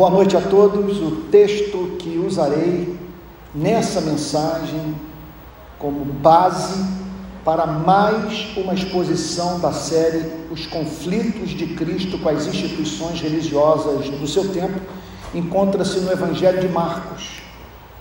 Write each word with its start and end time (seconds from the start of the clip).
Boa 0.00 0.08
noite 0.08 0.34
a 0.34 0.40
todos. 0.40 0.96
O 0.96 1.10
texto 1.30 1.96
que 1.98 2.16
usarei 2.16 2.98
nessa 3.54 4.00
mensagem 4.00 4.94
como 5.78 6.06
base 6.06 6.82
para 7.44 7.66
mais 7.66 8.48
uma 8.56 8.72
exposição 8.72 9.60
da 9.60 9.74
série 9.74 10.24
Os 10.50 10.64
Conflitos 10.64 11.50
de 11.50 11.74
Cristo 11.74 12.16
com 12.18 12.30
as 12.30 12.46
Instituições 12.46 13.20
Religiosas 13.20 14.08
do 14.08 14.26
seu 14.26 14.48
tempo 14.48 14.80
encontra-se 15.34 16.00
no 16.00 16.10
Evangelho 16.10 16.62
de 16.62 16.68
Marcos. 16.68 17.42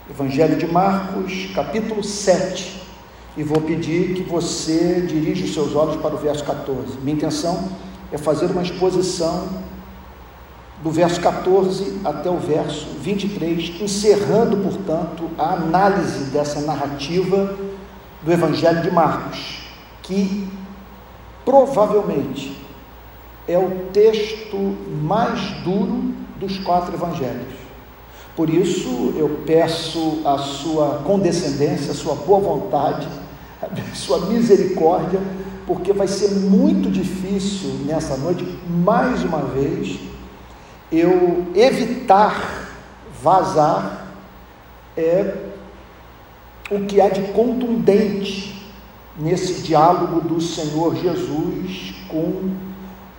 Evangelho 0.10 0.56
de 0.56 0.68
Marcos, 0.68 1.50
capítulo 1.54 2.02
7. 2.02 2.82
E 3.36 3.44
vou 3.44 3.60
pedir 3.60 4.14
que 4.14 4.24
você 4.24 5.02
dirija 5.02 5.44
os 5.44 5.54
seus 5.54 5.76
olhos 5.76 5.98
para 5.98 6.16
o 6.16 6.18
verso 6.18 6.46
14. 6.46 6.98
Minha 7.02 7.18
intenção 7.18 7.68
é 8.10 8.18
fazer 8.18 8.46
uma 8.46 8.62
exposição 8.62 9.50
do 10.84 10.92
verso 10.92 11.20
14 11.20 12.00
até 12.06 12.30
o 12.30 12.38
verso 12.38 12.88
23, 13.02 13.82
encerrando, 13.82 14.58
portanto, 14.58 15.30
a 15.38 15.54
análise 15.54 16.26
dessa 16.32 16.62
narrativa 16.62 17.56
do 18.24 18.32
Evangelho 18.32 18.82
de 18.82 18.92
Marcos, 18.92 19.64
que 20.02 20.48
provavelmente 21.44 22.58
é 23.48 23.58
o 23.58 23.90
texto 23.92 24.58
mais 25.02 25.40
duro 25.64 26.14
dos 26.40 26.58
quatro 26.60 26.94
evangelhos. 26.94 27.54
Por 28.36 28.50
isso, 28.50 29.14
eu 29.18 29.42
peço 29.46 30.22
a 30.24 30.38
sua 30.38 31.02
condescendência, 31.04 31.92
a 31.92 31.96
sua 31.96 32.16
boa 32.16 32.40
vontade, 32.40 33.08
a 33.62 33.96
sua 33.96 34.28
misericórdia, 34.28 35.20
porque 35.68 35.92
vai 35.92 36.08
ser 36.08 36.32
muito 36.32 36.90
difícil 36.90 37.72
nessa 37.86 38.16
noite, 38.16 38.46
mais 38.68 39.24
uma 39.24 39.40
vez, 39.40 40.00
eu 40.92 41.48
evitar 41.56 42.70
vazar 43.22 44.08
é 44.98 45.36
o 46.72 46.86
que 46.86 47.00
há 47.00 47.10
de 47.10 47.22
contundente 47.34 48.56
nesse 49.18 49.62
diálogo 49.62 50.22
do 50.22 50.40
Senhor 50.42 50.96
Jesus 50.96 51.94
com 52.08 52.52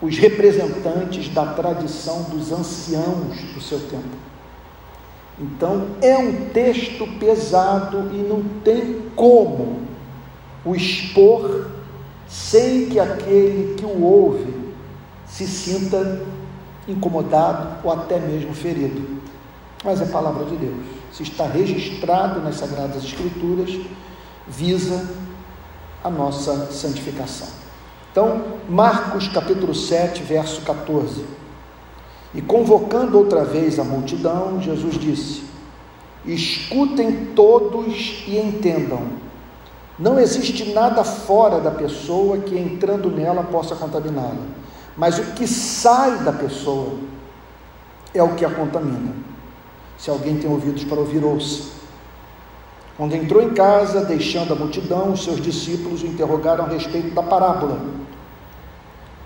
os 0.01 0.17
representantes 0.17 1.29
da 1.29 1.47
tradição 1.47 2.23
dos 2.25 2.51
anciãos 2.53 3.39
do 3.55 3.61
seu 3.61 3.79
tempo. 3.81 4.31
Então, 5.39 5.89
é 6.03 6.17
um 6.17 6.49
texto 6.51 7.07
pesado 7.19 8.11
e 8.13 8.17
não 8.17 8.43
tem 8.63 9.03
como 9.15 9.81
o 10.65 10.75
expor 10.75 11.71
sem 12.29 12.87
que 12.87 13.01
aquele 13.01 13.75
que 13.75 13.85
o 13.85 14.03
ouve 14.03 14.55
se 15.27 15.47
sinta 15.47 16.23
incomodado 16.89 17.79
ou 17.85 17.93
até 17.93 18.19
mesmo 18.19 18.55
ferido. 18.55 19.21
Mas 19.85 20.01
é 20.01 20.07
palavra 20.07 20.45
de 20.45 20.57
Deus. 20.57 20.85
Se 21.13 21.23
está 21.23 21.47
registrado 21.47 22.41
nas 22.41 22.57
Sagradas 22.57 23.05
Escrituras, 23.05 23.79
visa 24.47 25.09
a 26.03 26.11
nossa 26.11 26.71
santificação. 26.73 27.49
Então, 28.11 28.43
Marcos 28.69 29.29
capítulo 29.29 29.75
7, 29.75 30.23
verso 30.23 30.63
14. 30.63 31.25
E 32.35 32.43
convocando 32.43 33.19
outra 33.19 33.45
vez 33.45 33.79
a 33.79 33.85
multidão, 33.85 34.61
Jesus 34.61 34.99
disse: 34.99 35.43
Escutem 36.25 37.27
todos 37.35 38.25
e 38.27 38.37
entendam. 38.37 39.21
Não 39.99 40.19
existe 40.19 40.73
nada 40.73 41.05
fora 41.05 41.61
da 41.61 41.71
pessoa 41.71 42.39
que 42.39 42.59
entrando 42.59 43.11
nela 43.11 43.43
possa 43.43 43.75
contaminá-la 43.75 44.60
mas 44.97 45.19
o 45.19 45.25
que 45.33 45.47
sai 45.47 46.19
da 46.19 46.33
pessoa 46.33 46.95
é 48.13 48.23
o 48.23 48.35
que 48.35 48.45
a 48.45 48.51
contamina. 48.51 49.15
Se 49.97 50.11
alguém 50.11 50.39
tem 50.39 50.51
ouvidos 50.51 50.85
para 50.85 50.99
ouvir, 50.99 51.23
ouça. 51.25 51.81
Quando 52.97 53.15
entrou 53.15 53.43
em 53.43 53.51
casa, 53.51 54.05
deixando 54.05 54.53
a 54.53 54.57
multidão, 54.57 55.13
os 55.13 55.25
seus 55.25 55.41
discípulos 55.41 56.03
o 56.03 56.07
interrogaram 56.07 56.65
a 56.65 56.69
respeito 56.69 57.15
da 57.15 57.23
parábola. 57.23 57.81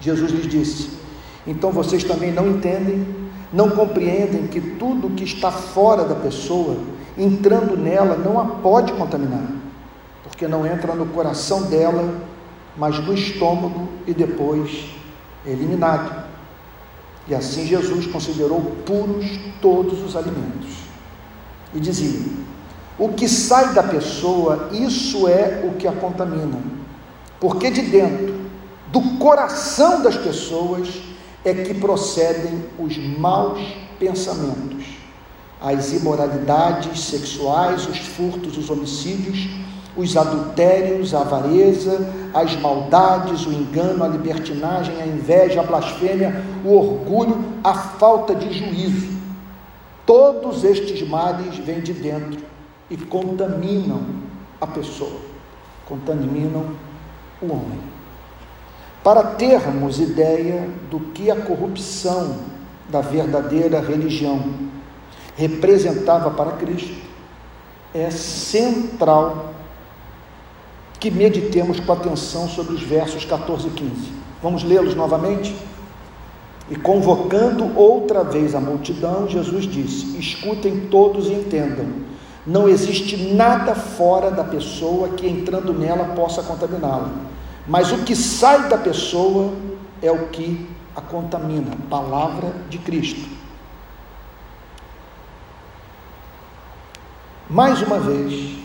Jesus 0.01 0.31
lhes 0.31 0.47
disse: 0.47 0.91
Então 1.47 1.71
vocês 1.71 2.05
também 2.05 2.31
não 2.31 2.49
entendem, 2.49 3.07
não 3.53 3.71
compreendem 3.71 4.47
que 4.47 4.61
tudo 4.61 5.11
que 5.11 5.25
está 5.25 5.51
fora 5.51 6.05
da 6.05 6.15
pessoa, 6.15 6.77
entrando 7.17 7.77
nela, 7.77 8.17
não 8.17 8.39
a 8.39 8.45
pode 8.45 8.93
contaminar, 8.93 9.47
porque 10.23 10.47
não 10.47 10.67
entra 10.67 10.95
no 10.95 11.07
coração 11.07 11.63
dela, 11.63 12.15
mas 12.77 12.99
no 12.99 13.15
estômago 13.15 13.89
e 14.07 14.13
depois 14.13 14.95
eliminado. 15.47 16.25
E 17.27 17.35
assim 17.35 17.67
Jesus 17.67 18.07
considerou 18.07 18.61
puros 18.85 19.27
todos 19.61 20.03
os 20.03 20.17
alimentos. 20.17 20.85
E 21.73 21.81
dizia: 21.81 22.21
O 22.99 23.11
que 23.11 23.29
sai 23.29 23.73
da 23.73 23.83
pessoa, 23.83 24.69
isso 24.73 25.27
é 25.27 25.65
o 25.65 25.77
que 25.77 25.89
a 25.89 25.93
contamina. 25.93 26.59
Porque 27.41 27.71
de 27.71 27.83
dentro, 27.83 28.35
do 28.93 29.19
coração 29.19 30.03
das 30.03 30.17
pessoas, 30.17 31.03
é 31.45 31.53
que 31.53 31.75
procedem 31.75 32.65
os 32.79 32.97
maus 32.97 33.61
pensamentos, 33.99 34.85
as 35.61 35.93
imoralidades 35.93 37.01
sexuais, 37.01 37.87
os 37.87 37.99
furtos, 37.99 38.57
os 38.57 38.71
homicídios, 38.71 39.49
os 39.97 40.17
adultérios, 40.17 41.15
a 41.15 41.21
avareza, 41.21 42.13
as 42.33 42.57
maldades, 42.57 43.47
o 43.47 43.53
engano, 43.53 44.03
a 44.03 44.09
libertinagem, 44.09 45.01
a 45.01 45.07
inveja, 45.07 45.61
a 45.61 45.65
blasfêmia, 45.65 46.45
o 46.65 46.75
orgulho, 46.75 47.45
a 47.63 47.75
falta 47.75 48.35
de 48.35 48.53
juízo. 48.53 49.15
Todos 50.05 50.65
estes 50.65 51.07
males 51.09 51.57
vêm 51.59 51.81
de 51.81 51.93
dentro 51.93 52.43
e 52.91 52.97
contaminam 52.97 54.03
a 54.61 54.67
pessoa, 54.67 55.21
contaminam 55.87 56.71
o 57.41 57.47
homem. 57.47 57.81
Para 59.03 59.23
termos 59.23 60.01
ideia 60.01 60.69
do 60.91 60.99
que 60.99 61.31
a 61.31 61.37
corrupção 61.37 62.39
da 62.89 63.01
verdadeira 63.01 63.81
religião 63.81 64.43
representava 65.37 66.31
para 66.31 66.53
Cristo, 66.53 66.95
é 67.95 68.11
central 68.11 69.54
que 70.99 71.11
meditemos 71.11 71.81
com 71.81 71.93
atenção 71.93 72.49
sobre 72.49 72.75
os 72.75 72.83
versos 72.83 73.25
14 73.25 73.69
e 73.69 73.71
15. 73.71 74.13
Vamos 74.43 74.63
lê-los 74.63 74.95
novamente? 74.95 75.55
E 76.71 76.77
convocando 76.77 77.79
outra 77.79 78.25
vez 78.25 78.55
a 78.55 78.61
multidão, 78.61 79.29
Jesus 79.29 79.65
disse: 79.65 80.19
Escutem 80.19 80.89
todos 80.91 81.27
e 81.29 81.33
entendam. 81.33 81.87
Não 82.47 82.69
existe 82.69 83.17
nada 83.35 83.75
fora 83.75 84.31
da 84.31 84.45
pessoa 84.45 85.11
que 85.11 85.27
entrando 85.27 85.73
nela 85.73 86.15
possa 86.15 86.43
contaminá-la. 86.43 87.11
Mas 87.67 87.91
o 87.91 87.99
que 87.99 88.15
sai 88.15 88.69
da 88.69 88.77
pessoa 88.77 89.53
é 90.03 90.11
o 90.11 90.29
que 90.29 90.69
a 90.95 91.01
contamina. 91.01 91.71
Palavra 91.89 92.53
de 92.69 92.79
Cristo. 92.79 93.29
Mais 97.49 97.83
uma 97.83 97.99
vez, 97.99 98.57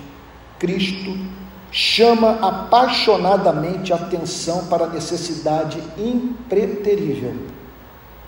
Cristo 0.57 1.17
chama 1.71 2.39
apaixonadamente 2.41 3.93
atenção 3.93 4.67
para 4.67 4.85
a 4.85 4.89
necessidade 4.89 5.81
impreterível 5.97 7.35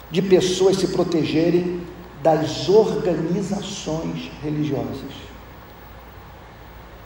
de 0.09 0.21
pessoas 0.21 0.77
se 0.77 0.87
protegerem 0.87 1.81
das 2.21 2.69
organizações 2.69 4.29
religiosas. 4.43 5.13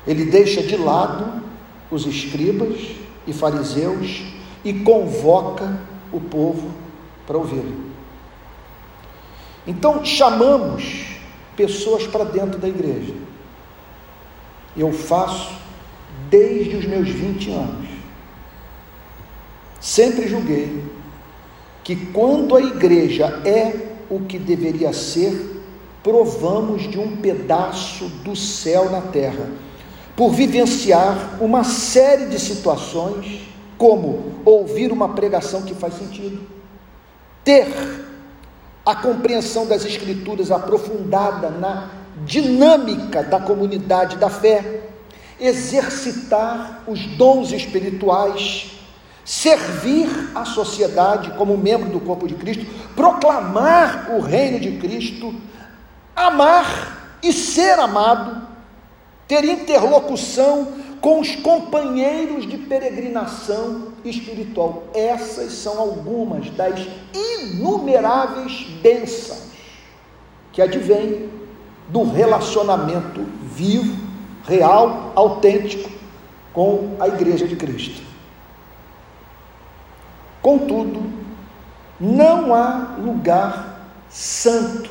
Ele 0.05 0.25
deixa 0.25 0.61
de 0.61 0.75
lado 0.75 1.41
os 1.89 2.05
escribas 2.05 2.77
e 3.25 3.33
fariseus 3.33 4.23
e 4.63 4.73
convoca 4.73 5.79
o 6.11 6.19
povo 6.19 6.71
para 7.25 7.37
ouvi-lo. 7.37 7.85
Então 9.65 10.03
chamamos 10.03 11.05
pessoas 11.55 12.05
para 12.05 12.23
dentro 12.23 12.59
da 12.59 12.67
igreja. 12.67 13.13
Eu 14.75 14.91
faço 14.91 15.64
desde 16.29 16.75
os 16.75 16.85
meus 16.85 17.09
20 17.09 17.51
anos. 17.51 17.87
Sempre 19.79 20.27
julguei 20.27 20.83
que 21.83 21.95
quando 22.07 22.55
a 22.55 22.61
igreja 22.61 23.41
é 23.45 23.93
o 24.09 24.21
que 24.21 24.39
deveria 24.39 24.91
ser, 24.91 25.61
provamos 26.03 26.89
de 26.89 26.99
um 26.99 27.17
pedaço 27.17 28.05
do 28.23 28.35
céu 28.35 28.89
na 28.89 29.01
terra, 29.01 29.49
por 30.15 30.31
vivenciar 30.31 31.37
uma 31.41 31.63
série 31.63 32.27
de 32.27 32.39
situações, 32.39 33.41
como 33.77 34.33
ouvir 34.45 34.91
uma 34.91 35.09
pregação 35.09 35.61
que 35.63 35.73
faz 35.73 35.95
sentido, 35.95 36.41
ter 37.43 37.67
a 38.85 38.95
compreensão 38.95 39.67
das 39.67 39.83
Escrituras 39.83 40.51
aprofundada 40.51 41.49
na 41.49 41.89
dinâmica 42.23 43.23
da 43.23 43.39
comunidade 43.39 44.17
da 44.17 44.29
fé, 44.29 44.84
exercitar 45.39 46.83
os 46.87 47.05
dons 47.17 47.51
espirituais, 47.51 48.71
servir 49.23 50.07
a 50.35 50.45
sociedade 50.45 51.31
como 51.31 51.57
membro 51.57 51.89
do 51.89 51.99
corpo 51.99 52.27
de 52.27 52.35
Cristo, 52.35 52.65
proclamar 52.95 54.11
o 54.11 54.19
reino 54.19 54.59
de 54.59 54.77
Cristo, 54.77 55.33
amar 56.15 57.17
e 57.21 57.33
ser 57.33 57.79
amado, 57.79 58.47
ter 59.27 59.43
interlocução 59.43 60.67
com 61.01 61.19
os 61.19 61.35
companheiros 61.35 62.47
de 62.47 62.57
peregrinação 62.57 63.89
espiritual. 64.03 64.85
Essas 64.93 65.53
são 65.53 65.79
algumas 65.79 66.49
das 66.51 66.79
inumeráveis 67.13 68.65
bênçãos 68.81 69.45
que 70.51 70.61
advêm 70.61 71.29
do 71.89 72.03
relacionamento 72.03 73.25
vivo, 73.43 74.04
real, 74.47 75.11
autêntico 75.15 75.89
com 76.53 76.95
a 76.99 77.07
Igreja 77.07 77.47
de 77.47 77.55
Cristo. 77.55 78.01
Contudo, 80.41 81.01
não 81.99 82.53
há 82.53 82.95
lugar 82.99 83.89
santo 84.09 84.89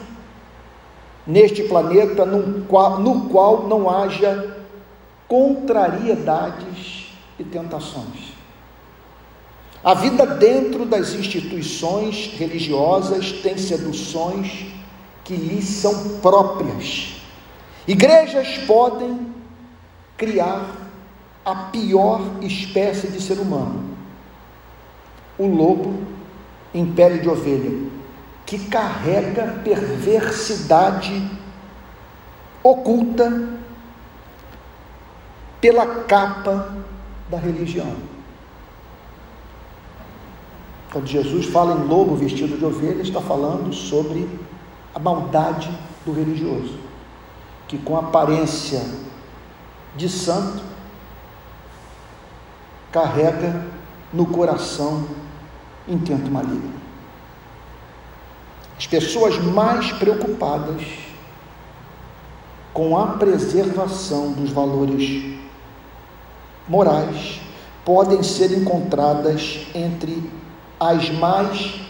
neste 1.26 1.62
planeta 1.62 2.26
no 2.26 2.64
qual, 2.64 2.98
no 2.98 3.28
qual 3.28 3.66
não 3.68 3.88
haja 3.88 4.56
contrariedades 5.28 7.06
e 7.38 7.44
tentações. 7.44 8.34
A 9.82 9.94
vida 9.94 10.26
dentro 10.26 10.84
das 10.84 11.12
instituições 11.12 12.34
religiosas 12.38 13.32
tem 13.32 13.56
seduções 13.58 14.66
que 15.22 15.34
lhe 15.34 15.62
são 15.62 16.18
próprias. 16.20 17.16
Igrejas 17.86 18.58
podem 18.66 19.33
criar 20.16 20.70
a 21.44 21.54
pior 21.54 22.20
espécie 22.42 23.08
de 23.08 23.20
ser 23.20 23.38
humano, 23.38 23.96
o 25.38 25.46
lobo 25.46 25.94
em 26.72 26.90
pele 26.92 27.20
de 27.20 27.28
ovelha, 27.28 27.90
que 28.46 28.58
carrega 28.68 29.60
perversidade 29.64 31.30
oculta 32.62 33.58
pela 35.60 36.04
capa 36.04 36.74
da 37.30 37.38
religião. 37.38 37.94
Quando 40.92 41.06
Jesus 41.06 41.46
fala 41.46 41.74
em 41.74 41.88
lobo 41.88 42.14
vestido 42.14 42.56
de 42.56 42.64
ovelha, 42.64 43.02
está 43.02 43.20
falando 43.20 43.72
sobre 43.72 44.28
a 44.94 44.98
maldade 44.98 45.70
do 46.06 46.12
religioso, 46.12 46.78
que 47.66 47.76
com 47.78 47.96
aparência 47.96 48.80
de 49.96 50.08
santo 50.08 50.62
carrega 52.90 53.66
no 54.12 54.26
coração 54.26 55.06
intento 55.86 56.30
maligno. 56.30 56.74
As 58.76 58.86
pessoas 58.86 59.38
mais 59.38 59.92
preocupadas 59.92 60.82
com 62.72 62.98
a 62.98 63.06
preservação 63.08 64.32
dos 64.32 64.50
valores 64.50 65.36
morais 66.68 67.40
podem 67.84 68.22
ser 68.22 68.50
encontradas 68.52 69.66
entre 69.74 70.30
as 70.80 71.10
mais 71.10 71.80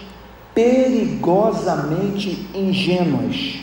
perigosamente 0.55 2.49
ingênuas, 2.55 3.59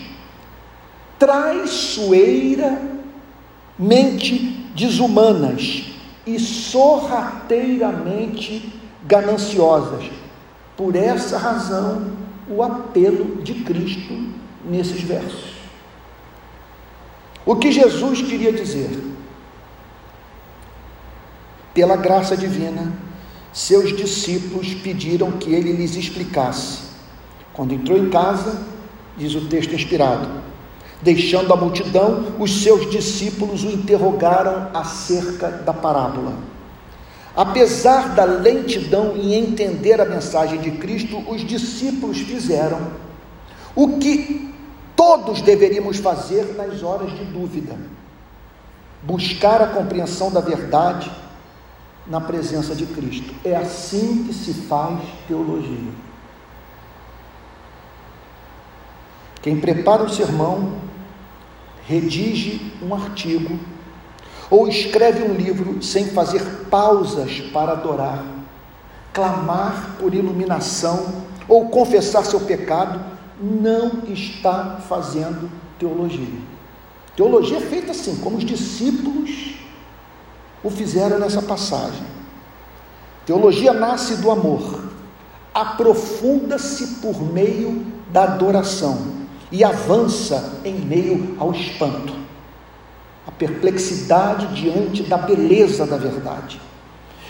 traiçoeiramente 3.78 4.62
desumanas 4.76 5.84
e 6.26 6.40
sorrateiramente 6.40 8.74
gananciosas. 9.06 10.10
Por 10.78 10.96
essa 10.96 11.38
razão, 11.38 12.14
o 12.50 12.64
apelo 12.64 13.42
de 13.42 13.56
Cristo 13.56 14.32
nesses 14.66 15.02
versos. 15.02 15.52
O 17.46 17.56
que 17.56 17.70
Jesus 17.72 18.22
queria 18.22 18.54
dizer? 18.54 19.12
Pela 21.74 21.96
graça 21.96 22.38
divina, 22.38 22.92
seus 23.52 23.96
discípulos 23.96 24.74
pediram 24.76 25.32
que 25.34 25.54
ele 25.54 25.74
lhes 25.74 25.96
explicasse. 25.96 26.92
Quando 27.54 27.74
entrou 27.74 27.98
em 27.98 28.10
casa, 28.10 28.62
diz 29.18 29.36
o 29.36 29.48
texto 29.48 29.74
inspirado, 29.74 30.41
deixando 31.02 31.52
a 31.52 31.56
multidão, 31.56 32.36
os 32.40 32.64
seus 32.64 32.90
discípulos 32.90 33.64
o 33.64 33.72
interrogaram 33.72 34.70
acerca 34.74 35.50
da 35.50 35.74
parábola. 35.74 36.34
Apesar 37.36 38.10
da 38.10 38.26
lentidão 38.26 39.16
em 39.16 39.34
entender 39.34 40.00
a 40.02 40.06
mensagem 40.06 40.60
de 40.60 40.72
Cristo, 40.72 41.18
os 41.30 41.42
discípulos 41.42 42.20
fizeram 42.20 42.80
o 43.74 43.98
que 43.98 44.54
todos 44.96 45.42
deveríamos 45.42 45.98
fazer 45.98 46.56
nas 46.56 46.84
horas 46.84 47.12
de 47.12 47.24
dúvida: 47.26 47.76
buscar 49.02 49.62
a 49.62 49.68
compreensão 49.68 50.30
da 50.30 50.42
verdade 50.42 51.10
na 52.06 52.20
presença 52.20 52.76
de 52.76 52.86
Cristo. 52.86 53.34
É 53.46 53.56
assim 53.56 54.26
que 54.26 54.34
se 54.34 54.54
faz 54.54 55.00
teologia. 55.28 55.92
Quem 59.42 59.60
prepara 59.60 60.04
o 60.04 60.10
sermão, 60.10 60.74
redige 61.92 62.72
um 62.82 62.96
artigo 62.96 63.60
ou 64.50 64.68
escreve 64.68 65.24
um 65.24 65.34
livro 65.34 65.84
sem 65.84 66.06
fazer 66.08 66.42
pausas 66.70 67.42
para 67.54 67.74
adorar, 67.74 68.24
clamar 69.14 69.98
por 70.00 70.14
iluminação 70.14 71.26
ou 71.50 71.68
confessar 71.68 72.24
seu 72.26 72.40
pecado, 72.40 73.04
não 73.42 74.04
está 74.08 74.80
fazendo 74.88 75.52
teologia. 75.78 76.40
Teologia 77.16 77.58
é 77.58 77.62
feita 77.62 77.92
assim, 77.92 78.16
como 78.18 78.38
os 78.38 78.46
discípulos 78.46 79.56
o 80.64 80.70
fizeram 80.70 81.20
nessa 81.20 81.42
passagem. 81.42 82.04
Teologia 83.26 83.74
nasce 83.74 84.16
do 84.18 84.32
amor, 84.32 84.86
aprofunda-se 85.54 87.02
por 87.02 87.22
meio 87.22 87.86
da 88.12 88.24
adoração 88.24 89.21
e 89.52 89.64
avança 89.64 90.60
em 90.64 90.76
meio 90.76 91.36
ao 91.38 91.52
espanto, 91.52 92.14
a 93.28 93.32
perplexidade 93.32 94.48
diante 94.56 95.04
da 95.04 95.18
beleza 95.18 95.86
da 95.86 95.98
verdade. 95.98 96.60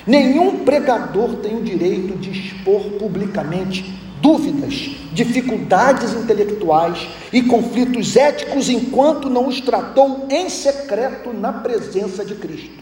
Nenhum 0.05 0.63
pregador 0.63 1.37
tem 1.37 1.57
o 1.57 1.63
direito 1.63 2.17
de 2.17 2.31
expor 2.31 2.81
publicamente 2.99 3.99
dúvidas, 4.21 4.73
dificuldades 5.11 6.13
intelectuais 6.13 7.09
e 7.33 7.41
conflitos 7.41 8.15
éticos 8.15 8.69
enquanto 8.69 9.29
não 9.29 9.47
os 9.47 9.59
tratou 9.59 10.27
em 10.29 10.47
secreto 10.47 11.33
na 11.33 11.51
presença 11.51 12.23
de 12.23 12.35
Cristo. 12.35 12.81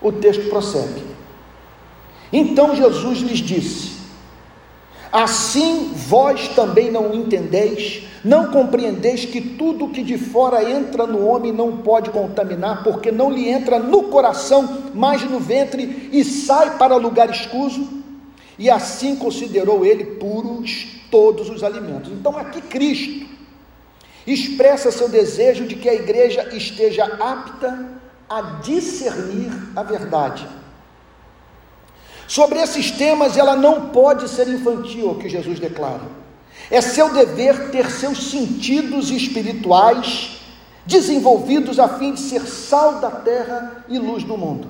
O 0.00 0.12
texto 0.12 0.48
prossegue. 0.48 1.04
Então 2.32 2.74
Jesus 2.74 3.18
lhes 3.18 3.40
disse: 3.40 3.99
Assim 5.12 5.92
vós 5.94 6.48
também 6.48 6.90
não 6.90 7.12
entendeis, 7.12 8.04
não 8.24 8.50
compreendeis 8.52 9.24
que 9.24 9.40
tudo 9.40 9.88
que 9.88 10.02
de 10.02 10.16
fora 10.16 10.68
entra 10.70 11.04
no 11.06 11.26
homem 11.26 11.52
não 11.52 11.78
pode 11.78 12.10
contaminar, 12.10 12.84
porque 12.84 13.10
não 13.10 13.30
lhe 13.30 13.48
entra 13.48 13.78
no 13.78 14.04
coração, 14.04 14.84
mas 14.94 15.22
no 15.28 15.40
ventre 15.40 16.08
e 16.12 16.22
sai 16.22 16.78
para 16.78 16.96
lugar 16.96 17.28
escuso? 17.28 17.88
E 18.56 18.70
assim 18.70 19.16
considerou 19.16 19.84
ele 19.84 20.04
puros 20.04 21.00
todos 21.10 21.48
os 21.48 21.64
alimentos. 21.64 22.12
Então 22.12 22.36
aqui 22.36 22.60
Cristo 22.60 23.26
expressa 24.26 24.92
seu 24.92 25.08
desejo 25.08 25.66
de 25.66 25.74
que 25.74 25.88
a 25.88 25.94
igreja 25.94 26.54
esteja 26.54 27.04
apta 27.04 28.00
a 28.28 28.42
discernir 28.62 29.50
a 29.74 29.82
verdade. 29.82 30.46
Sobre 32.30 32.60
esses 32.60 32.92
temas, 32.92 33.36
ela 33.36 33.56
não 33.56 33.88
pode 33.88 34.28
ser 34.28 34.46
infantil, 34.46 35.10
o 35.10 35.14
que 35.16 35.28
Jesus 35.28 35.58
declara. 35.58 36.02
É 36.70 36.80
seu 36.80 37.12
dever 37.12 37.72
ter 37.72 37.90
seus 37.90 38.30
sentidos 38.30 39.10
espirituais 39.10 40.40
desenvolvidos 40.86 41.80
a 41.80 41.88
fim 41.88 42.12
de 42.12 42.20
ser 42.20 42.42
sal 42.42 43.00
da 43.00 43.10
terra 43.10 43.84
e 43.88 43.98
luz 43.98 44.22
do 44.22 44.38
mundo. 44.38 44.68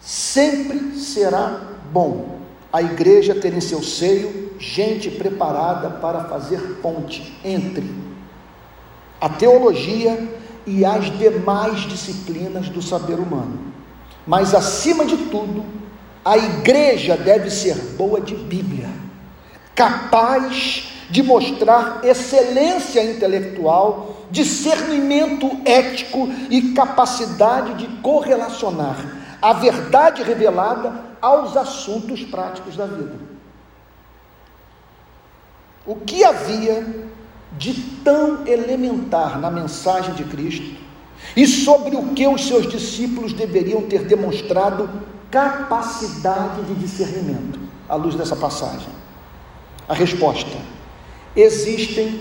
Sempre 0.00 0.98
será 0.98 1.60
bom 1.92 2.38
a 2.72 2.80
igreja 2.80 3.34
ter 3.34 3.52
em 3.52 3.60
seu 3.60 3.82
seio 3.82 4.54
gente 4.58 5.10
preparada 5.10 5.90
para 5.90 6.24
fazer 6.24 6.78
ponte 6.80 7.38
entre 7.44 7.84
a 9.20 9.28
teologia 9.28 10.26
e 10.66 10.86
as 10.86 11.14
demais 11.18 11.80
disciplinas 11.80 12.70
do 12.70 12.80
saber 12.80 13.18
humano. 13.18 13.70
Mas, 14.30 14.54
acima 14.54 15.04
de 15.04 15.16
tudo, 15.16 15.64
a 16.24 16.38
igreja 16.38 17.16
deve 17.16 17.50
ser 17.50 17.74
boa 17.96 18.20
de 18.20 18.36
Bíblia, 18.36 18.88
capaz 19.74 20.92
de 21.10 21.20
mostrar 21.20 21.98
excelência 22.04 23.02
intelectual, 23.02 24.26
discernimento 24.30 25.50
ético 25.64 26.28
e 26.48 26.70
capacidade 26.74 27.74
de 27.74 27.88
correlacionar 28.00 29.04
a 29.42 29.52
verdade 29.52 30.22
revelada 30.22 30.92
aos 31.20 31.56
assuntos 31.56 32.22
práticos 32.22 32.76
da 32.76 32.86
vida. 32.86 33.16
O 35.84 35.96
que 35.96 36.22
havia 36.22 36.86
de 37.58 37.74
tão 38.04 38.46
elementar 38.46 39.40
na 39.40 39.50
mensagem 39.50 40.14
de 40.14 40.22
Cristo 40.22 40.89
e 41.36 41.46
sobre 41.46 41.96
o 41.96 42.08
que 42.08 42.26
os 42.26 42.46
seus 42.46 42.68
discípulos 42.68 43.32
deveriam 43.32 43.82
ter 43.82 44.04
demonstrado 44.04 44.88
capacidade 45.30 46.62
de 46.64 46.74
discernimento 46.74 47.58
à 47.88 47.94
luz 47.94 48.14
dessa 48.14 48.36
passagem? 48.36 48.88
A 49.88 49.94
resposta: 49.94 50.56
existem 51.34 52.20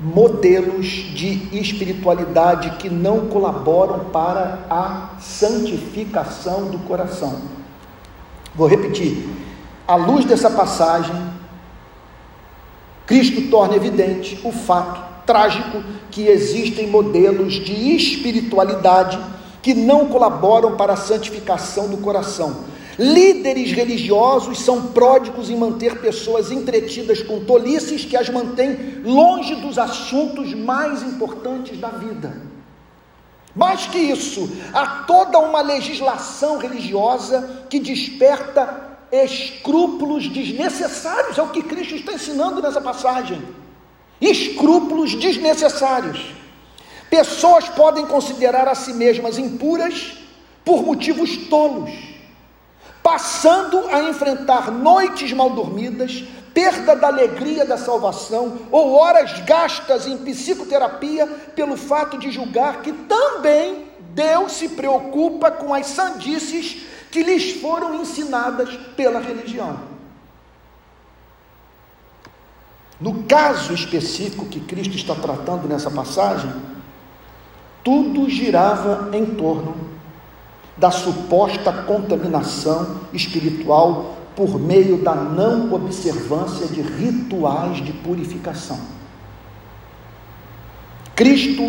modelos 0.00 0.86
de 0.86 1.48
espiritualidade 1.58 2.70
que 2.78 2.88
não 2.88 3.28
colaboram 3.28 4.10
para 4.10 4.66
a 4.70 5.10
santificação 5.20 6.70
do 6.70 6.78
coração. 6.80 7.40
Vou 8.54 8.68
repetir. 8.68 9.28
À 9.86 9.96
luz 9.96 10.24
dessa 10.24 10.50
passagem, 10.50 11.16
Cristo 13.06 13.48
torna 13.50 13.74
evidente 13.74 14.38
o 14.44 14.52
fato 14.52 15.00
trágico 15.28 15.84
que 16.10 16.26
existem 16.26 16.86
modelos 16.86 17.52
de 17.52 17.94
espiritualidade 17.94 19.18
que 19.62 19.74
não 19.74 20.06
colaboram 20.06 20.76
para 20.76 20.94
a 20.94 20.96
santificação 20.96 21.88
do 21.88 21.98
coração 21.98 22.64
Líderes 22.98 23.70
religiosos 23.70 24.58
são 24.58 24.88
pródigos 24.88 25.48
em 25.48 25.56
manter 25.56 26.00
pessoas 26.00 26.50
entretidas 26.50 27.22
com 27.22 27.44
tolices 27.44 28.04
que 28.04 28.16
as 28.16 28.28
mantêm 28.28 29.02
longe 29.04 29.54
dos 29.54 29.78
assuntos 29.78 30.52
mais 30.52 31.04
importantes 31.04 31.78
da 31.78 31.90
vida. 31.90 32.42
Mais 33.54 33.86
que 33.86 33.98
isso, 33.98 34.50
há 34.72 35.04
toda 35.04 35.38
uma 35.38 35.60
legislação 35.60 36.58
religiosa 36.58 37.66
que 37.70 37.78
desperta 37.78 38.98
escrúpulos 39.12 40.28
desnecessários, 40.28 41.38
é 41.38 41.42
o 41.42 41.50
que 41.50 41.62
Cristo 41.62 41.94
está 41.94 42.14
ensinando 42.14 42.60
nessa 42.60 42.80
passagem. 42.80 43.40
Escrúpulos 44.20 45.14
desnecessários. 45.14 46.34
Pessoas 47.08 47.68
podem 47.68 48.06
considerar 48.06 48.68
a 48.68 48.74
si 48.74 48.92
mesmas 48.92 49.38
impuras 49.38 50.18
por 50.64 50.84
motivos 50.84 51.36
tolos 51.48 52.18
passando 53.08 53.88
a 53.88 54.02
enfrentar 54.02 54.70
noites 54.70 55.32
mal 55.32 55.48
dormidas, 55.48 56.24
perda 56.52 56.94
da 56.94 57.06
alegria 57.06 57.64
da 57.64 57.78
salvação 57.78 58.58
ou 58.70 58.92
horas 58.92 59.40
gastas 59.46 60.06
em 60.06 60.18
psicoterapia 60.18 61.26
pelo 61.56 61.74
fato 61.74 62.18
de 62.18 62.30
julgar 62.30 62.82
que 62.82 62.92
também 62.92 63.86
Deus 64.10 64.52
se 64.52 64.68
preocupa 64.68 65.50
com 65.50 65.72
as 65.72 65.86
sandices 65.86 66.82
que 67.10 67.22
lhes 67.22 67.62
foram 67.62 67.94
ensinadas 67.94 68.68
pela 68.94 69.20
religião. 69.20 69.97
No 73.00 73.22
caso 73.24 73.72
específico 73.72 74.46
que 74.46 74.60
Cristo 74.60 74.96
está 74.96 75.14
tratando 75.14 75.68
nessa 75.68 75.90
passagem, 75.90 76.50
tudo 77.84 78.28
girava 78.28 79.16
em 79.16 79.24
torno 79.24 79.76
da 80.76 80.90
suposta 80.90 81.72
contaminação 81.72 83.00
espiritual 83.12 84.16
por 84.34 84.58
meio 84.58 84.98
da 84.98 85.14
não 85.14 85.72
observância 85.72 86.66
de 86.66 86.80
rituais 86.80 87.84
de 87.84 87.92
purificação. 87.92 88.78
Cristo 91.14 91.62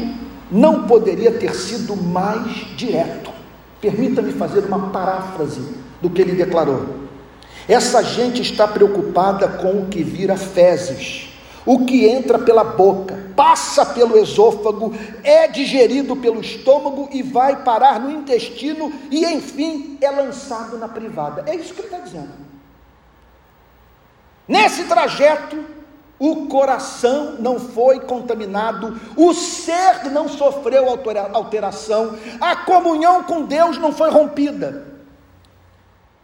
não 0.52 0.88
poderia 0.88 1.32
ter 1.32 1.56
sido 1.56 1.96
mais 1.96 2.68
direto. 2.76 3.32
Permita-me 3.82 4.32
fazer 4.34 4.66
uma 4.66 4.90
paráfrase 4.90 5.62
do 6.02 6.10
que 6.10 6.22
ele 6.22 6.34
declarou. 6.34 7.09
Essa 7.70 8.04
gente 8.04 8.42
está 8.42 8.68
preocupada 8.68 9.48
com 9.48 9.84
o 9.84 9.86
que 9.86 10.04
vira 10.04 10.36
fezes 10.36 11.30
o 11.70 11.86
que 11.86 12.08
entra 12.08 12.40
pela 12.40 12.64
boca, 12.64 13.16
passa 13.36 13.86
pelo 13.86 14.18
esôfago, 14.18 14.92
é 15.24 15.48
digerido 15.48 16.16
pelo 16.16 16.42
estômago 16.42 17.08
e 17.12 17.22
vai 17.22 17.64
parar 17.64 18.00
no 18.00 18.10
intestino 18.10 18.92
e, 19.12 19.24
enfim, 19.24 19.96
é 20.02 20.10
lançado 20.10 20.80
na 20.80 20.88
privada. 20.88 21.44
É 21.46 21.56
isso 21.56 21.76
que 21.76 21.82
ele 21.82 21.88
está 21.90 22.00
dizendo. 22.00 22.32
Nesse 24.48 24.86
trajeto, 24.86 25.64
o 26.18 26.48
coração 26.48 27.36
não 27.38 27.60
foi 27.60 28.00
contaminado, 28.00 29.00
o 29.16 29.32
ser 29.34 30.06
não 30.12 30.28
sofreu 30.28 30.88
alteração, 31.34 32.18
a 32.42 32.56
comunhão 32.56 33.22
com 33.22 33.44
Deus 33.44 33.78
não 33.78 33.94
foi 33.94 34.10
rompida. 34.10 34.88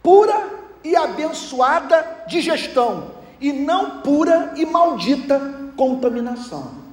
Pura 0.02 0.65
e 0.86 0.96
abençoada 0.96 2.24
digestão 2.28 3.10
e 3.40 3.52
não 3.52 4.00
pura 4.00 4.52
e 4.56 4.64
maldita 4.64 5.40
contaminação. 5.76 6.86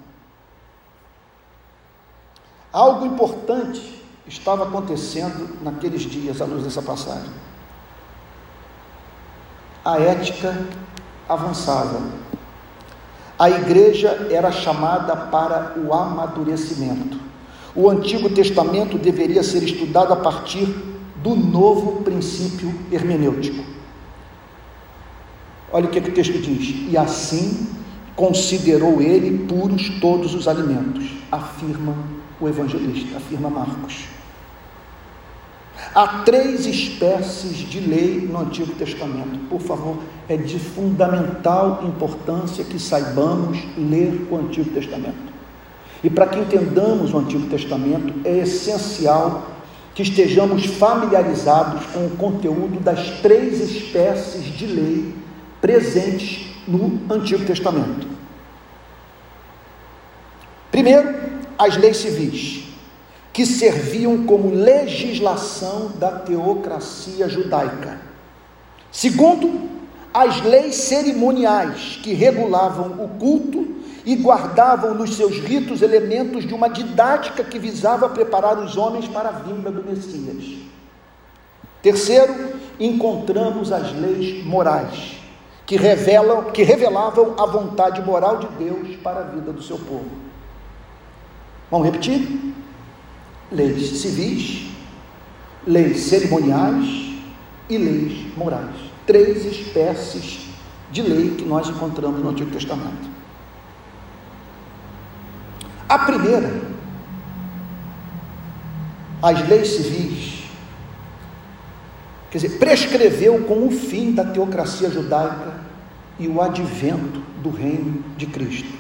Algo 2.71 3.05
importante 3.05 4.03
estava 4.27 4.63
acontecendo 4.63 5.61
naqueles 5.61 6.01
dias, 6.01 6.41
à 6.41 6.45
luz 6.45 6.63
dessa 6.63 6.81
passagem. 6.81 7.29
A 9.85 9.99
ética 9.99 10.65
avançava. 11.29 12.01
A 13.37 13.49
igreja 13.49 14.27
era 14.31 14.51
chamada 14.51 15.15
para 15.15 15.75
o 15.77 15.93
amadurecimento. 15.93 17.19
O 17.75 17.89
Antigo 17.89 18.29
Testamento 18.29 18.97
deveria 18.97 19.43
ser 19.43 19.63
estudado 19.63 20.13
a 20.13 20.15
partir 20.15 20.65
do 21.17 21.35
novo 21.35 22.03
princípio 22.03 22.73
hermenêutico. 22.91 23.63
Olha 25.73 25.87
o 25.87 25.89
que, 25.89 25.99
que 25.99 26.11
o 26.11 26.13
texto 26.13 26.39
diz: 26.39 26.87
E 26.91 26.95
assim 26.95 27.67
considerou 28.15 29.01
ele 29.01 29.45
puros 29.47 29.89
todos 29.99 30.35
os 30.35 30.47
alimentos, 30.47 31.03
afirma 31.31 31.95
o 32.39 32.47
evangelista, 32.47 33.17
afirma 33.17 33.49
Marcos. 33.49 34.05
Há 35.95 36.19
três 36.23 36.67
espécies 36.67 37.57
de 37.57 37.79
lei 37.79 38.21
no 38.21 38.39
Antigo 38.39 38.71
Testamento. 38.75 39.39
Por 39.49 39.59
favor, 39.59 39.97
é 40.29 40.37
de 40.37 40.59
fundamental 40.59 41.83
importância 41.83 42.63
que 42.63 42.79
saibamos 42.79 43.57
ler 43.75 44.27
o 44.29 44.37
Antigo 44.37 44.69
Testamento. 44.69 45.33
E 46.03 46.09
para 46.09 46.27
que 46.27 46.39
entendamos 46.39 47.13
o 47.13 47.17
Antigo 47.17 47.47
Testamento, 47.47 48.13
é 48.23 48.39
essencial 48.39 49.49
que 49.95 50.03
estejamos 50.03 50.65
familiarizados 50.65 51.85
com 51.87 52.05
o 52.05 52.11
conteúdo 52.11 52.79
das 52.79 53.19
três 53.21 53.59
espécies 53.61 54.45
de 54.45 54.65
lei 54.67 55.22
presentes 55.63 56.47
no 56.67 56.99
Antigo 57.09 57.45
Testamento. 57.45 58.05
Primeiro, 60.69 61.15
as 61.57 61.77
leis 61.77 61.95
civis, 61.95 62.65
que 63.31 63.45
serviam 63.45 64.25
como 64.25 64.53
legislação 64.53 65.93
da 65.97 66.11
teocracia 66.11 67.29
judaica. 67.29 68.01
Segundo, 68.91 69.69
as 70.13 70.41
leis 70.41 70.75
cerimoniais, 70.75 71.97
que 72.03 72.13
regulavam 72.13 73.01
o 73.01 73.07
culto 73.17 73.65
e 74.05 74.17
guardavam 74.17 74.93
nos 74.93 75.15
seus 75.15 75.37
ritos 75.37 75.81
elementos 75.81 76.45
de 76.45 76.53
uma 76.53 76.67
didática 76.67 77.41
que 77.41 77.57
visava 77.57 78.09
preparar 78.09 78.59
os 78.59 78.75
homens 78.75 79.07
para 79.07 79.29
a 79.29 79.31
vinda 79.31 79.71
do 79.71 79.81
Messias. 79.81 80.57
Terceiro, 81.81 82.59
encontramos 82.77 83.71
as 83.71 83.93
leis 83.93 84.43
morais, 84.43 85.22
que 85.65 85.77
revelam, 85.77 86.51
que 86.51 86.63
revelavam 86.63 87.35
a 87.37 87.45
vontade 87.45 88.01
moral 88.01 88.37
de 88.37 88.47
Deus 88.63 88.95
para 88.97 89.21
a 89.21 89.23
vida 89.23 89.51
do 89.51 89.61
seu 89.61 89.77
povo. 89.77 90.11
Vamos 91.71 91.85
repetir? 91.87 92.53
Leis 93.51 94.01
civis, 94.01 94.69
leis 95.65 96.01
cerimoniais 96.01 97.13
e 97.69 97.77
leis 97.77 98.37
morais. 98.37 98.75
Três 99.05 99.45
espécies 99.45 100.49
de 100.91 101.01
lei 101.01 101.31
que 101.31 101.45
nós 101.45 101.67
encontramos 101.67 102.21
no 102.21 102.29
Antigo 102.29 102.51
Testamento. 102.51 103.09
A 105.87 105.99
primeira, 105.99 106.61
as 109.21 109.47
leis 109.47 109.67
civis, 109.69 110.42
quer 112.33 112.39
dizer, 112.39 112.57
prescreveu 112.57 113.43
com 113.43 113.67
o 113.67 113.69
fim 113.69 114.11
da 114.11 114.23
teocracia 114.25 114.89
judaica 114.89 115.53
e 116.17 116.27
o 116.27 116.41
advento 116.41 117.21
do 117.43 117.51
reino 117.51 118.03
de 118.17 118.25
Cristo. 118.25 118.73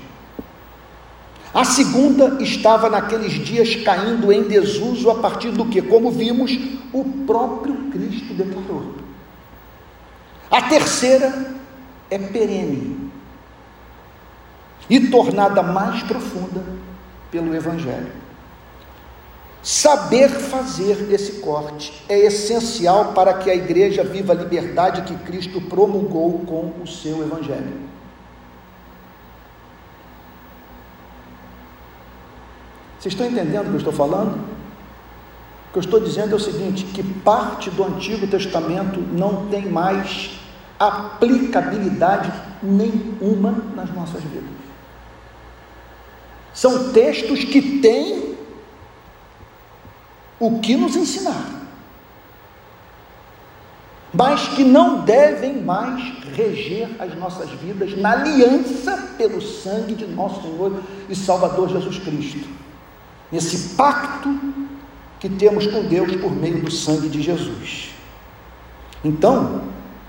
A 1.53 1.63
segunda 1.63 2.41
estava 2.41 2.89
naqueles 2.89 3.33
dias 3.33 3.75
caindo 3.75 4.33
em 4.33 4.41
desuso 4.41 5.07
a 5.11 5.19
partir 5.19 5.51
do 5.51 5.67
que, 5.67 5.83
como 5.83 6.09
vimos, 6.09 6.51
o 6.91 7.03
próprio 7.27 7.75
Cristo 7.91 8.33
declarou. 8.33 8.95
A 10.49 10.63
terceira 10.63 11.53
é 12.09 12.17
perene. 12.17 13.11
e 14.89 15.11
tornada 15.11 15.61
mais 15.61 16.01
profunda 16.03 16.63
pelo 17.29 17.55
Evangelho. 17.55 18.22
Saber 19.63 20.27
fazer 20.27 21.09
esse 21.09 21.39
corte 21.39 22.03
é 22.09 22.19
essencial 22.19 23.13
para 23.13 23.35
que 23.35 23.49
a 23.49 23.55
igreja 23.55 24.03
viva 24.03 24.33
a 24.33 24.35
liberdade 24.35 25.03
que 25.03 25.15
Cristo 25.23 25.61
promulgou 25.61 26.39
com 26.39 26.73
o 26.83 26.85
seu 26.85 27.23
Evangelho. 27.23 27.73
Vocês 32.99 33.13
estão 33.13 33.25
entendendo 33.25 33.67
o 33.67 33.69
que 33.69 33.75
eu 33.75 33.77
estou 33.77 33.93
falando? 33.93 34.35
O 34.35 35.71
que 35.71 35.77
eu 35.77 35.81
estou 35.81 35.99
dizendo 36.01 36.33
é 36.33 36.35
o 36.35 36.39
seguinte: 36.39 36.83
que 36.83 37.01
parte 37.01 37.69
do 37.69 37.85
Antigo 37.85 38.27
Testamento 38.27 38.99
não 38.99 39.47
tem 39.47 39.65
mais 39.65 40.31
aplicabilidade 40.77 42.33
nenhuma 42.61 43.51
nas 43.73 43.89
nossas 43.93 44.21
vidas. 44.23 44.43
São 46.53 46.91
textos 46.91 47.45
que 47.45 47.79
têm 47.79 48.32
o 50.45 50.59
que 50.59 50.75
nos 50.75 50.93
ensinar, 50.97 51.61
mas 54.13 54.49
que 54.49 54.63
não 54.65 54.99
devem 54.99 55.61
mais 55.61 56.03
reger 56.35 56.89
as 56.99 57.15
nossas 57.17 57.49
vidas 57.51 57.97
na 57.97 58.11
aliança 58.11 59.13
pelo 59.17 59.41
sangue 59.41 59.95
de 59.95 60.05
nosso 60.05 60.41
Senhor 60.41 60.83
e 61.07 61.15
Salvador 61.15 61.69
Jesus 61.69 61.97
Cristo, 61.99 62.45
nesse 63.31 63.75
pacto 63.75 64.37
que 65.17 65.29
temos 65.29 65.65
com 65.67 65.85
Deus 65.85 66.13
por 66.17 66.35
meio 66.35 66.61
do 66.61 66.69
sangue 66.69 67.07
de 67.07 67.21
Jesus. 67.21 67.91
Então, 69.01 69.61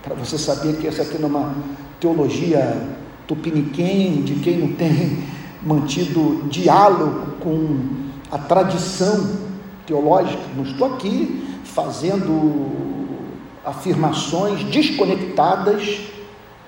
para 0.03 0.17
você 0.17 0.37
saber 0.37 0.79
que 0.79 0.89
essa 0.89 1.03
aqui 1.03 1.17
não 1.17 1.29
é 1.29 1.33
uma 1.33 1.55
teologia 2.01 2.89
tupiniquém, 3.29 4.23
de 4.23 4.35
quem 4.41 4.59
não 4.59 4.73
tem 4.73 5.23
mantido 5.63 6.43
diálogo 6.49 7.37
com 7.39 7.79
a 8.33 8.39
tradição 8.39 9.54
teológica. 9.87 10.43
Não 10.57 10.65
estou 10.65 10.95
aqui 10.95 11.59
fazendo 11.65 12.71
afirmações 13.65 14.65
desconectadas, 14.65 16.01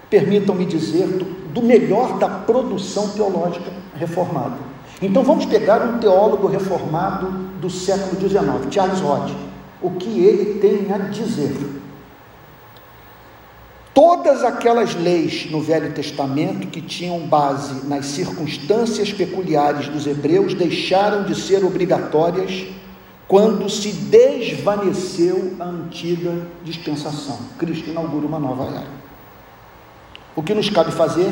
permitam-me 0.08 0.64
dizer, 0.64 1.06
do, 1.52 1.62
melhor 1.62 2.18
da 2.18 2.28
produção 2.28 3.08
teológica 3.10 3.72
reformada. 3.94 4.56
Então 5.00 5.22
vamos 5.22 5.46
pegar 5.46 5.82
um 5.82 5.98
teólogo 5.98 6.46
reformado 6.46 7.28
do 7.60 7.68
século 7.68 8.20
XIX, 8.20 8.72
Charles 8.72 9.00
Rod, 9.00 9.30
o 9.82 9.90
que 9.90 10.20
ele 10.20 10.58
tem 10.60 10.92
a 10.92 10.98
dizer 10.98 11.54
Todas 13.96 14.44
aquelas 14.44 14.94
leis 14.94 15.50
no 15.50 15.58
Velho 15.58 15.90
Testamento 15.94 16.66
que 16.66 16.82
tinham 16.82 17.18
base 17.20 17.86
nas 17.86 18.04
circunstâncias 18.04 19.10
peculiares 19.10 19.88
dos 19.88 20.06
hebreus 20.06 20.52
deixaram 20.52 21.24
de 21.24 21.34
ser 21.34 21.64
obrigatórias 21.64 22.66
quando 23.28 23.68
se 23.68 23.92
desvaneceu 23.92 25.54
a 25.58 25.64
antiga 25.64 26.32
dispensação. 26.62 27.38
Cristo 27.58 27.90
inaugura 27.90 28.26
uma 28.26 28.38
nova 28.38 28.64
era. 28.64 28.86
O 30.34 30.42
que 30.42 30.54
nos 30.54 30.70
cabe 30.70 30.92
fazer? 30.92 31.30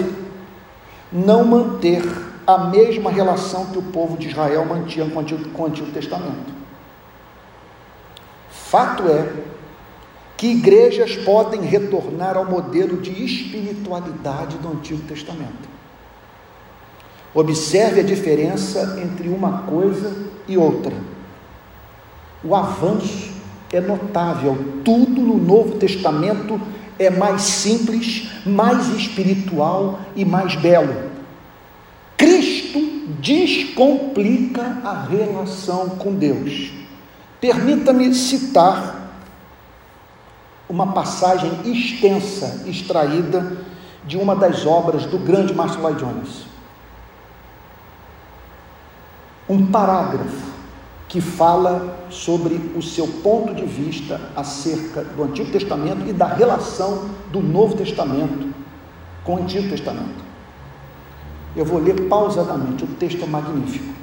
Não 1.12 1.44
manter 1.44 2.02
a 2.46 2.58
mesma 2.58 3.10
relação 3.10 3.66
que 3.66 3.78
o 3.78 3.82
povo 3.82 4.16
de 4.16 4.28
Israel 4.28 4.64
mantinha 4.64 5.08
com 5.08 5.16
o 5.16 5.20
Antigo, 5.20 5.48
com 5.50 5.62
o 5.62 5.66
Antigo 5.66 5.90
Testamento. 5.92 6.52
Fato 8.50 9.08
é 9.08 9.32
que 10.36 10.48
igrejas 10.48 11.16
podem 11.16 11.62
retornar 11.62 12.36
ao 12.36 12.44
modelo 12.44 12.96
de 12.96 13.24
espiritualidade 13.24 14.58
do 14.58 14.68
Antigo 14.68 15.02
Testamento. 15.06 15.68
Observe 17.32 18.00
a 18.00 18.04
diferença 18.04 19.00
entre 19.00 19.28
uma 19.28 19.62
coisa 19.62 20.14
e 20.48 20.56
outra. 20.58 21.13
O 22.44 22.54
avanço 22.54 23.32
é 23.72 23.80
notável, 23.80 24.82
tudo 24.84 25.22
no 25.22 25.38
Novo 25.38 25.78
Testamento 25.78 26.60
é 26.98 27.08
mais 27.08 27.40
simples, 27.40 28.28
mais 28.44 28.88
espiritual 28.88 29.98
e 30.14 30.24
mais 30.26 30.54
belo. 30.54 31.10
Cristo 32.18 32.78
descomplica 33.18 34.62
a 34.84 35.06
relação 35.06 35.90
com 35.90 36.14
Deus. 36.14 36.70
Permita-me 37.40 38.14
citar 38.14 39.10
uma 40.68 40.92
passagem 40.92 41.50
extensa 41.64 42.62
extraída 42.66 43.56
de 44.04 44.18
uma 44.18 44.36
das 44.36 44.66
obras 44.66 45.06
do 45.06 45.18
grande 45.18 45.54
Martin 45.54 45.78
Lloyd 45.78 45.98
Jones. 45.98 46.46
Um 49.48 49.66
parágrafo 49.66 50.53
que 51.14 51.20
fala 51.20 51.96
sobre 52.10 52.72
o 52.74 52.82
seu 52.82 53.06
ponto 53.06 53.54
de 53.54 53.64
vista 53.64 54.20
acerca 54.34 55.04
do 55.04 55.22
Antigo 55.22 55.52
Testamento 55.52 56.08
e 56.08 56.12
da 56.12 56.26
relação 56.26 57.08
do 57.30 57.40
Novo 57.40 57.76
Testamento 57.76 58.52
com 59.22 59.36
o 59.36 59.38
Antigo 59.38 59.68
Testamento. 59.68 60.24
Eu 61.54 61.64
vou 61.64 61.78
ler 61.78 62.08
pausadamente, 62.08 62.82
o 62.82 62.88
texto 62.88 63.22
é 63.22 63.26
magnífico. 63.28 63.94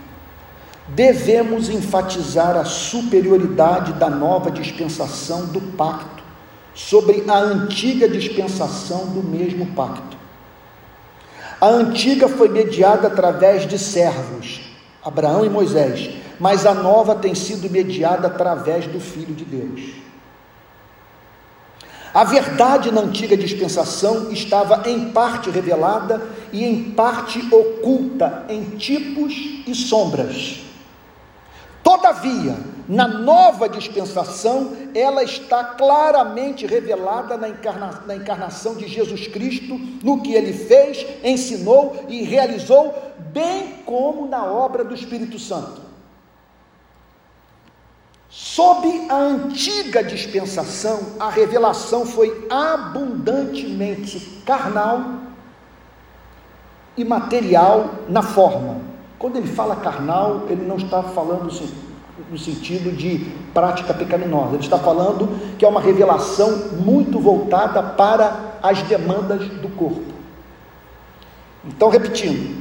Devemos 0.88 1.68
enfatizar 1.68 2.56
a 2.56 2.64
superioridade 2.64 3.92
da 3.92 4.10
nova 4.10 4.50
dispensação 4.50 5.48
do 5.48 5.60
pacto 5.60 6.24
sobre 6.74 7.26
a 7.28 7.38
antiga 7.38 8.08
dispensação 8.08 9.08
do 9.08 9.22
mesmo 9.22 9.66
pacto. 9.74 10.16
A 11.60 11.68
antiga 11.68 12.30
foi 12.30 12.48
mediada 12.48 13.10
através 13.10 13.68
de 13.68 13.78
servos, 13.78 14.62
Abraão 15.04 15.44
e 15.44 15.50
Moisés, 15.50 16.22
mas 16.42 16.66
a 16.66 16.74
nova 16.74 17.14
tem 17.14 17.36
sido 17.36 17.70
mediada 17.70 18.26
através 18.26 18.88
do 18.88 19.00
Filho 19.00 19.36
de 19.36 19.46
Deus. 19.46 19.92
A 22.12 22.24
verdade 22.24 22.92
na 22.92 23.02
antiga 23.02 23.38
dispensação 23.38 24.32
estava 24.32 24.90
em 24.90 25.12
parte 25.12 25.52
revelada 25.52 26.20
e 26.52 26.66
em 26.66 26.94
parte 26.94 27.48
oculta 27.54 28.44
em 28.50 28.72
tipos 28.72 29.32
e 29.68 29.76
sombras. 29.76 30.62
Todavia, 31.84 32.58
na 32.90 33.08
nova 33.08 33.70
dispensação, 33.70 34.76
ela 34.96 35.24
está 35.24 35.64
claramente 35.64 36.66
revelada 36.66 37.38
na, 37.38 37.50
encarna, 37.50 38.02
na 38.08 38.16
encarnação 38.16 38.74
de 38.74 38.88
Jesus 38.88 39.28
Cristo, 39.28 39.80
no 40.04 40.24
que 40.24 40.34
ele 40.34 40.54
fez, 40.54 41.06
ensinou 41.24 42.04
e 42.10 42.24
realizou, 42.24 42.96
bem 43.32 43.76
como 43.86 44.28
na 44.28 44.44
obra 44.44 44.84
do 44.84 44.96
Espírito 44.96 45.38
Santo. 45.38 45.91
Sob 48.32 48.88
a 49.10 49.16
antiga 49.16 50.02
dispensação, 50.02 51.00
a 51.20 51.30
revelação 51.30 52.06
foi 52.06 52.48
abundantemente 52.50 54.42
carnal 54.46 55.04
e 56.96 57.04
material 57.04 57.90
na 58.08 58.22
forma. 58.22 58.78
Quando 59.20 59.36
ele 59.36 59.50
fala 59.50 59.76
carnal, 59.76 60.46
ele 60.50 60.66
não 60.66 60.78
está 60.78 61.04
falando 61.04 61.52
no 62.30 62.38
sentido 62.38 62.96
de 62.96 63.20
prática 63.54 63.94
pecaminosa. 63.94 64.54
Ele 64.54 64.64
está 64.64 64.80
falando 64.80 65.58
que 65.58 65.66
é 65.66 65.68
uma 65.68 65.82
revelação 65.82 66.70
muito 66.80 67.20
voltada 67.20 67.84
para 67.84 68.60
as 68.64 68.82
demandas 68.84 69.46
do 69.46 69.68
corpo. 69.76 70.14
Então, 71.66 71.90
repetindo. 71.90 72.61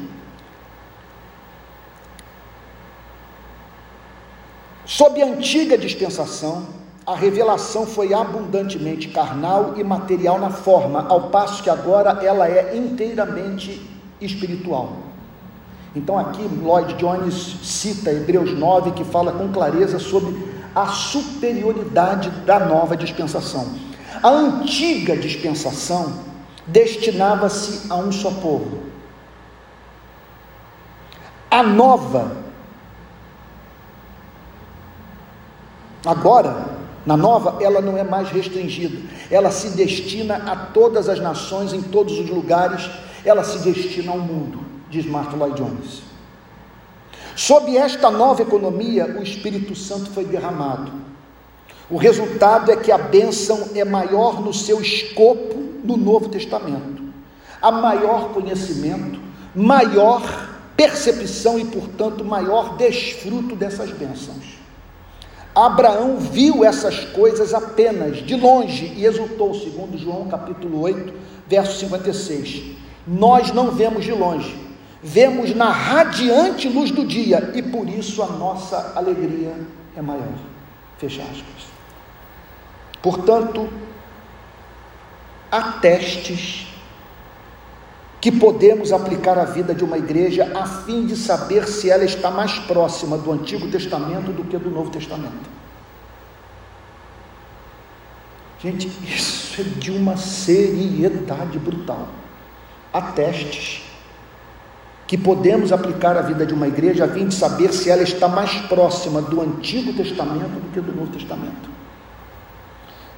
Sob 4.90 5.22
a 5.22 5.24
antiga 5.24 5.78
dispensação, 5.78 6.66
a 7.06 7.14
revelação 7.14 7.86
foi 7.86 8.12
abundantemente 8.12 9.06
carnal 9.06 9.74
e 9.76 9.84
material 9.84 10.36
na 10.36 10.50
forma, 10.50 11.06
ao 11.08 11.30
passo 11.30 11.62
que 11.62 11.70
agora 11.70 12.24
ela 12.26 12.48
é 12.48 12.76
inteiramente 12.76 13.80
espiritual. 14.20 14.96
Então 15.94 16.18
aqui 16.18 16.42
Lloyd 16.42 16.94
Jones 16.94 17.58
cita 17.62 18.10
Hebreus 18.10 18.52
9 18.58 18.90
que 18.90 19.04
fala 19.04 19.30
com 19.30 19.52
clareza 19.52 20.00
sobre 20.00 20.36
a 20.74 20.88
superioridade 20.88 22.28
da 22.44 22.58
nova 22.58 22.96
dispensação. 22.96 23.72
A 24.20 24.28
antiga 24.28 25.16
dispensação 25.16 26.14
destinava-se 26.66 27.86
a 27.92 27.94
um 27.94 28.10
só 28.10 28.32
povo. 28.32 28.80
A 31.48 31.62
nova 31.62 32.49
agora 36.04 36.80
na 37.06 37.16
nova, 37.16 37.62
ela 37.62 37.80
não 37.80 37.96
é 37.96 38.02
mais 38.02 38.28
restringida, 38.28 38.98
ela 39.30 39.50
se 39.50 39.70
destina 39.70 40.36
a 40.36 40.54
todas 40.54 41.08
as 41.08 41.18
nações, 41.18 41.72
em 41.72 41.80
todos 41.80 42.18
os 42.18 42.28
lugares, 42.28 42.90
ela 43.24 43.42
se 43.42 43.58
destina 43.60 44.12
ao 44.12 44.18
mundo 44.18 44.70
diz 44.90 45.06
Martin 45.06 45.36
Lloyd 45.36 45.56
Jones. 45.56 46.02
Sob 47.36 47.74
esta 47.76 48.10
nova 48.10 48.42
economia, 48.42 49.06
o 49.18 49.22
Espírito 49.22 49.74
Santo 49.74 50.10
foi 50.10 50.24
derramado. 50.24 50.92
O 51.88 51.96
resultado 51.96 52.70
é 52.70 52.76
que 52.76 52.92
a 52.92 52.98
bênção 52.98 53.70
é 53.74 53.84
maior 53.84 54.40
no 54.40 54.52
seu 54.52 54.80
escopo 54.80 55.56
no 55.82 55.96
Novo 55.96 56.28
Testamento. 56.28 57.02
Há 57.62 57.70
maior 57.70 58.32
conhecimento, 58.32 59.20
maior 59.54 60.22
percepção 60.76 61.58
e, 61.58 61.64
portanto, 61.64 62.24
maior 62.24 62.76
desfruto 62.76 63.54
dessas 63.54 63.90
bênçãos. 63.90 64.58
Abraão 65.54 66.18
viu 66.18 66.64
essas 66.64 67.04
coisas 67.06 67.52
apenas 67.52 68.18
de 68.18 68.36
longe 68.36 68.92
e 68.96 69.04
exultou, 69.04 69.52
segundo 69.54 69.98
João 69.98 70.28
capítulo 70.28 70.80
8, 70.80 71.12
verso 71.48 71.78
56. 71.80 72.76
Nós 73.06 73.52
não 73.52 73.72
vemos 73.72 74.04
de 74.04 74.12
longe, 74.12 74.56
vemos 75.02 75.54
na 75.54 75.70
radiante 75.70 76.68
luz 76.68 76.90
do 76.90 77.04
dia 77.04 77.50
e 77.54 77.62
por 77.62 77.88
isso 77.88 78.22
a 78.22 78.26
nossa 78.26 78.92
alegria 78.94 79.54
é 79.96 80.02
maior. 80.02 80.28
Fecha 80.98 81.22
aspas. 81.22 81.70
Portanto, 83.02 83.68
há 85.50 85.62
testes 85.80 86.69
que 88.20 88.30
podemos 88.30 88.92
aplicar 88.92 89.38
à 89.38 89.44
vida 89.44 89.74
de 89.74 89.82
uma 89.82 89.96
igreja 89.96 90.50
a 90.54 90.66
fim 90.66 91.06
de 91.06 91.16
saber 91.16 91.66
se 91.66 91.88
ela 91.88 92.04
está 92.04 92.30
mais 92.30 92.58
próxima 92.58 93.16
do 93.16 93.32
Antigo 93.32 93.68
Testamento 93.68 94.30
do 94.30 94.44
que 94.44 94.58
do 94.58 94.70
Novo 94.70 94.90
Testamento. 94.90 95.48
Gente, 98.62 98.90
isso 99.02 99.62
é 99.62 99.64
de 99.64 99.90
uma 99.90 100.18
seriedade 100.18 101.58
brutal. 101.58 102.08
Há 102.92 103.00
testes 103.00 103.82
que 105.06 105.16
podemos 105.16 105.72
aplicar 105.72 106.16
à 106.16 106.22
vida 106.22 106.44
de 106.44 106.52
uma 106.52 106.68
igreja 106.68 107.06
a 107.06 107.08
fim 107.08 107.26
de 107.26 107.34
saber 107.34 107.72
se 107.72 107.88
ela 107.88 108.02
está 108.02 108.28
mais 108.28 108.52
próxima 108.66 109.22
do 109.22 109.40
Antigo 109.40 109.94
Testamento 109.94 110.60
do 110.60 110.70
que 110.72 110.80
do 110.80 110.94
Novo 110.94 111.10
Testamento. 111.10 111.70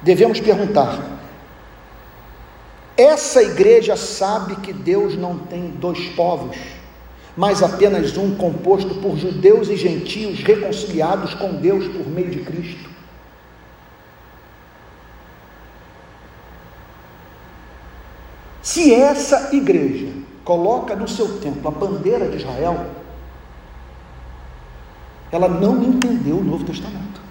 Devemos 0.01 0.39
perguntar: 0.39 0.97
essa 2.95 3.41
igreja 3.41 3.95
sabe 3.95 4.55
que 4.57 4.71
Deus 4.71 5.17
não 5.17 5.39
tem 5.39 5.69
dois 5.71 6.09
povos, 6.09 6.55
mas 7.35 7.63
apenas 7.63 8.15
um 8.17 8.35
composto 8.35 8.95
por 8.95 9.17
judeus 9.17 9.67
e 9.69 9.75
gentios 9.75 10.43
reconciliados 10.43 11.33
com 11.33 11.55
Deus 11.55 11.87
por 11.87 12.07
meio 12.07 12.29
de 12.29 12.41
Cristo. 12.41 12.89
Se 18.61 18.93
essa 18.93 19.55
igreja 19.55 20.13
coloca 20.43 20.95
no 20.95 21.07
seu 21.07 21.39
templo 21.39 21.67
a 21.67 21.71
bandeira 21.71 22.29
de 22.29 22.37
Israel, 22.37 22.85
ela 25.31 25.47
não 25.47 25.83
entendeu 25.83 26.37
o 26.37 26.43
Novo 26.43 26.63
Testamento. 26.63 27.22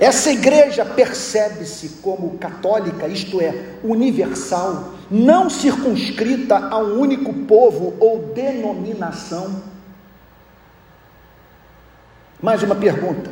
Essa 0.00 0.32
igreja 0.32 0.82
percebe-se 0.82 2.00
como 2.00 2.38
católica, 2.38 3.06
isto 3.06 3.38
é, 3.38 3.74
universal, 3.84 4.94
não 5.10 5.50
circunscrita 5.50 6.56
a 6.56 6.78
um 6.78 6.98
único 6.98 7.34
povo 7.44 7.94
ou 8.00 8.32
denominação. 8.32 9.62
Mais 12.40 12.62
uma 12.62 12.74
pergunta: 12.74 13.30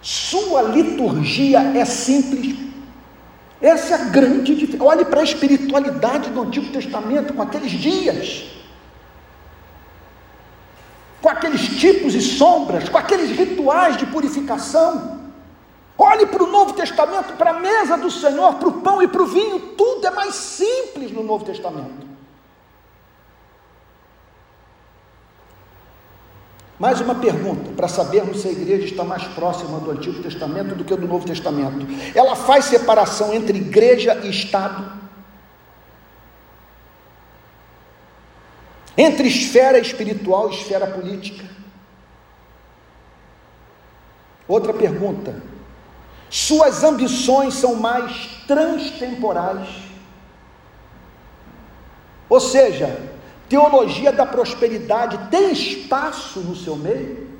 sua 0.00 0.62
liturgia 0.62 1.58
é 1.58 1.84
simples? 1.84 2.56
Essa 3.60 3.94
é 3.94 4.00
a 4.00 4.04
grande 4.04 4.54
diferença. 4.54 4.84
Olhe 4.84 5.04
para 5.04 5.22
a 5.22 5.24
espiritualidade 5.24 6.30
do 6.30 6.42
Antigo 6.42 6.70
Testamento 6.70 7.34
com 7.34 7.42
aqueles 7.42 7.72
dias, 7.72 8.44
com 11.20 11.28
aqueles 11.28 11.66
tipos 11.80 12.14
e 12.14 12.20
sombras, 12.20 12.88
com 12.88 12.96
aqueles 12.96 13.36
rituais 13.36 13.96
de 13.96 14.06
purificação. 14.06 15.23
Olhe 15.96 16.26
para 16.26 16.42
o 16.42 16.46
Novo 16.46 16.72
Testamento, 16.72 17.34
para 17.34 17.50
a 17.50 17.60
mesa 17.60 17.96
do 17.96 18.10
Senhor, 18.10 18.54
para 18.54 18.68
o 18.68 18.80
pão 18.80 19.00
e 19.00 19.06
para 19.06 19.22
o 19.22 19.26
vinho, 19.26 19.60
tudo 19.76 20.06
é 20.06 20.10
mais 20.10 20.34
simples 20.34 21.12
no 21.12 21.22
Novo 21.22 21.44
Testamento. 21.44 22.14
Mais 26.78 27.00
uma 27.00 27.14
pergunta, 27.14 27.70
para 27.76 27.86
sabermos 27.86 28.40
se 28.40 28.48
a 28.48 28.50
igreja 28.50 28.86
está 28.86 29.04
mais 29.04 29.22
próxima 29.28 29.78
do 29.78 29.92
Antigo 29.92 30.20
Testamento 30.20 30.74
do 30.74 30.84
que 30.84 30.96
do 30.96 31.06
Novo 31.06 31.24
Testamento. 31.24 31.86
Ela 32.12 32.34
faz 32.34 32.64
separação 32.64 33.32
entre 33.32 33.56
igreja 33.56 34.20
e 34.24 34.30
Estado? 34.30 34.92
Entre 38.98 39.28
esfera 39.28 39.78
espiritual 39.78 40.50
e 40.50 40.54
esfera 40.54 40.88
política? 40.88 41.44
Outra 44.48 44.74
pergunta, 44.74 45.40
suas 46.34 46.82
ambições 46.82 47.54
são 47.54 47.76
mais 47.76 48.26
transtemporais. 48.44 49.68
Ou 52.28 52.40
seja, 52.40 53.08
teologia 53.48 54.10
da 54.10 54.26
prosperidade 54.26 55.16
tem 55.30 55.52
espaço 55.52 56.40
no 56.40 56.56
seu 56.56 56.74
meio? 56.74 57.38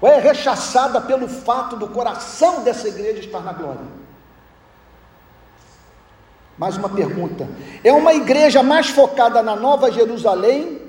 Ou 0.00 0.08
é 0.08 0.18
rechaçada 0.18 1.02
pelo 1.02 1.28
fato 1.28 1.76
do 1.76 1.86
coração 1.88 2.64
dessa 2.64 2.88
igreja 2.88 3.20
estar 3.20 3.40
na 3.40 3.52
glória? 3.52 3.84
Mais 6.56 6.78
uma 6.78 6.88
pergunta: 6.88 7.46
é 7.84 7.92
uma 7.92 8.14
igreja 8.14 8.62
mais 8.62 8.88
focada 8.88 9.42
na 9.42 9.54
Nova 9.54 9.92
Jerusalém 9.92 10.80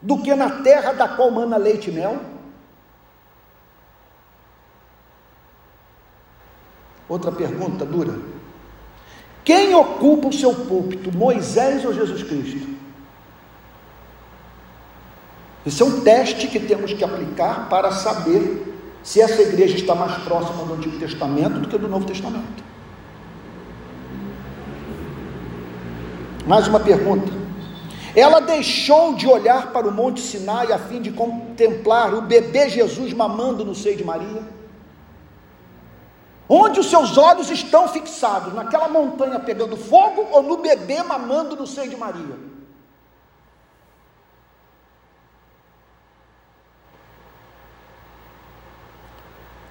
do 0.00 0.18
que 0.18 0.34
na 0.34 0.62
terra 0.62 0.90
da 0.92 1.06
qual 1.06 1.30
mana 1.30 1.56
leite 1.56 1.88
e 1.88 1.92
mel? 1.92 2.31
Outra 7.12 7.30
pergunta 7.30 7.84
dura. 7.84 8.18
Quem 9.44 9.74
ocupa 9.74 10.28
o 10.28 10.32
seu 10.32 10.54
púlpito, 10.54 11.14
Moisés 11.14 11.84
ou 11.84 11.92
Jesus 11.92 12.22
Cristo? 12.22 12.66
Esse 15.66 15.82
é 15.82 15.84
um 15.84 16.00
teste 16.00 16.46
que 16.46 16.58
temos 16.58 16.94
que 16.94 17.04
aplicar 17.04 17.68
para 17.68 17.92
saber 17.92 18.74
se 19.02 19.20
essa 19.20 19.42
igreja 19.42 19.76
está 19.76 19.94
mais 19.94 20.22
próxima 20.22 20.64
do 20.64 20.72
Antigo 20.72 20.98
Testamento 20.98 21.60
do 21.60 21.68
que 21.68 21.76
do 21.76 21.86
Novo 21.86 22.06
Testamento. 22.06 22.64
Mais 26.46 26.66
uma 26.66 26.80
pergunta. 26.80 27.30
Ela 28.16 28.40
deixou 28.40 29.14
de 29.16 29.26
olhar 29.28 29.70
para 29.70 29.86
o 29.86 29.92
Monte 29.92 30.22
Sinai 30.22 30.72
a 30.72 30.78
fim 30.78 31.02
de 31.02 31.12
contemplar 31.12 32.14
o 32.14 32.22
bebê 32.22 32.70
Jesus 32.70 33.12
mamando 33.12 33.66
no 33.66 33.74
seio 33.74 33.98
de 33.98 34.02
Maria? 34.02 34.61
Onde 36.54 36.80
os 36.80 36.90
seus 36.90 37.16
olhos 37.16 37.48
estão 37.48 37.88
fixados? 37.88 38.52
Naquela 38.52 38.86
montanha 38.86 39.40
pegando 39.40 39.74
fogo 39.74 40.28
ou 40.30 40.42
no 40.42 40.58
bebê 40.58 41.02
mamando 41.02 41.56
no 41.56 41.66
seio 41.66 41.88
de 41.88 41.96
Maria? 41.96 42.36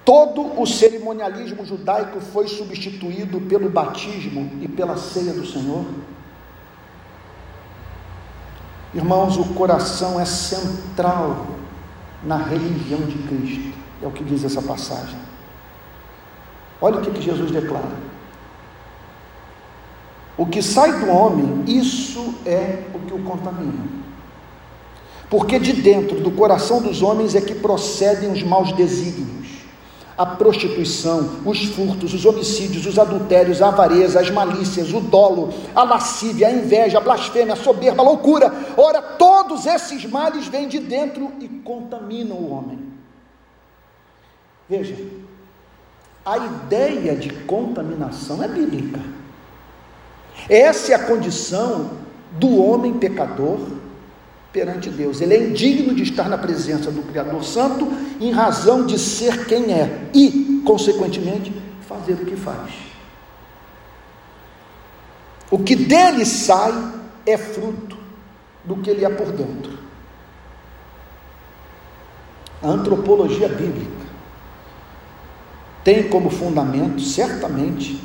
Todo 0.04 0.60
o 0.60 0.66
cerimonialismo 0.66 1.64
judaico 1.64 2.20
foi 2.20 2.48
substituído 2.48 3.40
pelo 3.42 3.70
batismo 3.70 4.50
e 4.60 4.66
pela 4.66 4.96
ceia 4.96 5.32
do 5.32 5.46
Senhor. 5.46 5.84
Irmãos, 8.92 9.36
o 9.36 9.54
coração 9.54 10.18
é 10.18 10.24
central 10.24 11.46
na 12.24 12.38
religião 12.38 13.02
de 13.02 13.18
Cristo, 13.28 13.78
é 14.02 14.06
o 14.08 14.10
que 14.10 14.24
diz 14.24 14.42
essa 14.42 14.60
passagem. 14.60 15.31
Olha 16.82 16.98
o 16.98 17.00
que, 17.00 17.12
que 17.12 17.22
Jesus 17.22 17.52
declara. 17.52 18.12
O 20.36 20.46
que 20.46 20.60
sai 20.60 20.98
do 20.98 21.08
homem, 21.08 21.62
isso 21.68 22.34
é 22.44 22.82
o 22.92 22.98
que 22.98 23.14
o 23.14 23.22
contamina. 23.22 23.84
Porque 25.30 25.60
de 25.60 25.72
dentro 25.74 26.20
do 26.20 26.32
coração 26.32 26.82
dos 26.82 27.00
homens 27.00 27.36
é 27.36 27.40
que 27.40 27.54
procedem 27.54 28.32
os 28.32 28.42
maus 28.42 28.72
desígnios, 28.72 29.48
a 30.18 30.26
prostituição, 30.26 31.38
os 31.46 31.64
furtos, 31.66 32.12
os 32.12 32.24
homicídios, 32.24 32.84
os 32.84 32.98
adultérios, 32.98 33.62
a 33.62 33.68
avareza, 33.68 34.20
as 34.20 34.30
malícias, 34.30 34.92
o 34.92 35.00
dolo, 35.00 35.50
a 35.74 35.84
lascívia, 35.84 36.48
a 36.48 36.52
inveja, 36.52 36.98
a 36.98 37.00
blasfêmia, 37.00 37.54
a 37.54 37.56
soberba, 37.56 38.02
a 38.02 38.04
loucura. 38.04 38.52
Ora, 38.76 39.00
todos 39.00 39.66
esses 39.66 40.04
males 40.04 40.48
vêm 40.48 40.66
de 40.66 40.80
dentro 40.80 41.30
e 41.40 41.48
contaminam 41.48 42.36
o 42.36 42.50
homem. 42.50 42.78
Veja, 44.68 44.96
a 46.24 46.38
ideia 46.38 47.16
de 47.16 47.30
contaminação 47.44 48.42
é 48.42 48.48
bíblica. 48.48 49.00
Essa 50.48 50.92
é 50.92 50.94
a 50.94 51.06
condição 51.06 51.90
do 52.32 52.62
homem 52.62 52.94
pecador 52.94 53.58
perante 54.52 54.88
Deus. 54.88 55.20
Ele 55.20 55.34
é 55.34 55.48
indigno 55.48 55.94
de 55.94 56.02
estar 56.02 56.28
na 56.28 56.38
presença 56.38 56.90
do 56.90 57.02
Criador 57.02 57.42
Santo 57.42 57.88
em 58.20 58.30
razão 58.30 58.86
de 58.86 58.98
ser 58.98 59.46
quem 59.46 59.72
é 59.72 60.08
e, 60.14 60.62
consequentemente, 60.64 61.52
fazer 61.88 62.14
o 62.14 62.24
que 62.24 62.36
faz. 62.36 62.72
O 65.50 65.58
que 65.58 65.74
dele 65.74 66.24
sai 66.24 66.72
é 67.26 67.36
fruto 67.36 67.98
do 68.64 68.76
que 68.76 68.88
ele 68.88 69.04
é 69.04 69.10
por 69.10 69.30
dentro. 69.32 69.78
A 72.62 72.68
antropologia 72.68 73.48
bíblica 73.48 74.01
tem 75.84 76.08
como 76.08 76.30
fundamento, 76.30 77.00
certamente, 77.00 78.00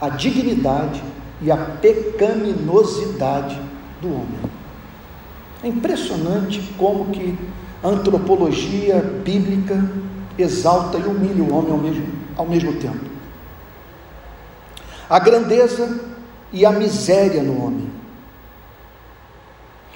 a 0.00 0.08
dignidade 0.08 1.02
e 1.42 1.50
a 1.50 1.56
pecaminosidade 1.56 3.60
do 4.00 4.08
homem. 4.08 4.40
É 5.62 5.68
impressionante 5.68 6.60
como 6.78 7.10
que 7.10 7.38
a 7.82 7.88
antropologia 7.88 9.00
bíblica 9.24 9.82
exalta 10.38 10.98
e 10.98 11.02
humilha 11.02 11.42
o 11.42 11.54
homem 11.54 11.72
ao 11.72 11.78
mesmo, 11.78 12.06
ao 12.36 12.46
mesmo 12.46 12.72
tempo. 12.74 13.10
A 15.08 15.18
grandeza 15.18 16.00
e 16.52 16.64
a 16.64 16.70
miséria 16.70 17.42
no 17.42 17.64
homem. 17.64 17.90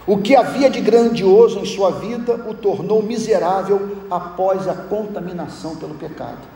O 0.07 0.19
que 0.19 0.37
havia 0.37 0.69
de 0.69 0.83
grandioso 0.83 1.61
em 1.61 1.65
sua 1.65 1.93
vida 1.93 2.35
o 2.47 2.53
tornou 2.53 3.03
miserável 3.03 3.97
após 4.11 4.69
a 4.69 4.75
contaminação 4.75 5.77
pelo 5.77 5.95
pecado. 5.95 6.54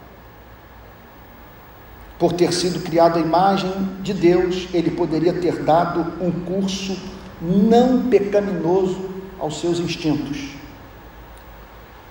Por 2.19 2.33
ter 2.33 2.53
sido 2.53 2.83
criado 2.83 3.19
à 3.19 3.21
imagem 3.21 3.73
de 4.03 4.13
Deus, 4.13 4.69
ele 4.75 4.91
poderia 4.91 5.33
ter 5.33 5.63
dado 5.63 6.15
um 6.21 6.33
curso 6.33 6.99
não 7.41 8.09
pecaminoso 8.09 9.09
aos 9.39 9.61
seus 9.61 9.79
instintos. 9.79 10.49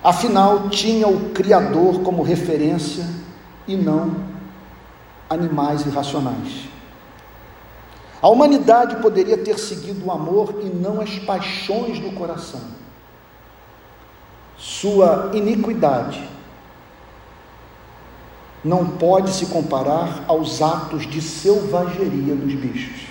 Afinal, 0.01 0.69
tinha 0.69 1.07
o 1.07 1.31
Criador 1.31 2.01
como 2.01 2.23
referência 2.23 3.05
e 3.67 3.75
não 3.75 4.15
animais 5.29 5.85
irracionais. 5.85 6.69
A 8.21 8.29
humanidade 8.29 8.95
poderia 9.01 9.37
ter 9.37 9.59
seguido 9.59 10.05
o 10.05 10.11
amor 10.11 10.61
e 10.63 10.69
não 10.69 11.01
as 11.01 11.19
paixões 11.19 11.99
do 11.99 12.11
coração. 12.11 12.61
Sua 14.57 15.31
iniquidade 15.33 16.36
não 18.63 18.85
pode 18.85 19.31
se 19.31 19.45
comparar 19.47 20.25
aos 20.27 20.61
atos 20.61 21.07
de 21.07 21.21
selvageria 21.21 22.35
dos 22.35 22.53
bichos. 22.53 23.07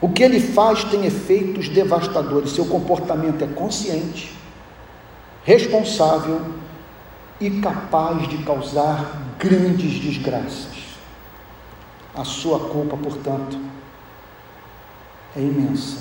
O 0.00 0.08
que 0.08 0.22
ele 0.22 0.40
faz 0.40 0.82
tem 0.84 1.06
efeitos 1.06 1.68
devastadores, 1.68 2.50
seu 2.52 2.64
comportamento 2.66 3.44
é 3.44 3.46
consciente, 3.46 4.36
responsável 5.44 6.40
e 7.40 7.50
capaz 7.60 8.26
de 8.28 8.38
causar 8.38 9.34
grandes 9.38 10.00
desgraças. 10.00 10.82
A 12.14 12.24
sua 12.24 12.58
culpa, 12.58 12.96
portanto, 12.96 13.58
é 15.36 15.40
imensa. 15.40 15.98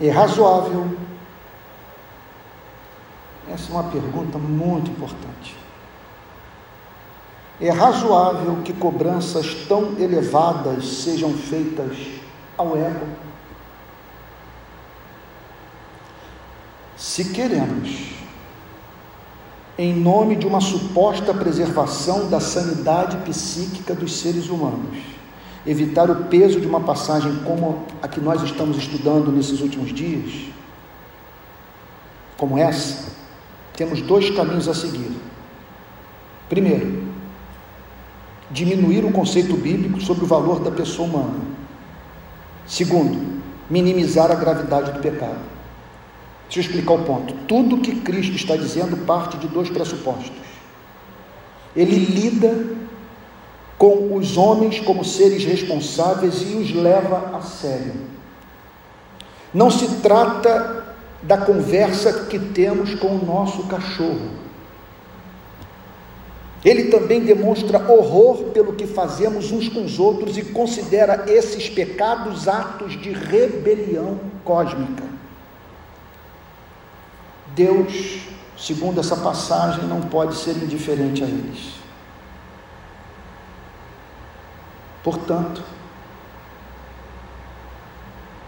É 0.00 0.10
razoável 0.10 0.96
essa 3.52 3.70
é 3.70 3.74
uma 3.74 3.84
pergunta 3.84 4.38
muito 4.38 4.90
importante. 4.90 5.56
É 7.60 7.70
razoável 7.70 8.62
que 8.64 8.72
cobranças 8.72 9.52
tão 9.66 9.98
elevadas 9.98 10.86
sejam 11.02 11.32
feitas 11.32 11.96
ao 12.56 12.76
ego? 12.76 13.06
Se 16.96 17.26
queremos, 17.32 18.12
em 19.76 19.94
nome 19.94 20.36
de 20.36 20.46
uma 20.46 20.60
suposta 20.60 21.32
preservação 21.32 22.28
da 22.28 22.40
sanidade 22.40 23.16
psíquica 23.18 23.94
dos 23.94 24.18
seres 24.18 24.48
humanos, 24.48 24.98
evitar 25.66 26.10
o 26.10 26.24
peso 26.24 26.60
de 26.60 26.66
uma 26.66 26.80
passagem 26.80 27.36
como 27.44 27.84
a 28.02 28.08
que 28.08 28.20
nós 28.20 28.42
estamos 28.42 28.76
estudando 28.76 29.30
nesses 29.30 29.60
últimos 29.60 29.92
dias, 29.92 30.48
como 32.36 32.56
essa, 32.56 33.12
temos 33.78 34.02
dois 34.02 34.28
caminhos 34.30 34.66
a 34.66 34.74
seguir. 34.74 35.12
Primeiro, 36.48 37.04
diminuir 38.50 39.04
o 39.04 39.12
conceito 39.12 39.56
bíblico 39.56 40.00
sobre 40.00 40.24
o 40.24 40.26
valor 40.26 40.58
da 40.58 40.72
pessoa 40.72 41.08
humana. 41.08 41.40
Segundo, 42.66 43.40
minimizar 43.70 44.32
a 44.32 44.34
gravidade 44.34 44.90
do 44.90 44.98
pecado. 44.98 45.38
Deixa 46.46 46.58
eu 46.58 46.62
explicar 46.62 46.94
o 46.94 47.04
ponto. 47.04 47.32
Tudo 47.46 47.78
que 47.78 48.00
Cristo 48.00 48.34
está 48.34 48.56
dizendo 48.56 48.96
parte 49.06 49.36
de 49.36 49.46
dois 49.46 49.70
pressupostos. 49.70 50.32
Ele 51.76 51.94
lida 51.94 52.66
com 53.78 54.16
os 54.16 54.36
homens 54.36 54.80
como 54.80 55.04
seres 55.04 55.44
responsáveis 55.44 56.42
e 56.42 56.56
os 56.56 56.74
leva 56.74 57.36
a 57.36 57.42
sério. 57.42 57.94
Não 59.54 59.70
se 59.70 60.00
trata 60.00 60.77
da 61.22 61.38
conversa 61.38 62.26
que 62.26 62.38
temos 62.38 62.94
com 62.94 63.08
o 63.08 63.24
nosso 63.24 63.66
cachorro. 63.66 64.30
Ele 66.64 66.84
também 66.84 67.20
demonstra 67.24 67.78
horror 67.90 68.50
pelo 68.52 68.72
que 68.72 68.86
fazemos 68.86 69.52
uns 69.52 69.68
com 69.68 69.84
os 69.84 69.98
outros 69.98 70.36
e 70.36 70.44
considera 70.44 71.24
esses 71.28 71.68
pecados 71.68 72.48
atos 72.48 73.00
de 73.00 73.12
rebelião 73.12 74.18
cósmica. 74.44 75.04
Deus, 77.54 78.20
segundo 78.56 79.00
essa 79.00 79.16
passagem, 79.16 79.84
não 79.84 80.00
pode 80.02 80.36
ser 80.36 80.56
indiferente 80.56 81.22
a 81.22 81.26
eles. 81.26 81.74
Portanto, 85.02 85.62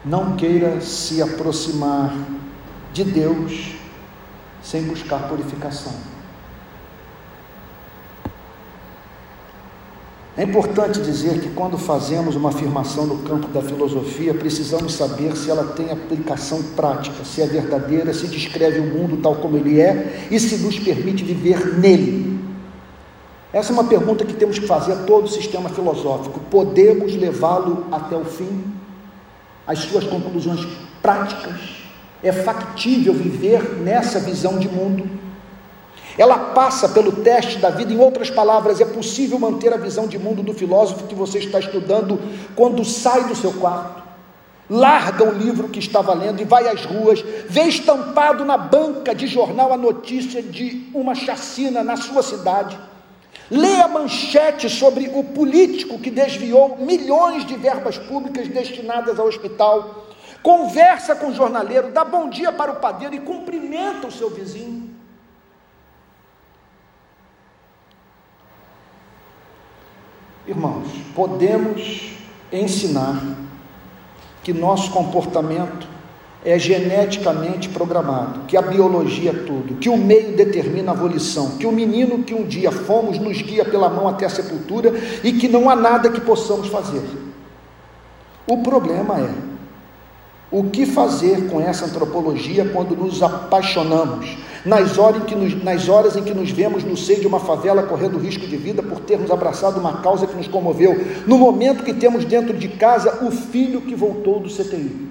não 0.04 0.36
queira 0.36 0.80
se 0.80 1.22
aproximar 1.22 2.12
de 2.92 3.04
Deus 3.04 3.72
sem 4.62 4.82
buscar 4.82 5.28
purificação. 5.28 5.92
É 10.36 10.44
importante 10.44 11.00
dizer 11.00 11.40
que 11.40 11.50
quando 11.50 11.76
fazemos 11.76 12.36
uma 12.36 12.50
afirmação 12.50 13.04
no 13.04 13.18
campo 13.18 13.48
da 13.48 13.60
filosofia, 13.60 14.32
precisamos 14.32 14.94
saber 14.94 15.36
se 15.36 15.50
ela 15.50 15.64
tem 15.72 15.90
aplicação 15.90 16.62
prática, 16.76 17.24
se 17.24 17.42
é 17.42 17.46
verdadeira, 17.46 18.14
se 18.14 18.26
descreve 18.26 18.78
o 18.78 18.86
mundo 18.86 19.18
tal 19.18 19.36
como 19.36 19.56
ele 19.56 19.80
é 19.80 20.28
e 20.30 20.38
se 20.38 20.56
nos 20.58 20.78
permite 20.78 21.24
viver 21.24 21.78
nele. 21.78 22.40
Essa 23.52 23.72
é 23.72 23.74
uma 23.74 23.84
pergunta 23.84 24.24
que 24.24 24.32
temos 24.32 24.58
que 24.58 24.66
fazer 24.66 24.92
a 24.92 25.02
todo 25.02 25.24
o 25.24 25.28
sistema 25.28 25.68
filosófico. 25.68 26.38
Podemos 26.48 27.14
levá-lo 27.16 27.86
até 27.90 28.16
o 28.16 28.24
fim? 28.24 28.64
As 29.66 29.80
suas 29.80 30.04
conclusões 30.04 30.66
práticas? 31.02 31.79
É 32.22 32.32
factível 32.32 33.14
viver 33.14 33.78
nessa 33.78 34.18
visão 34.18 34.58
de 34.58 34.68
mundo. 34.68 35.20
Ela 36.18 36.38
passa 36.38 36.88
pelo 36.88 37.12
teste 37.12 37.58
da 37.58 37.70
vida, 37.70 37.92
em 37.92 37.98
outras 37.98 38.28
palavras, 38.28 38.80
é 38.80 38.84
possível 38.84 39.38
manter 39.38 39.72
a 39.72 39.76
visão 39.76 40.06
de 40.06 40.18
mundo 40.18 40.42
do 40.42 40.52
filósofo 40.52 41.06
que 41.06 41.14
você 41.14 41.38
está 41.38 41.58
estudando 41.58 42.20
quando 42.54 42.84
sai 42.84 43.24
do 43.24 43.34
seu 43.34 43.52
quarto, 43.54 44.02
larga 44.68 45.24
o 45.24 45.32
livro 45.32 45.68
que 45.68 45.78
estava 45.78 46.12
lendo 46.12 46.42
e 46.42 46.44
vai 46.44 46.68
às 46.68 46.84
ruas, 46.84 47.24
vê 47.48 47.62
estampado 47.62 48.44
na 48.44 48.58
banca 48.58 49.14
de 49.14 49.26
jornal 49.26 49.72
a 49.72 49.76
notícia 49.76 50.42
de 50.42 50.86
uma 50.92 51.14
chacina 51.14 51.82
na 51.82 51.96
sua 51.96 52.22
cidade, 52.22 52.78
lê 53.50 53.80
a 53.80 53.88
manchete 53.88 54.68
sobre 54.68 55.10
o 55.14 55.24
político 55.24 55.98
que 55.98 56.10
desviou 56.10 56.76
milhões 56.78 57.46
de 57.46 57.56
verbas 57.56 57.96
públicas 57.98 58.46
destinadas 58.46 59.18
ao 59.18 59.26
hospital 59.26 60.06
conversa 60.42 61.14
com 61.14 61.28
o 61.28 61.34
jornaleiro, 61.34 61.90
dá 61.90 62.04
bom 62.04 62.28
dia 62.28 62.52
para 62.52 62.72
o 62.72 62.76
padeiro 62.76 63.14
e 63.14 63.20
cumprimenta 63.20 64.06
o 64.06 64.12
seu 64.12 64.30
vizinho. 64.30 64.90
Irmãos, 70.46 70.88
podemos 71.14 72.12
ensinar 72.50 73.22
que 74.42 74.52
nosso 74.52 74.90
comportamento 74.90 75.86
é 76.42 76.58
geneticamente 76.58 77.68
programado, 77.68 78.40
que 78.46 78.56
a 78.56 78.62
biologia 78.62 79.30
é 79.30 79.44
tudo, 79.44 79.76
que 79.76 79.90
o 79.90 79.96
meio 79.96 80.34
determina 80.34 80.92
a 80.92 80.94
volição, 80.94 81.58
que 81.58 81.66
o 81.66 81.72
menino 81.72 82.24
que 82.24 82.34
um 82.34 82.44
dia 82.44 82.72
fomos 82.72 83.18
nos 83.18 83.42
guia 83.42 83.64
pela 83.64 83.90
mão 83.90 84.08
até 84.08 84.24
a 84.24 84.30
sepultura 84.30 84.92
e 85.22 85.34
que 85.34 85.48
não 85.48 85.68
há 85.68 85.76
nada 85.76 86.10
que 86.10 86.20
possamos 86.20 86.68
fazer. 86.68 87.02
O 88.46 88.62
problema 88.62 89.20
é 89.20 89.49
o 90.50 90.64
que 90.64 90.84
fazer 90.84 91.48
com 91.48 91.60
essa 91.60 91.84
antropologia 91.84 92.64
quando 92.70 92.96
nos 92.96 93.22
apaixonamos? 93.22 94.36
Nas 94.64 94.98
horas, 94.98 95.22
em 95.22 95.24
que 95.24 95.34
nos, 95.34 95.62
nas 95.62 95.88
horas 95.88 96.16
em 96.16 96.24
que 96.24 96.34
nos 96.34 96.50
vemos 96.50 96.82
no 96.82 96.96
seio 96.96 97.20
de 97.20 97.26
uma 97.26 97.40
favela 97.40 97.84
correndo 97.84 98.18
risco 98.18 98.46
de 98.46 98.56
vida 98.56 98.82
por 98.82 99.00
termos 99.00 99.30
abraçado 99.30 99.78
uma 99.78 100.02
causa 100.02 100.26
que 100.26 100.36
nos 100.36 100.48
comoveu, 100.48 101.06
no 101.26 101.38
momento 101.38 101.84
que 101.84 101.94
temos 101.94 102.24
dentro 102.24 102.56
de 102.56 102.68
casa 102.68 103.24
o 103.24 103.30
filho 103.30 103.80
que 103.80 103.94
voltou 103.94 104.40
do 104.40 104.50
CTI. 104.50 105.08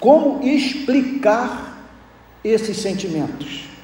Como 0.00 0.42
explicar 0.46 1.78
esses 2.44 2.76
sentimentos? 2.76 3.75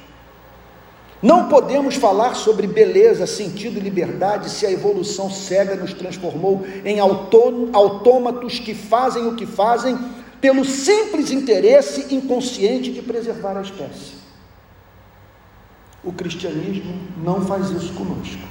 Não 1.23 1.47
podemos 1.47 1.95
falar 1.95 2.35
sobre 2.35 2.67
beleza, 2.67 3.25
sentido 3.25 3.77
e 3.77 3.79
liberdade 3.79 4.49
se 4.49 4.65
a 4.65 4.71
evolução 4.71 5.31
cega 5.31 5.73
nos 5.73 5.93
transformou 5.93 6.65
em 6.83 6.99
autômatos 6.99 8.59
que 8.59 8.75
fazem 8.75 9.25
o 9.25 9.35
que 9.35 9.45
fazem 9.45 9.97
pelo 10.41 10.65
simples 10.65 11.31
interesse 11.31 12.13
inconsciente 12.13 12.91
de 12.91 13.01
preservar 13.01 13.55
a 13.55 13.61
espécie. 13.61 14.15
O 16.03 16.11
cristianismo 16.11 16.93
não 17.23 17.39
faz 17.45 17.69
isso 17.69 17.93
conosco. 17.93 18.45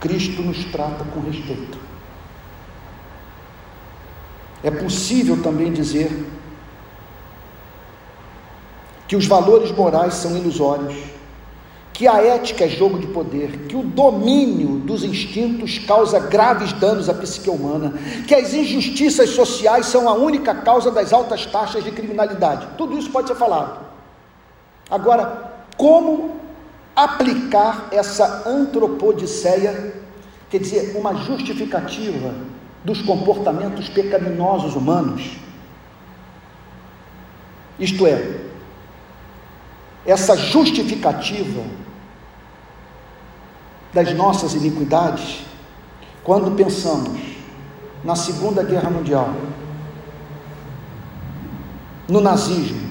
Cristo 0.00 0.40
nos 0.40 0.64
trata 0.64 1.04
com 1.04 1.20
respeito. 1.20 1.78
É 4.64 4.70
possível 4.70 5.42
também 5.42 5.70
dizer 5.70 6.10
que 9.06 9.14
os 9.14 9.26
valores 9.26 9.70
morais 9.70 10.14
são 10.14 10.34
ilusórios, 10.34 10.96
que 11.96 12.06
a 12.06 12.20
ética 12.22 12.66
é 12.66 12.68
jogo 12.68 12.98
de 12.98 13.06
poder, 13.06 13.68
que 13.68 13.74
o 13.74 13.82
domínio 13.82 14.80
dos 14.80 15.02
instintos 15.02 15.78
causa 15.78 16.20
graves 16.20 16.70
danos 16.74 17.08
à 17.08 17.14
psique 17.14 17.48
humana, 17.48 17.94
que 18.28 18.34
as 18.34 18.52
injustiças 18.52 19.30
sociais 19.30 19.86
são 19.86 20.06
a 20.06 20.12
única 20.12 20.54
causa 20.56 20.90
das 20.90 21.10
altas 21.10 21.46
taxas 21.46 21.82
de 21.82 21.90
criminalidade. 21.90 22.68
Tudo 22.76 22.98
isso 22.98 23.10
pode 23.10 23.28
ser 23.28 23.34
falado. 23.34 23.80
Agora, 24.90 25.54
como 25.78 26.36
aplicar 26.94 27.88
essa 27.90 28.46
antropodiceia, 28.46 29.94
quer 30.50 30.58
dizer, 30.58 30.98
uma 30.98 31.14
justificativa 31.14 32.34
dos 32.84 33.00
comportamentos 33.00 33.88
pecaminosos 33.88 34.76
humanos? 34.76 35.38
Isto 37.78 38.06
é, 38.06 38.40
essa 40.04 40.36
justificativa 40.36 41.85
das 43.96 44.12
nossas 44.12 44.52
iniquidades, 44.52 45.40
quando 46.22 46.54
pensamos 46.54 47.18
na 48.04 48.14
Segunda 48.14 48.62
Guerra 48.62 48.90
Mundial, 48.90 49.30
no 52.06 52.20
nazismo, 52.20 52.90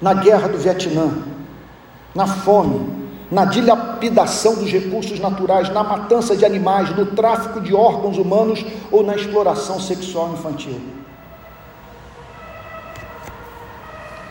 na 0.00 0.14
guerra 0.14 0.46
do 0.46 0.56
Vietnã, 0.56 1.10
na 2.14 2.28
fome, 2.28 2.88
na 3.28 3.44
dilapidação 3.44 4.54
dos 4.54 4.70
recursos 4.70 5.18
naturais, 5.18 5.68
na 5.70 5.82
matança 5.82 6.36
de 6.36 6.44
animais, 6.44 6.94
no 6.94 7.06
tráfico 7.06 7.60
de 7.60 7.74
órgãos 7.74 8.16
humanos 8.16 8.64
ou 8.92 9.02
na 9.02 9.16
exploração 9.16 9.80
sexual 9.80 10.32
infantil. 10.32 10.80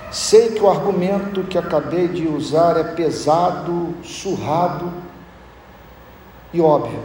Sei 0.09 0.51
que 0.51 0.61
o 0.61 0.69
argumento 0.69 1.43
que 1.43 1.57
acabei 1.57 2.07
de 2.07 2.25
usar 2.25 2.77
é 2.77 2.83
pesado, 2.85 3.93
surrado 4.01 5.02
e 6.53 6.61
óbvio, 6.61 6.99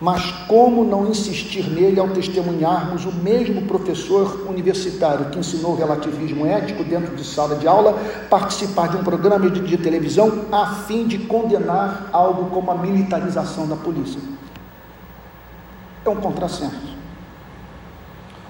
mas 0.00 0.30
como 0.48 0.82
não 0.82 1.06
insistir 1.06 1.68
nele 1.68 2.00
ao 2.00 2.08
testemunharmos 2.08 3.04
o 3.04 3.12
mesmo 3.12 3.62
professor 3.62 4.46
universitário 4.48 5.26
que 5.26 5.38
ensinou 5.38 5.76
relativismo 5.76 6.46
ético 6.46 6.82
dentro 6.82 7.14
de 7.14 7.22
sala 7.22 7.54
de 7.56 7.68
aula 7.68 7.98
participar 8.30 8.88
de 8.88 8.96
um 8.96 9.04
programa 9.04 9.50
de, 9.50 9.60
de 9.60 9.76
televisão 9.76 10.46
a 10.50 10.74
fim 10.86 11.06
de 11.06 11.18
condenar 11.18 12.08
algo 12.12 12.50
como 12.50 12.70
a 12.70 12.74
militarização 12.74 13.68
da 13.68 13.76
polícia? 13.76 14.20
É 16.04 16.08
um 16.08 16.16
contrassenso. 16.16 16.90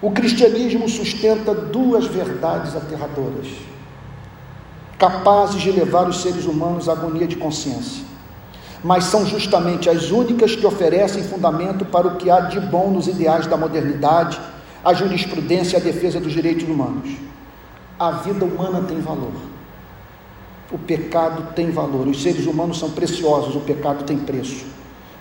O 0.00 0.12
cristianismo 0.12 0.88
sustenta 0.88 1.52
duas 1.52 2.06
verdades 2.06 2.74
aterradoras 2.76 3.48
capazes 5.00 5.62
de 5.62 5.72
levar 5.72 6.06
os 6.06 6.20
seres 6.20 6.44
humanos 6.44 6.86
à 6.86 6.92
agonia 6.92 7.26
de 7.26 7.34
consciência. 7.34 8.04
Mas 8.82 9.04
são 9.04 9.26
justamente 9.26 9.90
as 9.90 10.10
únicas 10.10 10.56
que 10.56 10.66
oferecem 10.66 11.22
fundamento 11.22 11.84
para 11.84 12.06
o 12.06 12.16
que 12.16 12.30
há 12.30 12.40
de 12.40 12.58
bom 12.58 12.90
nos 12.90 13.06
ideais 13.06 13.46
da 13.46 13.56
modernidade, 13.56 14.40
a 14.84 14.94
jurisprudência 14.94 15.76
e 15.76 15.80
a 15.80 15.84
defesa 15.84 16.18
dos 16.18 16.32
direitos 16.32 16.66
humanos. 16.66 17.10
A 17.98 18.12
vida 18.12 18.44
humana 18.44 18.82
tem 18.88 18.98
valor. 19.00 19.32
O 20.72 20.78
pecado 20.78 21.52
tem 21.54 21.70
valor. 21.70 22.06
Os 22.06 22.22
seres 22.22 22.46
humanos 22.46 22.78
são 22.78 22.90
preciosos, 22.90 23.54
o 23.54 23.60
pecado 23.60 24.04
tem 24.04 24.16
preço. 24.16 24.64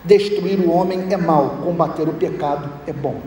Destruir 0.05 0.59
o 0.59 0.71
homem 0.71 1.07
é 1.11 1.17
mal, 1.17 1.57
combater 1.63 2.07
o 2.07 2.13
pecado 2.13 2.69
é 2.87 2.93
bom. 2.93 3.19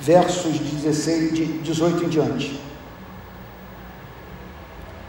Versos 0.00 0.58
16, 0.58 1.34
de 1.34 1.44
18 1.44 2.04
em 2.04 2.08
diante. 2.08 2.60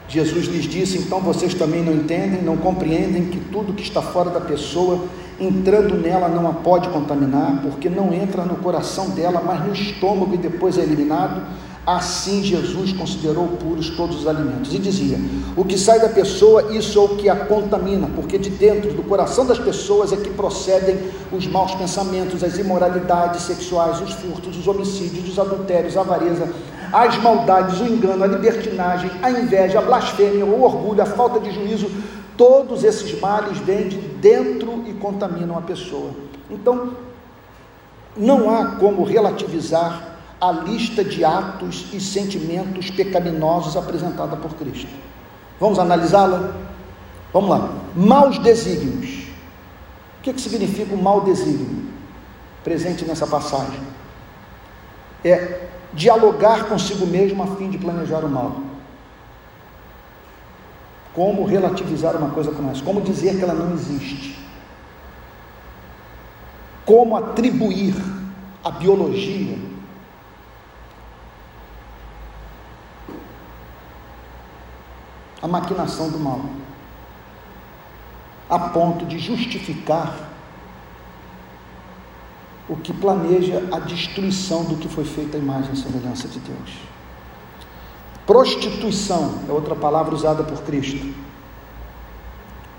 Jesus 0.07 0.47
lhes 0.47 0.65
disse: 0.65 0.97
Então 0.97 1.21
vocês 1.21 1.53
também 1.53 1.81
não 1.81 1.93
entendem, 1.93 2.41
não 2.41 2.57
compreendem 2.57 3.25
que 3.25 3.39
tudo 3.39 3.73
que 3.73 3.83
está 3.83 4.01
fora 4.01 4.29
da 4.29 4.41
pessoa, 4.41 5.05
entrando 5.39 5.95
nela, 5.95 6.27
não 6.27 6.47
a 6.49 6.53
pode 6.53 6.89
contaminar, 6.89 7.61
porque 7.61 7.89
não 7.89 8.13
entra 8.13 8.43
no 8.43 8.57
coração 8.57 9.11
dela, 9.11 9.41
mas 9.43 9.65
no 9.65 9.73
estômago 9.73 10.33
e 10.35 10.37
depois 10.37 10.77
é 10.77 10.81
eliminado. 10.81 11.41
Assim 11.85 12.43
Jesus 12.43 12.93
considerou 12.93 13.47
puros 13.47 13.89
todos 13.89 14.21
os 14.21 14.27
alimentos 14.27 14.71
e 14.71 14.77
dizia: 14.77 15.17
O 15.57 15.65
que 15.65 15.79
sai 15.79 15.99
da 15.99 16.09
pessoa, 16.09 16.71
isso 16.77 16.99
é 16.99 17.01
o 17.01 17.15
que 17.15 17.27
a 17.27 17.35
contamina, 17.35 18.07
porque 18.15 18.37
de 18.37 18.51
dentro 18.51 18.93
do 18.93 19.01
coração 19.01 19.47
das 19.47 19.57
pessoas 19.57 20.13
é 20.13 20.17
que 20.17 20.29
procedem 20.29 20.99
os 21.31 21.47
maus 21.47 21.73
pensamentos, 21.73 22.43
as 22.43 22.59
imoralidades 22.59 23.41
sexuais, 23.41 23.99
os 23.99 24.13
furtos, 24.13 24.55
os 24.55 24.67
homicídios, 24.67 25.27
os 25.27 25.39
adultérios, 25.39 25.97
a 25.97 26.01
avareza, 26.01 26.53
as 26.93 27.17
maldades, 27.17 27.79
o 27.79 27.87
engano, 27.87 28.23
a 28.23 28.27
libertinagem, 28.27 29.09
a 29.23 29.31
inveja, 29.31 29.79
a 29.79 29.81
blasfêmia, 29.81 30.45
o 30.45 30.61
orgulho, 30.61 31.01
a 31.01 31.05
falta 31.07 31.39
de 31.39 31.51
juízo. 31.51 31.89
Todos 32.37 32.83
esses 32.83 33.19
males 33.19 33.57
vêm 33.57 33.87
de 33.87 33.97
dentro 33.97 34.83
e 34.85 34.93
contaminam 34.93 35.57
a 35.57 35.61
pessoa. 35.61 36.11
Então, 36.47 36.91
não 38.15 38.55
há 38.55 38.75
como 38.75 39.03
relativizar 39.03 40.10
a 40.41 40.51
lista 40.51 41.03
de 41.03 41.23
atos 41.23 41.85
e 41.93 42.01
sentimentos 42.01 42.89
pecaminosos 42.89 43.77
apresentada 43.77 44.35
por 44.35 44.55
Cristo. 44.55 44.89
Vamos 45.59 45.77
analisá-la? 45.77 46.55
Vamos 47.31 47.49
lá. 47.51 47.69
Maus 47.95 48.39
desígnios. 48.39 49.27
O 50.17 50.23
que, 50.23 50.33
que 50.33 50.41
significa 50.41 50.95
o 50.95 50.97
mau 51.01 51.21
desígnio? 51.21 51.85
Presente 52.63 53.05
nessa 53.05 53.27
passagem. 53.27 53.79
É 55.23 55.67
dialogar 55.93 56.65
consigo 56.65 57.05
mesmo 57.05 57.43
a 57.43 57.47
fim 57.55 57.69
de 57.69 57.77
planejar 57.77 58.25
o 58.25 58.29
mal. 58.29 58.55
Como 61.13 61.45
relativizar 61.45 62.15
uma 62.15 62.31
coisa 62.31 62.51
como 62.51 62.71
essa? 62.71 62.83
Como 62.83 63.01
dizer 63.01 63.37
que 63.37 63.43
ela 63.43 63.53
não 63.53 63.73
existe? 63.73 64.39
Como 66.83 67.15
atribuir 67.15 67.93
a 68.63 68.71
biologia 68.71 69.70
a 75.41 75.47
maquinação 75.47 76.09
do 76.09 76.19
mal, 76.19 76.41
a 78.49 78.59
ponto 78.59 79.05
de 79.05 79.17
justificar 79.17 80.29
o 82.69 82.75
que 82.75 82.93
planeja 82.93 83.67
a 83.71 83.79
destruição 83.79 84.63
do 84.63 84.77
que 84.77 84.87
foi 84.87 85.03
feito 85.03 85.35
à 85.35 85.39
imagem 85.39 85.73
e 85.73 85.77
semelhança 85.77 86.27
de 86.27 86.39
Deus. 86.39 86.71
Prostituição 88.25 89.39
é 89.49 89.51
outra 89.51 89.75
palavra 89.75 90.13
usada 90.13 90.43
por 90.43 90.61
Cristo. 90.63 91.13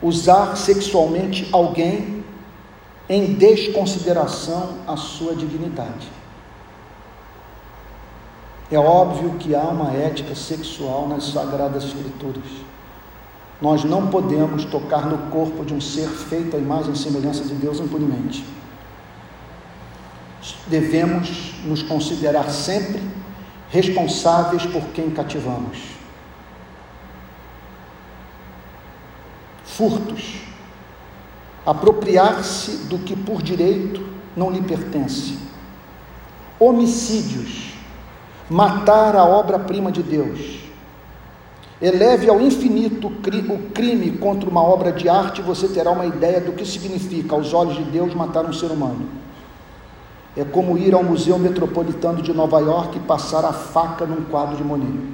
Usar 0.01 0.57
sexualmente 0.57 1.49
alguém 1.53 2.25
em 3.09 3.35
desconsideração 3.35 4.79
à 4.87 4.97
sua 4.97 5.35
dignidade. 5.35 6.09
É 8.73 8.79
óbvio 8.79 9.35
que 9.35 9.55
há 9.55 9.65
uma 9.65 9.93
ética 9.93 10.35
sexual 10.35 11.07
nas 11.07 11.25
Sagradas 11.25 11.85
Escrituras. 11.85 12.43
Nós 13.61 13.85
não 13.85 14.07
podemos 14.09 14.65
tocar 14.65 15.05
no 15.05 15.31
corpo 15.31 15.63
de 15.63 15.75
um 15.75 15.81
ser 15.81 16.09
feito 16.09 16.57
à 16.57 16.59
imagem 16.59 16.95
e 16.95 16.97
semelhança 16.97 17.45
de 17.45 17.55
Deus 17.55 17.81
impunemente. 17.81 18.43
Devemos 20.69 21.53
nos 21.67 21.83
considerar 21.83 22.49
sempre 22.49 23.03
responsáveis 23.69 24.65
por 24.65 24.85
quem 24.95 25.11
cativamos. 25.11 25.79
Furtos. 29.67 30.41
Apropriar-se 31.67 32.87
do 32.87 32.99
que 33.01 33.15
por 33.15 33.43
direito 33.43 34.03
não 34.35 34.51
lhe 34.51 34.63
pertence. 34.63 35.37
Homicídios 36.59 37.72
matar 38.53 39.17
a 39.17 39.25
obra-prima 39.25 39.91
de 39.91 40.03
Deus. 40.03 40.61
Eleve 41.81 42.29
ao 42.29 42.41
infinito 42.41 43.09
o 43.09 43.71
crime 43.73 44.13
contra 44.19 44.49
uma 44.49 44.63
obra 44.63 44.93
de 44.93 45.09
arte, 45.09 45.41
e 45.41 45.45
você 45.45 45.67
terá 45.67 45.91
uma 45.91 46.07
ideia 46.07 46.41
do 46.41 46.53
que 46.53 46.65
significa, 46.65 47.35
aos 47.35 47.53
olhos 47.53 47.77
de 47.77 47.83
Deus, 47.85 48.15
matar 48.15 48.45
um 48.45 48.53
ser 48.53 48.71
humano. 48.71 49.09
É 50.37 50.45
como 50.45 50.79
ir 50.79 50.95
ao 50.95 51.03
Museu 51.03 51.39
Metropolitano 51.39 52.23
de 52.23 52.33
Nova 52.33 52.61
York 52.61 52.97
e 52.97 53.01
passar 53.01 53.45
a 53.45 53.53
faca 53.53 54.07
num 54.07 54.25
quadro 54.25 54.57
de 54.57 54.63
Monet. 54.63 55.13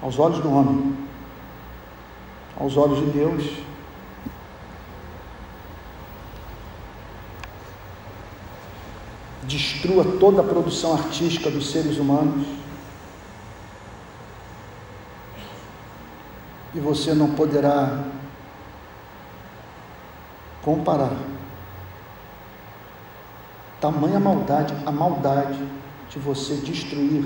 Aos 0.00 0.18
olhos 0.18 0.38
do 0.38 0.52
homem, 0.52 0.94
aos 2.60 2.76
olhos 2.76 2.98
de 2.98 3.06
Deus, 3.06 3.64
destrua 9.46 10.18
toda 10.18 10.40
a 10.40 10.44
produção 10.44 10.94
artística 10.94 11.50
dos 11.50 11.70
seres 11.70 11.98
humanos. 11.98 12.46
E 16.74 16.80
você 16.80 17.14
não 17.14 17.30
poderá 17.34 18.04
comparar 20.62 21.16
tamanha 23.84 24.18
maldade, 24.18 24.74
a 24.86 24.90
maldade 24.90 25.62
de 26.08 26.18
você 26.18 26.54
destruir 26.54 27.22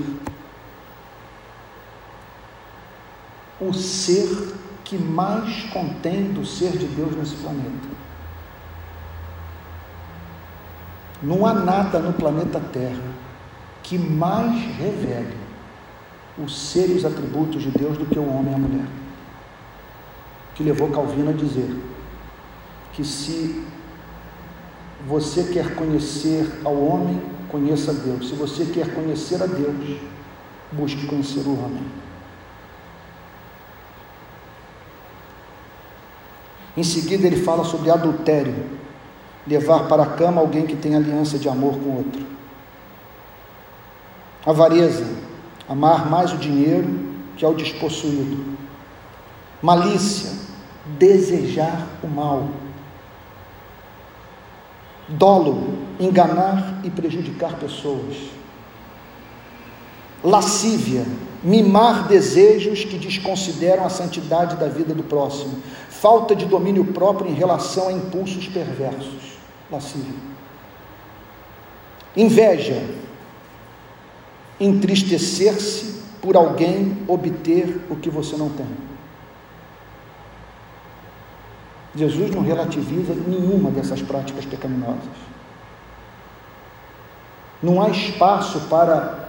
o 3.61 3.73
ser 3.73 4.55
que 4.83 4.97
mais 4.97 5.63
contém 5.71 6.33
do 6.33 6.45
ser 6.45 6.71
de 6.77 6.85
Deus 6.85 7.15
nesse 7.15 7.35
planeta. 7.35 7.88
Não 11.21 11.45
há 11.45 11.53
nada 11.53 11.99
no 11.99 12.13
planeta 12.13 12.59
Terra 12.59 13.03
que 13.83 13.97
mais 13.97 14.51
revele 14.77 15.37
o 16.37 16.47
ser 16.47 16.89
e 16.89 16.93
os 16.93 17.05
atributos 17.05 17.61
de 17.61 17.71
Deus 17.71 17.97
do 17.97 18.05
que 18.05 18.17
o 18.17 18.27
homem 18.27 18.51
e 18.51 18.55
a 18.55 18.57
mulher. 18.57 18.85
Que 20.55 20.63
levou 20.63 20.89
Calvino 20.89 21.31
a 21.31 21.33
dizer 21.33 21.75
que 22.93 23.03
se 23.03 23.65
você 25.07 25.45
quer 25.45 25.75
conhecer 25.75 26.61
ao 26.63 26.75
homem, 26.75 27.21
conheça 27.49 27.91
a 27.91 27.93
Deus. 27.93 28.29
Se 28.29 28.35
você 28.35 28.65
quer 28.65 28.93
conhecer 28.93 29.41
a 29.41 29.45
Deus, 29.45 29.99
busque 30.71 31.05
conhecer 31.07 31.41
o 31.41 31.53
homem. 31.53 31.83
Em 36.77 36.83
seguida, 36.83 37.27
ele 37.27 37.43
fala 37.43 37.63
sobre 37.63 37.89
adultério, 37.89 38.78
levar 39.49 39.87
para 39.87 40.03
a 40.03 40.05
cama 40.05 40.39
alguém 40.39 40.67
que 40.67 40.75
tem 40.75 40.95
aliança 40.95 41.39
de 41.39 41.49
amor 41.49 41.73
com 41.79 41.97
outro. 41.97 42.23
Avareza, 44.45 45.05
amar 45.67 46.07
mais 46.07 46.31
o 46.31 46.37
dinheiro 46.37 46.87
que 47.35 47.43
ao 47.43 47.55
despossuído. 47.55 48.57
Malícia, 49.59 50.31
desejar 50.99 51.87
o 52.03 52.07
mal. 52.07 52.47
Dolo, 55.07 55.79
enganar 55.99 56.81
e 56.83 56.91
prejudicar 56.91 57.55
pessoas. 57.55 58.15
Lascívia, 60.23 61.05
mimar 61.43 62.07
desejos 62.07 62.83
que 62.83 62.99
desconsideram 62.99 63.83
a 63.83 63.89
santidade 63.89 64.57
da 64.57 64.67
vida 64.67 64.93
do 64.93 65.03
próximo, 65.03 65.57
falta 65.89 66.35
de 66.35 66.45
domínio 66.45 66.85
próprio 66.85 67.31
em 67.31 67.33
relação 67.33 67.87
a 67.87 67.91
impulsos 67.91 68.47
perversos. 68.47 69.28
Lascívia. 69.71 70.19
Inveja, 72.15 72.83
entristecer-se 74.59 76.01
por 76.21 76.35
alguém 76.35 76.97
obter 77.07 77.81
o 77.89 77.95
que 77.95 78.09
você 78.09 78.35
não 78.35 78.49
tem. 78.49 78.67
Jesus 81.95 82.31
não 82.31 82.41
relativiza 82.41 83.13
nenhuma 83.13 83.71
dessas 83.71 84.01
práticas 84.01 84.45
pecaminosas. 84.45 85.09
Não 87.61 87.81
há 87.81 87.89
espaço 87.89 88.61
para 88.69 89.27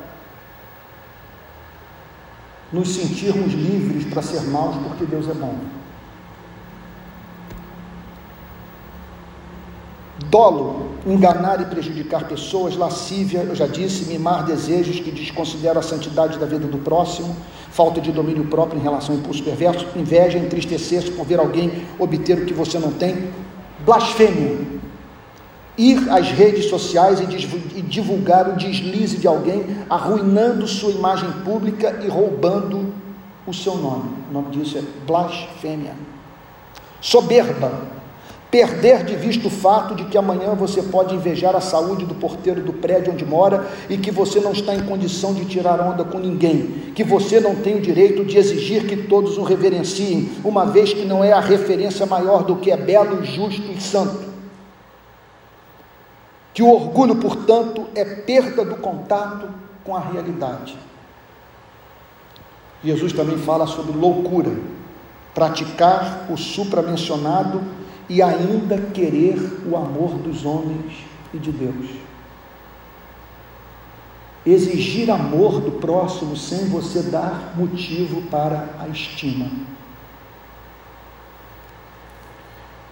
nos 2.73 2.95
sentirmos 2.95 3.53
livres 3.53 4.05
para 4.05 4.23
ser 4.23 4.43
maus 4.43 4.77
porque 4.77 5.05
Deus 5.05 5.29
é 5.29 5.35
bom. 5.35 5.57
Dolo, 10.27 10.91
enganar 11.07 11.61
e 11.61 11.65
prejudicar 11.65 12.25
pessoas, 12.25 12.77
lascívia, 12.77 13.41
eu 13.41 13.55
já 13.55 13.67
disse, 13.67 14.05
mimar 14.05 14.45
desejos 14.45 15.01
que 15.01 15.11
desconsideram 15.11 15.81
a 15.81 15.83
santidade 15.83 16.39
da 16.39 16.47
vida 16.47 16.67
do 16.67 16.79
próximo, 16.79 17.35
falta 17.71 18.01
de 18.01 18.13
domínio 18.13 18.45
próprio 18.47 18.79
em 18.79 18.83
relação 18.83 19.15
ao 19.15 19.21
impulso 19.21 19.43
perverso, 19.43 19.87
inveja, 19.97 20.39
entristecer-se 20.39 21.11
por 21.13 21.25
ver 21.25 21.39
alguém 21.39 21.85
obter 21.99 22.39
o 22.39 22.45
que 22.45 22.53
você 22.53 22.79
não 22.79 22.93
tem, 22.93 23.31
blasfêmia, 23.85 24.59
ir 25.79 26.11
às 26.11 26.31
redes 26.31 26.67
sociais 26.67 27.21
e 27.21 27.81
divulgar 27.81 28.49
o 28.49 28.57
deslize 28.57 29.17
de 29.17 29.27
alguém, 29.27 29.65
arruinando 29.89 30.69
sua 30.69 30.93
imagem 30.93 31.31
pública 31.45 32.01
e 32.05 32.09
roubando 32.09 32.93
o 33.47 33.55
seu 33.55 33.77
nome. 33.77 34.11
O 34.29 34.33
nome 34.35 34.51
disso 34.51 34.77
é 34.77 34.83
blasfêmia. 35.07 35.95
Soberba, 37.01 38.00
perder 38.51 39.05
de 39.05 39.15
vista 39.15 39.47
o 39.47 39.51
fato 39.51 39.95
de 39.95 40.05
que 40.07 40.19
amanhã 40.19 40.55
você 40.55 40.83
pode 40.83 41.15
invejar 41.15 41.55
a 41.55 41.61
saúde 41.61 42.05
do 42.05 42.15
porteiro 42.15 42.61
do 42.63 42.73
prédio 42.73 43.13
onde 43.13 43.25
mora 43.25 43.67
e 43.89 43.97
que 43.97 44.11
você 44.11 44.41
não 44.41 44.53
está 44.53 44.75
em 44.75 44.83
condição 44.83 45.33
de 45.33 45.45
tirar 45.45 45.81
onda 45.81 46.05
com 46.05 46.19
ninguém, 46.19 46.93
que 46.95 47.05
você 47.05 47.39
não 47.39 47.55
tem 47.55 47.77
o 47.77 47.81
direito 47.81 48.25
de 48.25 48.37
exigir 48.37 48.87
que 48.87 48.97
todos 48.97 49.39
o 49.39 49.43
reverenciem, 49.43 50.31
uma 50.45 50.67
vez 50.67 50.93
que 50.93 51.05
não 51.05 51.23
é 51.23 51.33
a 51.33 51.41
referência 51.41 52.05
maior 52.07 52.43
do 52.43 52.57
que 52.57 52.71
é 52.71 52.77
belo, 52.77 53.25
justo 53.25 53.71
e 53.71 53.81
santo 53.81 54.31
que 56.53 56.63
o 56.63 56.71
orgulho, 56.71 57.17
portanto, 57.17 57.87
é 57.95 58.05
perda 58.05 58.65
do 58.65 58.77
contato 58.77 59.49
com 59.85 59.95
a 59.95 60.01
realidade. 60.01 60.77
Jesus 62.83 63.13
também 63.13 63.39
fala 63.39 63.67
sobre 63.67 63.97
loucura, 63.97 64.51
praticar 65.35 66.27
o 66.29 66.37
supramencionado 66.37 67.63
e 68.11 68.21
ainda 68.21 68.77
querer 68.93 69.39
o 69.67 69.75
amor 69.75 70.19
dos 70.19 70.45
homens 70.45 71.03
e 71.33 71.39
de 71.39 71.51
Deus. 71.51 71.87
Exigir 74.45 75.11
amor 75.11 75.61
do 75.61 75.73
próximo 75.73 76.37
sem 76.37 76.67
você 76.67 77.01
dar 77.03 77.55
motivo 77.57 78.21
para 78.23 78.75
a 78.79 78.89
estima. 78.89 79.51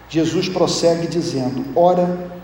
Jesus 0.08 0.48
prossegue 0.48 1.06
dizendo: 1.06 1.64
Ora, 1.74 2.38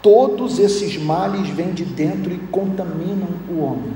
Todos 0.00 0.60
esses 0.60 0.96
males 0.96 1.48
vêm 1.48 1.72
de 1.72 1.84
dentro 1.84 2.32
e 2.32 2.38
contaminam 2.38 3.28
o 3.50 3.60
homem. 3.60 3.92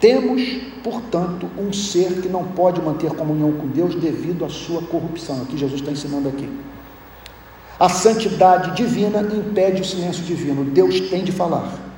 Temos, 0.00 0.42
portanto, 0.82 1.48
um 1.58 1.72
ser 1.72 2.20
que 2.20 2.28
não 2.28 2.44
pode 2.44 2.80
manter 2.80 3.10
comunhão 3.12 3.52
com 3.52 3.66
Deus 3.66 3.94
devido 3.94 4.44
à 4.44 4.48
sua 4.48 4.82
corrupção. 4.82 5.42
Aqui 5.42 5.56
Jesus 5.56 5.80
está 5.80 5.90
ensinando 5.90 6.28
aqui. 6.28 6.48
A 7.80 7.88
santidade 7.88 8.76
divina 8.76 9.20
impede 9.20 9.82
o 9.82 9.84
silêncio 9.84 10.22
divino. 10.22 10.64
Deus 10.64 11.00
tem 11.08 11.24
de 11.24 11.32
falar 11.32 11.88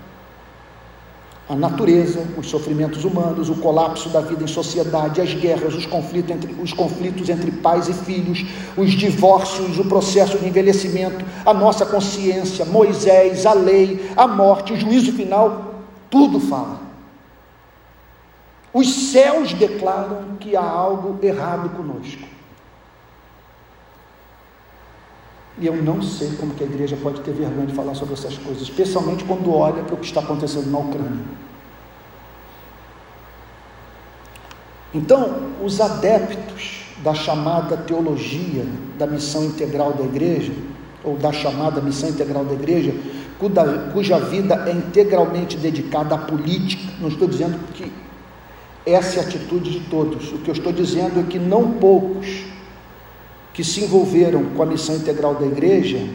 a 1.50 1.56
natureza, 1.56 2.24
os 2.38 2.48
sofrimentos 2.48 3.04
humanos, 3.04 3.48
o 3.48 3.56
colapso 3.56 4.08
da 4.08 4.20
vida 4.20 4.44
em 4.44 4.46
sociedade, 4.46 5.20
as 5.20 5.34
guerras, 5.34 5.74
os 5.74 5.84
conflitos 5.84 6.30
entre, 6.30 6.54
os 6.62 6.72
conflitos 6.72 7.28
entre 7.28 7.50
pais 7.50 7.88
e 7.88 7.92
filhos, 7.92 8.46
os 8.76 8.92
divórcios, 8.92 9.76
o 9.76 9.84
processo 9.84 10.38
de 10.38 10.46
envelhecimento, 10.46 11.24
a 11.44 11.52
nossa 11.52 11.84
consciência, 11.84 12.64
Moisés, 12.64 13.44
a 13.46 13.52
lei, 13.52 14.12
a 14.16 14.28
morte, 14.28 14.72
o 14.72 14.76
juízo 14.76 15.12
final, 15.12 15.74
tudo 16.08 16.38
fala. 16.38 16.89
Os 18.72 19.10
céus 19.10 19.52
declaram 19.52 20.36
que 20.38 20.56
há 20.56 20.62
algo 20.62 21.18
errado 21.24 21.68
conosco. 21.70 22.28
E 25.58 25.66
eu 25.66 25.76
não 25.76 26.00
sei 26.00 26.30
como 26.36 26.54
que 26.54 26.62
a 26.62 26.66
igreja 26.66 26.96
pode 27.02 27.20
ter 27.20 27.32
vergonha 27.32 27.66
de 27.66 27.74
falar 27.74 27.94
sobre 27.94 28.14
essas 28.14 28.38
coisas, 28.38 28.62
especialmente 28.62 29.24
quando 29.24 29.52
olha 29.52 29.82
para 29.82 29.94
o 29.94 29.98
que 29.98 30.06
está 30.06 30.20
acontecendo 30.20 30.70
na 30.70 30.78
Ucrânia. 30.78 31.24
Então, 34.94 35.50
os 35.62 35.80
adeptos 35.80 36.84
da 37.02 37.14
chamada 37.14 37.76
teologia 37.76 38.64
da 38.98 39.06
missão 39.06 39.44
integral 39.44 39.92
da 39.92 40.04
igreja, 40.04 40.52
ou 41.04 41.16
da 41.16 41.32
chamada 41.32 41.80
missão 41.80 42.08
integral 42.08 42.44
da 42.44 42.54
igreja, 42.54 42.94
cuja 43.92 44.18
vida 44.18 44.54
é 44.66 44.72
integralmente 44.72 45.56
dedicada 45.56 46.14
à 46.14 46.18
política, 46.18 46.92
não 47.00 47.08
estou 47.08 47.28
dizendo 47.28 47.58
que 47.74 47.90
essa 48.86 49.20
é 49.20 49.22
a 49.22 49.26
atitude 49.26 49.70
de 49.70 49.80
todos, 49.88 50.32
o 50.32 50.38
que 50.38 50.50
eu 50.50 50.54
estou 50.54 50.72
dizendo 50.72 51.20
é 51.20 51.22
que 51.22 51.38
não 51.38 51.72
poucos 51.72 52.44
que 53.52 53.62
se 53.62 53.84
envolveram 53.84 54.44
com 54.56 54.62
a 54.62 54.66
missão 54.66 54.96
integral 54.96 55.34
da 55.34 55.46
igreja 55.46 56.08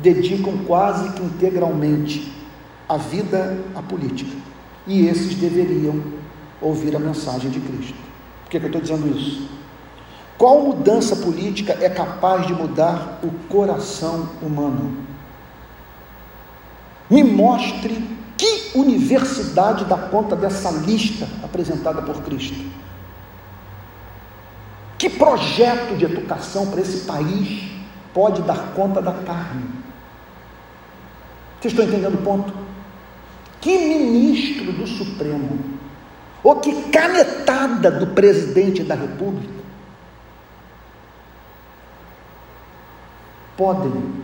dedicam 0.00 0.58
quase 0.66 1.12
que 1.12 1.22
integralmente 1.22 2.32
a 2.88 2.96
vida 2.96 3.58
à 3.74 3.82
política. 3.82 4.36
E 4.86 5.06
esses 5.06 5.34
deveriam 5.34 6.02
ouvir 6.62 6.96
a 6.96 6.98
mensagem 6.98 7.50
de 7.50 7.60
Cristo. 7.60 7.94
Por 8.44 8.50
que, 8.50 8.58
que 8.58 8.64
eu 8.64 8.68
estou 8.68 8.80
dizendo 8.80 9.16
isso? 9.16 9.48
Qual 10.38 10.62
mudança 10.62 11.16
política 11.16 11.76
é 11.80 11.90
capaz 11.90 12.46
de 12.46 12.54
mudar 12.54 13.20
o 13.22 13.30
coração 13.48 14.28
humano? 14.40 14.96
Me 17.10 17.24
mostre 17.24 18.17
que 18.38 18.70
universidade 18.78 19.84
dá 19.84 19.98
conta 19.98 20.36
dessa 20.36 20.70
lista 20.70 21.28
apresentada 21.42 22.00
por 22.00 22.22
Cristo. 22.22 22.64
Que 24.96 25.10
projeto 25.10 25.96
de 25.96 26.04
educação 26.04 26.68
para 26.68 26.80
esse 26.80 27.04
país 27.04 27.68
pode 28.14 28.40
dar 28.42 28.72
conta 28.74 29.02
da 29.02 29.12
carne? 29.12 29.68
Vocês 31.60 31.72
estão 31.72 31.84
entendendo 31.84 32.14
o 32.14 32.22
ponto? 32.22 32.52
Que 33.60 33.76
ministro 33.76 34.72
do 34.72 34.86
Supremo, 34.86 35.58
ou 36.44 36.56
que 36.56 36.90
canetada 36.90 37.90
do 37.90 38.06
presidente 38.08 38.84
da 38.84 38.94
República, 38.94 39.58
podem 43.56 44.14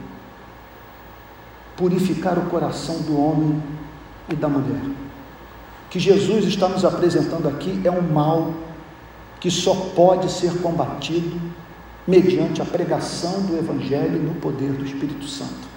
purificar 1.76 2.38
o 2.38 2.48
coração 2.48 3.00
do 3.02 3.20
homem 3.20 3.73
e 4.28 4.34
da 4.34 4.48
mulher. 4.48 4.80
Que 5.90 5.98
Jesus 5.98 6.44
está 6.46 6.68
nos 6.68 6.84
apresentando 6.84 7.48
aqui 7.48 7.80
é 7.84 7.90
um 7.90 8.02
mal 8.02 8.52
que 9.40 9.50
só 9.50 9.74
pode 9.94 10.30
ser 10.30 10.60
combatido 10.60 11.40
mediante 12.06 12.60
a 12.60 12.64
pregação 12.64 13.42
do 13.42 13.56
Evangelho 13.56 14.22
no 14.22 14.34
poder 14.34 14.72
do 14.72 14.84
Espírito 14.84 15.26
Santo. 15.26 15.74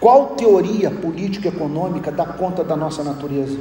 Qual 0.00 0.28
teoria 0.34 0.90
político-econômica 0.90 2.10
dá 2.10 2.26
conta 2.26 2.64
da 2.64 2.76
nossa 2.76 3.04
natureza? 3.04 3.58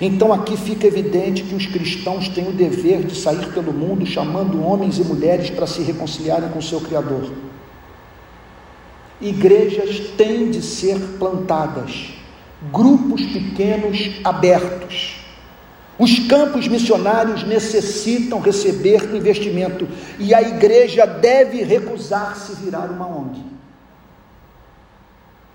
Então 0.00 0.32
aqui 0.32 0.56
fica 0.56 0.86
evidente 0.86 1.42
que 1.42 1.54
os 1.54 1.66
cristãos 1.66 2.28
têm 2.28 2.48
o 2.48 2.52
dever 2.52 3.02
de 3.02 3.16
sair 3.16 3.52
pelo 3.52 3.72
mundo 3.72 4.06
chamando 4.06 4.62
homens 4.64 4.98
e 4.98 5.04
mulheres 5.04 5.50
para 5.50 5.66
se 5.66 5.82
reconciliarem 5.82 6.50
com 6.50 6.58
o 6.58 6.62
seu 6.62 6.80
Criador. 6.80 7.32
Igrejas 9.20 10.10
têm 10.16 10.50
de 10.50 10.60
ser 10.60 10.98
plantadas, 11.18 12.12
grupos 12.72 13.24
pequenos 13.26 14.20
abertos. 14.22 15.24
Os 15.98 16.18
campos 16.28 16.68
missionários 16.68 17.42
necessitam 17.44 18.40
receber 18.40 19.14
investimento 19.14 19.88
e 20.18 20.34
a 20.34 20.42
igreja 20.42 21.06
deve 21.06 21.62
recusar-se 21.62 22.54
virar 22.56 22.90
uma 22.90 23.06
ONG. 23.06 23.42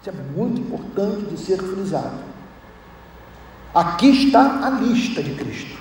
Isso 0.01 0.09
é 0.09 0.13
muito 0.35 0.59
importante 0.59 1.25
de 1.25 1.39
ser 1.39 1.57
frisado. 1.57 2.31
Aqui 3.73 4.09
está 4.09 4.65
a 4.65 4.69
lista 4.71 5.21
de 5.21 5.35
Cristo. 5.35 5.77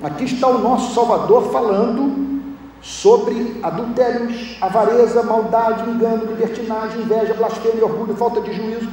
Aqui 0.00 0.24
está 0.24 0.46
o 0.46 0.58
nosso 0.58 0.94
Salvador 0.94 1.50
falando 1.50 2.36
sobre 2.82 3.58
adultérios, 3.62 4.56
avareza, 4.60 5.22
maldade, 5.22 5.88
engano, 5.88 6.26
libertinagem, 6.26 7.02
inveja, 7.02 7.34
blasfêmia, 7.34 7.84
orgulho, 7.84 8.16
falta 8.16 8.40
de 8.40 8.52
juízo. 8.52 8.90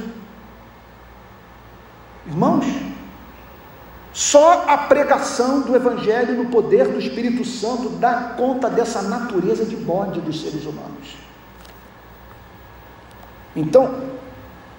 Irmãos, 2.26 2.64
só 4.12 4.64
a 4.68 4.78
pregação 4.78 5.60
do 5.60 5.74
Evangelho 5.74 6.34
no 6.34 6.48
poder 6.48 6.88
do 6.88 6.98
Espírito 6.98 7.44
Santo 7.44 7.88
dá 7.90 8.34
conta 8.36 8.70
dessa 8.70 9.02
natureza 9.02 9.64
de 9.64 9.76
bode 9.76 10.20
dos 10.20 10.40
seres 10.40 10.64
humanos. 10.64 11.16
Então, 13.54 14.02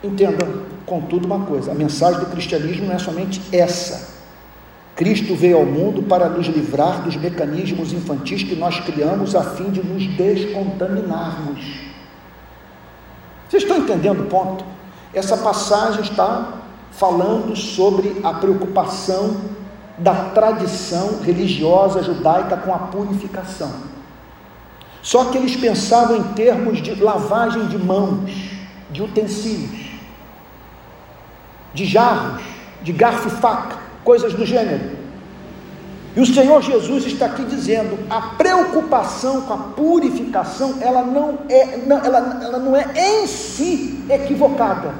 entenda, 0.03 0.47
contudo, 0.85 1.25
uma 1.25 1.45
coisa: 1.45 1.71
a 1.71 1.75
mensagem 1.75 2.19
do 2.19 2.27
cristianismo 2.27 2.87
não 2.87 2.95
é 2.95 2.99
somente 2.99 3.41
essa 3.55 4.14
Cristo 4.95 5.35
veio 5.35 5.57
ao 5.57 5.65
mundo 5.65 6.03
para 6.03 6.29
nos 6.29 6.47
livrar 6.47 7.01
dos 7.01 7.17
mecanismos 7.17 7.91
infantis 7.91 8.43
que 8.43 8.55
nós 8.55 8.79
criamos 8.79 9.35
a 9.35 9.43
fim 9.43 9.69
de 9.69 9.83
nos 9.83 10.07
descontaminarmos. 10.15 11.59
Vocês 13.49 13.63
estão 13.63 13.77
entendendo 13.77 14.21
o 14.21 14.27
ponto? 14.27 14.63
Essa 15.13 15.35
passagem 15.35 16.01
está 16.01 16.53
falando 16.91 17.57
sobre 17.57 18.21
a 18.23 18.33
preocupação 18.35 19.35
da 19.97 20.29
tradição 20.29 21.19
religiosa 21.21 22.01
judaica 22.01 22.55
com 22.55 22.73
a 22.73 22.79
purificação. 22.79 23.73
Só 25.01 25.25
que 25.25 25.37
eles 25.37 25.57
pensavam 25.57 26.15
em 26.15 26.23
termos 26.33 26.81
de 26.81 26.95
lavagem 26.95 27.67
de 27.67 27.77
mãos, 27.77 28.31
de 28.89 29.03
utensílios, 29.03 29.91
de 31.73 31.85
jarros, 31.85 32.41
de 32.81 32.93
garfo 32.93 33.27
e 33.27 33.31
faca 33.31 33.84
coisas 34.05 34.33
do 34.33 34.45
gênero. 34.45 35.03
E 36.15 36.21
o 36.21 36.25
Senhor 36.25 36.61
Jesus 36.61 37.05
está 37.05 37.25
aqui 37.25 37.43
dizendo: 37.43 37.99
a 38.09 38.21
preocupação 38.37 39.41
com 39.41 39.53
a 39.53 39.57
purificação, 39.57 40.77
ela 40.79 41.01
não 41.01 41.39
é, 41.49 41.77
não, 41.77 41.97
ela, 41.97 42.39
ela 42.41 42.59
não 42.59 42.75
é 42.75 42.85
em 42.95 43.27
si 43.27 44.05
equivocada. 44.09 44.93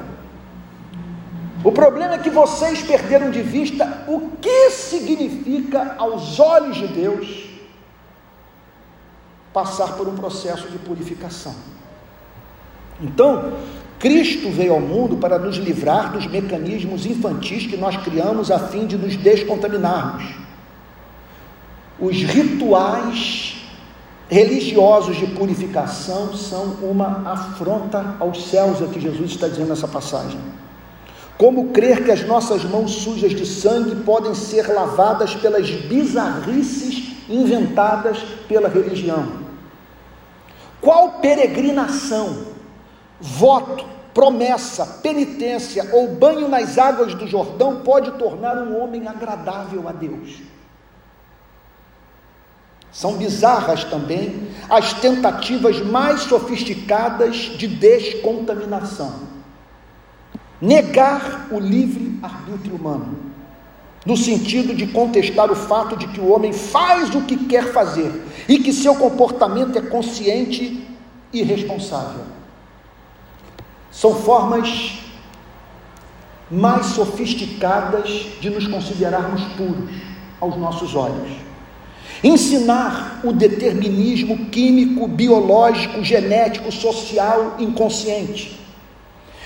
O 1.64 1.72
problema 1.72 2.14
é 2.14 2.18
que 2.18 2.28
vocês 2.28 2.82
perderam 2.82 3.30
de 3.30 3.42
vista 3.42 4.04
o 4.06 4.30
que 4.40 4.70
significa 4.70 5.94
aos 5.96 6.38
olhos 6.38 6.76
de 6.76 6.86
Deus 6.88 7.46
passar 9.52 9.94
por 9.94 10.06
um 10.06 10.14
processo 10.14 10.68
de 10.68 10.76
purificação. 10.78 11.54
Então, 13.00 13.54
Cristo 13.98 14.50
veio 14.50 14.74
ao 14.74 14.80
mundo 14.80 15.16
para 15.16 15.38
nos 15.38 15.56
livrar 15.56 16.12
dos 16.12 16.26
mecanismos 16.26 17.06
infantis 17.06 17.66
que 17.66 17.76
nós 17.76 17.96
criamos 17.96 18.50
a 18.50 18.58
fim 18.58 18.86
de 18.86 18.96
nos 18.96 19.16
descontaminarmos. 19.16 20.24
Os 21.98 22.16
rituais 22.22 23.56
religiosos 24.28 25.16
de 25.16 25.26
purificação 25.28 26.34
são 26.34 26.76
uma 26.82 27.22
afronta 27.30 28.16
aos 28.18 28.48
céus, 28.48 28.80
é 28.80 28.84
o 28.84 28.88
que 28.88 29.00
Jesus 29.00 29.30
está 29.30 29.48
dizendo 29.48 29.68
nessa 29.68 29.88
passagem. 29.88 30.38
Como 31.38 31.68
crer 31.68 32.04
que 32.04 32.10
as 32.10 32.26
nossas 32.26 32.64
mãos 32.64 32.90
sujas 32.90 33.32
de 33.32 33.46
sangue 33.46 33.96
podem 34.04 34.34
ser 34.34 34.68
lavadas 34.68 35.34
pelas 35.34 35.70
bizarrices 35.70 37.12
inventadas 37.28 38.18
pela 38.48 38.68
religião? 38.68 39.46
Qual 40.80 41.12
peregrinação? 41.20 42.55
Voto, 43.20 43.84
promessa, 44.12 44.86
penitência 45.02 45.90
ou 45.92 46.14
banho 46.14 46.48
nas 46.48 46.78
águas 46.78 47.14
do 47.14 47.26
Jordão 47.26 47.82
pode 47.82 48.12
tornar 48.12 48.56
um 48.56 48.82
homem 48.82 49.06
agradável 49.06 49.88
a 49.88 49.92
Deus. 49.92 50.38
São 52.90 53.18
bizarras 53.18 53.84
também 53.84 54.48
as 54.70 54.94
tentativas 54.94 55.82
mais 55.82 56.22
sofisticadas 56.22 57.36
de 57.36 57.68
descontaminação. 57.68 59.12
Negar 60.58 61.48
o 61.50 61.60
livre 61.60 62.18
arbítrio 62.22 62.76
humano, 62.76 63.18
no 64.06 64.16
sentido 64.16 64.74
de 64.74 64.86
contestar 64.86 65.50
o 65.50 65.54
fato 65.54 65.94
de 65.94 66.08
que 66.08 66.20
o 66.20 66.32
homem 66.32 66.54
faz 66.54 67.14
o 67.14 67.20
que 67.20 67.36
quer 67.36 67.70
fazer 67.70 68.10
e 68.48 68.60
que 68.60 68.72
seu 68.72 68.94
comportamento 68.94 69.76
é 69.76 69.82
consciente 69.82 70.88
e 71.34 71.42
responsável. 71.42 72.35
São 73.96 74.14
formas 74.14 74.92
mais 76.50 76.84
sofisticadas 76.88 78.26
de 78.38 78.50
nos 78.50 78.66
considerarmos 78.66 79.42
puros 79.54 79.90
aos 80.38 80.54
nossos 80.54 80.94
olhos. 80.94 81.30
Ensinar 82.22 83.22
o 83.24 83.32
determinismo 83.32 84.50
químico, 84.50 85.08
biológico, 85.08 86.04
genético, 86.04 86.70
social, 86.70 87.56
inconsciente. 87.58 88.60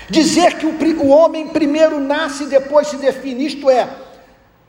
Dizer 0.09 0.57
que 0.57 0.65
o, 0.65 1.07
homem 1.07 1.47
primeiro 1.47 2.01
nasce 2.01 2.43
e 2.43 2.47
depois 2.47 2.87
se 2.87 2.97
define, 2.97 3.45
isto 3.45 3.69
é, 3.69 3.87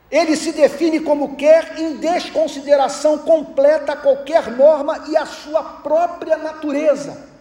ele 0.09 0.37
se 0.37 0.53
define 0.53 1.01
como 1.01 1.35
quer 1.35 1.77
em 1.77 1.97
desconsideração 1.97 3.17
completa 3.17 3.91
a 3.91 3.97
qualquer 3.97 4.49
norma 4.49 5.03
e 5.09 5.17
a 5.17 5.25
sua 5.25 5.61
própria 5.61 6.37
natureza. 6.37 7.32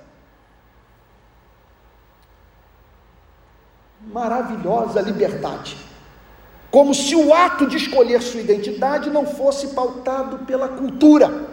Maravilhosa 4.07 5.01
liberdade. 5.01 5.77
Como 6.71 6.95
se 6.95 7.15
o 7.15 7.35
ato 7.35 7.67
de 7.67 7.77
escolher 7.77 8.23
sua 8.23 8.41
identidade 8.41 9.11
não 9.11 9.27
fosse 9.27 9.69
pautado 9.69 10.47
pela 10.47 10.69
cultura. 10.69 11.51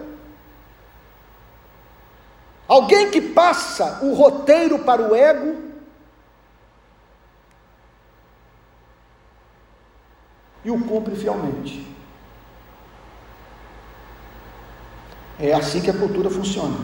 Alguém 2.68 3.12
que 3.12 3.20
passa 3.20 4.00
o 4.02 4.14
roteiro 4.14 4.80
para 4.80 5.02
o 5.02 5.16
ego 5.16 5.70
e 10.64 10.72
o 10.72 10.80
cumpre 10.86 11.16
fielmente. 11.16 11.86
É 15.40 15.54
assim 15.54 15.82
que 15.82 15.90
a 15.90 15.98
cultura 15.98 16.30
funciona. 16.30 16.78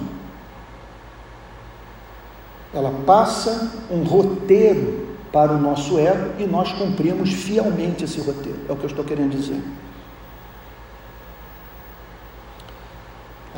Ela 2.74 2.92
passa 3.06 3.72
um 3.90 4.04
roteiro 4.04 5.05
para 5.36 5.52
o 5.52 5.60
nosso 5.60 6.00
ego 6.00 6.30
e 6.40 6.46
nós 6.46 6.72
cumprimos 6.72 7.30
fielmente 7.34 8.06
esse 8.06 8.22
roteiro. 8.22 8.58
É 8.70 8.72
o 8.72 8.76
que 8.78 8.86
eu 8.86 8.90
estou 8.90 9.04
querendo 9.04 9.32
dizer. 9.32 9.62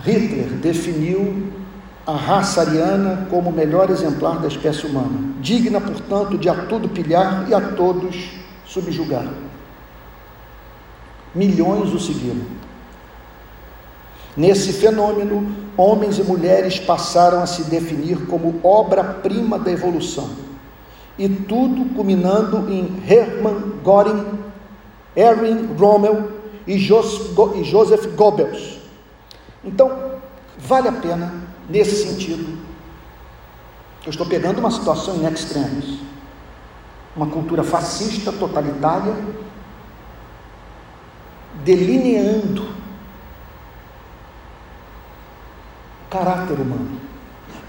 Hitler 0.04 0.48
definiu 0.56 1.54
a 2.04 2.14
raça 2.14 2.62
ariana 2.62 3.28
como 3.30 3.52
o 3.52 3.54
melhor 3.54 3.92
exemplar 3.92 4.40
da 4.40 4.48
espécie 4.48 4.88
humana, 4.88 5.36
digna, 5.40 5.80
portanto, 5.80 6.36
de 6.36 6.50
a 6.50 6.66
tudo 6.66 6.90
pilhar 6.90 7.48
e 7.48 7.54
a 7.54 7.62
todos 7.62 8.32
subjugar. 8.66 9.28
Milhões 11.36 11.94
o 11.94 12.00
seguiram. 12.00 12.42
Nesse 14.36 14.74
fenômeno, 14.74 15.56
homens 15.78 16.18
e 16.18 16.24
mulheres 16.24 16.80
passaram 16.80 17.40
a 17.40 17.46
se 17.46 17.66
definir 17.66 18.26
como 18.26 18.60
obra-prima 18.64 19.60
da 19.60 19.72
evolução. 19.72 20.47
E 21.18 21.28
tudo 21.28 21.96
culminando 21.96 22.72
em 22.72 23.02
Hermann 23.08 23.80
Göring, 23.84 24.40
Erwin 25.16 25.76
Rommel 25.76 26.32
e 26.68 26.78
Joseph 26.78 28.16
Goebbels. 28.16 28.78
Então, 29.64 30.20
vale 30.60 30.88
a 30.90 30.92
pena, 30.92 31.34
nesse 31.68 32.08
sentido, 32.08 32.58
eu 34.06 34.12
estou 34.12 34.26
pegando 34.26 34.60
uma 34.60 34.70
situação 34.70 35.16
em 35.16 35.26
extremis, 35.26 36.00
uma 37.16 37.28
cultura 37.28 37.64
fascista, 37.64 38.32
totalitária, 38.32 39.16
delineando 41.66 42.70
caráter 46.10 46.60
humano, 46.60 47.02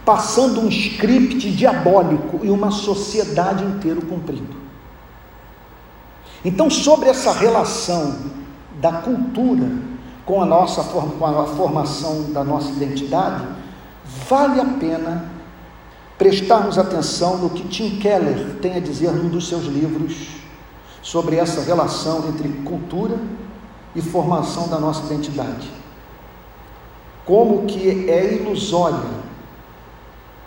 passando 0.09 0.63
um 0.63 0.69
script 0.69 1.51
diabólico 1.51 2.41
e 2.43 2.49
uma 2.49 2.71
sociedade 2.71 3.63
inteira 3.63 4.01
cumprindo. 4.01 4.57
Então, 6.43 6.71
sobre 6.71 7.11
essa 7.11 7.31
relação 7.31 8.17
da 8.81 8.91
cultura 8.91 9.71
com 10.25 10.41
a 10.41 10.47
nossa 10.47 10.83
com 10.83 11.27
a 11.27 11.47
formação 11.49 12.33
da 12.33 12.43
nossa 12.43 12.71
identidade, 12.71 13.45
vale 14.27 14.59
a 14.59 14.65
pena 14.65 15.31
prestarmos 16.17 16.79
atenção 16.79 17.37
no 17.37 17.51
que 17.51 17.69
Tim 17.69 17.99
Keller 17.99 18.57
tem 18.63 18.77
a 18.77 18.81
dizer 18.81 19.13
num 19.13 19.29
dos 19.29 19.47
seus 19.47 19.67
livros 19.67 20.29
sobre 21.03 21.37
essa 21.37 21.61
relação 21.61 22.31
entre 22.31 22.49
cultura 22.65 23.19
e 23.95 24.01
formação 24.01 24.69
da 24.69 24.79
nossa 24.79 25.05
identidade 25.13 25.71
como 27.27 27.67
que 27.67 28.09
é 28.09 28.37
ilusória 28.37 29.28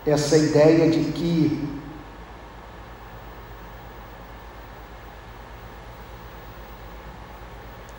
essa 0.06 0.38
ideia 0.38 0.90
de 0.90 1.12
que 1.12 1.70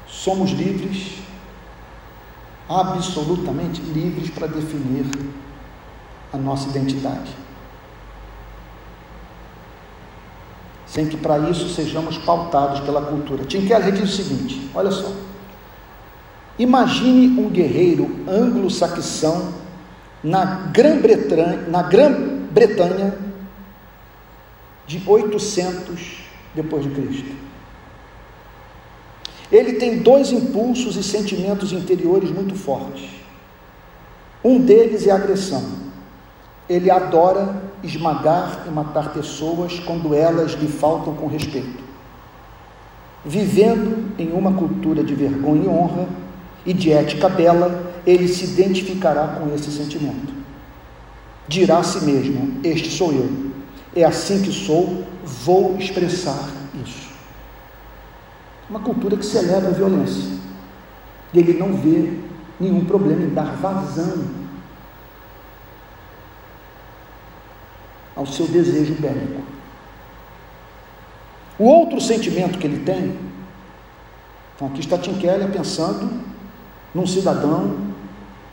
somos 0.07 0.51
livres, 0.51 1.19
absolutamente 2.69 3.81
livres 3.81 4.31
para 4.31 4.47
definir 4.47 5.07
a 6.33 6.37
nossa 6.37 6.69
identidade. 6.69 7.31
Sem 10.87 11.09
que 11.09 11.17
para 11.17 11.39
isso 11.51 11.69
sejamos 11.71 12.19
pautados 12.19 12.81
pela 12.81 13.01
cultura. 13.03 13.45
Tim 13.45 13.67
Keller 13.67 13.93
diz 13.93 14.13
o 14.13 14.17
seguinte: 14.17 14.71
olha 14.75 14.91
só. 14.91 15.11
Imagine 16.59 17.41
um 17.41 17.49
guerreiro 17.49 18.25
anglo-saxão 18.29 19.62
na 20.23 20.45
Grã-Bretanha, 20.73 21.67
na 21.69 21.83
Grã-Bretanha 21.83 23.15
de 24.87 25.03
800 25.07 26.19
depois 26.55 26.85
de 26.85 26.91
Cristo. 26.91 27.43
Ele 29.51 29.75
tem 29.75 29.99
dois 29.99 30.33
impulsos 30.33 30.97
e 30.97 31.03
sentimentos 31.03 31.73
interiores 31.73 32.31
muito 32.31 32.55
fortes. 32.55 33.11
Um 34.43 34.59
deles 34.59 35.07
é 35.07 35.11
a 35.11 35.17
agressão. 35.17 35.63
Ele 36.69 36.91
adora 36.91 37.63
esmagar 37.83 38.65
e 38.67 38.71
matar 38.71 39.13
pessoas 39.13 39.79
quando 39.81 40.15
elas 40.15 40.53
lhe 40.53 40.69
faltam 40.69 41.15
com 41.15 41.27
respeito. 41.27 41.83
Vivendo 43.25 44.13
em 44.19 44.33
uma 44.33 44.55
cultura 44.55 45.05
de 45.05 45.15
vergonha 45.15 45.65
e 45.65 45.69
honra, 45.69 46.09
e 46.65 46.73
de 46.73 46.93
ética 46.93 47.29
bela, 47.29 47.92
ele 48.07 48.29
se 48.29 48.45
identificará 48.45 49.29
com 49.29 49.55
esse 49.55 49.71
sentimento. 49.71 50.33
Dirá 51.49 51.79
a 51.79 51.83
si 51.83 52.05
mesmo: 52.05 52.61
Este 52.65 52.91
sou 52.91 53.13
eu, 53.13 53.53
é 53.95 54.05
assim 54.05 54.43
que 54.43 54.53
sou, 54.53 55.05
vou 55.25 55.77
expressar 55.79 56.49
isso. 56.85 57.13
Uma 58.69 58.81
cultura 58.81 59.17
que 59.17 59.27
celebra 59.27 59.69
a 59.69 59.73
violência. 59.73 60.41
E 61.33 61.39
ele 61.39 61.59
não 61.59 61.75
vê 61.77 62.19
nenhum 62.59 62.85
problema 62.85 63.23
em 63.23 63.31
dar 63.31 63.57
vazão 63.57 64.43
ao 68.15 68.27
seu 68.27 68.47
desejo 68.47 68.95
bélico. 68.95 69.43
O 71.59 71.65
outro 71.65 72.01
sentimento 72.01 72.59
que 72.59 72.67
ele 72.67 72.85
tem, 72.85 73.19
então 74.55 74.69
aqui 74.69 74.81
está 74.81 74.99
Tim 74.99 75.15
Keller 75.15 75.51
pensando 75.51 76.11
num 76.95 77.07
cidadão 77.07 77.92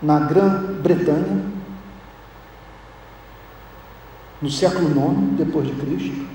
na 0.01 0.19
Grã-Bretanha, 0.19 1.43
no 4.41 4.49
século 4.49 4.89
IX 4.89 5.37
depois 5.37 5.67
de 5.67 5.73
Cristo, 5.73 6.27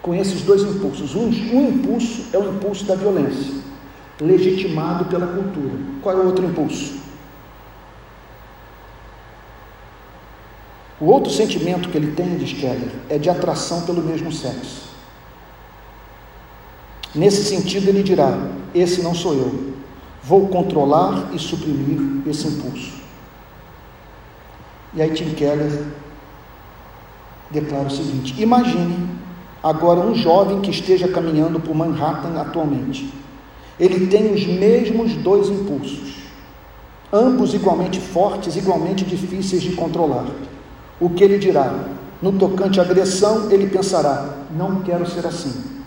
com 0.00 0.14
esses 0.14 0.42
dois 0.42 0.62
impulsos. 0.62 1.14
Um, 1.14 1.26
um 1.26 1.68
impulso 1.68 2.26
é 2.32 2.38
o 2.38 2.54
impulso 2.54 2.84
da 2.84 2.94
violência, 2.94 3.54
legitimado 4.20 5.04
pela 5.04 5.26
cultura. 5.26 5.74
Qual 6.02 6.16
é 6.16 6.20
o 6.20 6.26
outro 6.26 6.44
impulso? 6.44 7.00
O 11.00 11.06
outro 11.06 11.32
sentimento 11.32 11.88
que 11.88 11.96
ele 11.96 12.12
tem, 12.12 12.36
diz 12.36 12.52
Keller, 12.52 12.90
é 13.08 13.18
de 13.18 13.28
atração 13.28 13.82
pelo 13.82 14.02
mesmo 14.02 14.32
sexo. 14.32 14.90
Nesse 17.14 17.44
sentido, 17.44 17.88
ele 17.88 18.02
dirá: 18.02 18.38
Esse 18.72 19.02
não 19.02 19.12
sou 19.12 19.34
eu, 19.34 19.72
Vou 20.24 20.46
controlar 20.46 21.30
e 21.34 21.38
suprimir 21.38 22.28
esse 22.28 22.46
impulso. 22.46 23.01
E 24.94 25.02
aí 25.02 25.10
Tim 25.10 25.30
Keller 25.30 25.86
declara 27.50 27.86
o 27.86 27.90
seguinte: 27.90 28.40
imagine 28.40 29.08
agora 29.62 30.00
um 30.00 30.14
jovem 30.14 30.60
que 30.60 30.70
esteja 30.70 31.08
caminhando 31.08 31.60
por 31.60 31.74
Manhattan 31.74 32.40
atualmente. 32.40 33.12
Ele 33.80 34.06
tem 34.06 34.32
os 34.32 34.46
mesmos 34.46 35.14
dois 35.16 35.48
impulsos, 35.48 36.16
ambos 37.12 37.54
igualmente 37.54 38.00
fortes, 38.00 38.56
igualmente 38.56 39.04
difíceis 39.04 39.62
de 39.62 39.72
controlar. 39.72 40.26
O 41.00 41.10
que 41.10 41.24
ele 41.24 41.38
dirá? 41.38 41.86
No 42.20 42.32
tocante 42.32 42.78
à 42.78 42.82
agressão, 42.82 43.50
ele 43.50 43.66
pensará: 43.66 44.44
não 44.56 44.82
quero 44.82 45.08
ser 45.08 45.26
assim 45.26 45.82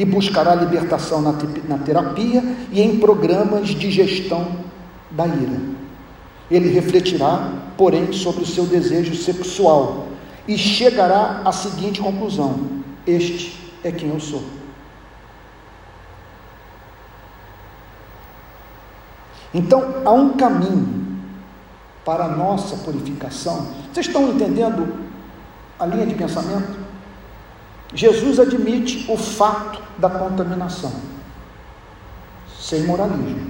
e 0.00 0.04
buscará 0.04 0.54
libertação 0.54 1.20
na, 1.20 1.34
na 1.68 1.76
terapia 1.76 2.42
e 2.72 2.80
em 2.80 2.98
programas 2.98 3.68
de 3.68 3.90
gestão 3.90 4.46
da 5.10 5.26
ira. 5.26 5.60
Ele 6.50 6.70
refletirá, 6.70 7.52
porém, 7.80 8.12
sobre 8.12 8.42
o 8.42 8.46
seu 8.46 8.66
desejo 8.66 9.14
sexual 9.14 10.08
e 10.46 10.58
chegará 10.58 11.40
à 11.46 11.50
seguinte 11.50 11.98
conclusão: 11.98 12.82
Este 13.06 13.58
é 13.82 13.90
quem 13.90 14.10
eu 14.10 14.20
sou. 14.20 14.44
Então, 19.54 20.02
há 20.04 20.10
um 20.10 20.36
caminho 20.36 21.22
para 22.04 22.26
a 22.26 22.28
nossa 22.28 22.76
purificação. 22.84 23.68
Vocês 23.90 24.08
estão 24.08 24.28
entendendo 24.28 25.06
a 25.78 25.86
linha 25.86 26.06
de 26.06 26.14
pensamento? 26.14 26.78
Jesus 27.94 28.38
admite 28.38 29.10
o 29.10 29.16
fato 29.16 29.82
da 29.96 30.10
contaminação, 30.10 30.92
sem 32.46 32.82
moralismo. 32.82 33.49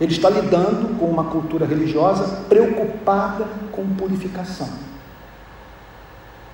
Ele 0.00 0.12
está 0.12 0.28
lidando 0.28 0.98
com 0.98 1.06
uma 1.06 1.24
cultura 1.24 1.64
religiosa 1.64 2.44
preocupada 2.48 3.46
com 3.72 3.86
purificação. 3.94 4.68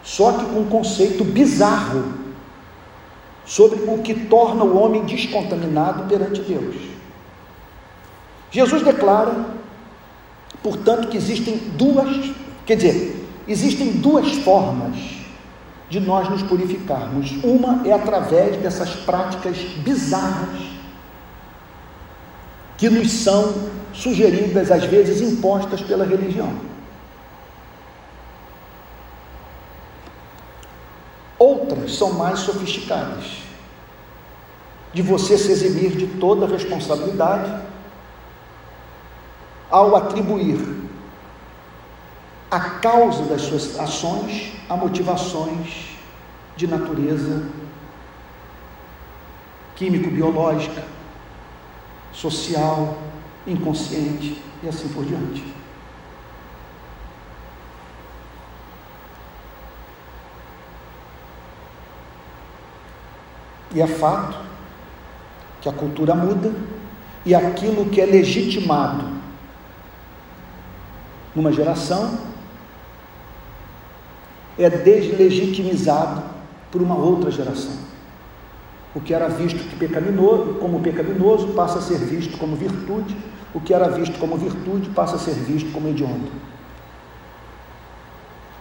Só 0.03 0.33
que 0.33 0.45
com 0.47 0.61
um 0.61 0.69
conceito 0.69 1.25
bizarro 1.25 2.05
sobre 3.45 3.81
o 3.81 3.99
que 3.99 4.15
torna 4.15 4.63
o 4.65 4.77
homem 4.77 5.05
descontaminado 5.05 6.05
perante 6.05 6.41
Deus. 6.43 6.77
Jesus 8.51 8.83
declara, 8.83 9.47
portanto, 10.63 11.09
que 11.09 11.17
existem 11.17 11.57
duas, 11.77 12.31
quer 12.65 12.77
dizer, 12.77 13.27
existem 13.49 13.93
duas 13.93 14.31
formas 14.39 14.97
de 15.89 15.99
nós 15.99 16.29
nos 16.29 16.43
purificarmos. 16.43 17.33
Uma 17.43 17.87
é 17.87 17.93
através 17.93 18.57
dessas 18.59 18.91
práticas 18.91 19.57
bizarras 19.79 20.82
que 22.83 22.91
nos 22.91 23.13
são 23.13 23.55
sugeridas, 23.95 24.73
às 24.73 24.83
vezes 24.87 25.21
impostas 25.21 25.81
pela 25.83 26.05
religião. 26.05 26.53
Outras 31.39 31.95
são 31.95 32.15
mais 32.15 32.41
sofisticadas, 32.41 33.37
de 34.93 35.01
você 35.01 35.39
se 35.39 35.53
eximir 35.53 35.93
de 35.93 36.09
toda 36.19 36.45
responsabilidade 36.45 37.55
ao 39.71 39.95
atribuir 39.95 40.59
a 42.51 42.59
causa 42.59 43.23
das 43.27 43.43
suas 43.43 43.79
ações 43.79 44.55
a 44.69 44.77
motivações 44.77 45.97
de 46.57 46.67
natureza 46.67 47.45
químico-biológica, 49.77 50.83
social, 52.13 52.99
inconsciente 53.47 54.43
e 54.63 54.69
assim 54.69 54.89
por 54.89 55.05
diante. 55.05 55.53
E 63.75 63.81
é 63.81 63.87
fato 63.87 64.37
que 65.61 65.69
a 65.69 65.73
cultura 65.73 66.15
muda 66.15 66.53
e 67.25 67.35
aquilo 67.35 67.89
que 67.89 68.01
é 68.01 68.07
legitimado 68.07 69.05
numa 71.35 71.53
geração 71.53 72.19
é 74.59 74.69
deslegitimizado 74.69 76.23
por 76.71 76.83
uma 76.83 76.95
outra 76.95 77.31
geração. 77.31 77.92
O 78.95 79.01
que 79.01 79.15
era 79.15 79.29
visto 79.29 79.59
como 80.61 80.81
pecaminoso 80.81 81.49
passa 81.49 81.79
a 81.79 81.83
ser 81.83 81.99
visto 81.99 82.37
como 82.39 82.57
virtude, 82.57 83.17
o 83.55 83.61
que 83.61 83.73
era 83.73 83.89
visto 83.89 84.19
como 84.19 84.37
virtude 84.37 84.91
passa 84.91 85.17
a 85.17 85.19
ser 85.19 85.35
visto 85.35 85.73
como 85.73 85.89
hediondo. 85.89 86.31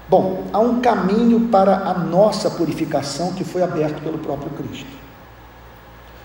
Bom, 0.09 0.43
há 0.51 0.59
um 0.59 0.81
caminho 0.81 1.47
para 1.49 1.75
a 1.75 1.93
nossa 1.93 2.49
purificação 2.49 3.33
que 3.33 3.43
foi 3.43 3.63
aberto 3.63 4.01
pelo 4.01 4.17
próprio 4.19 4.49
Cristo 4.51 5.01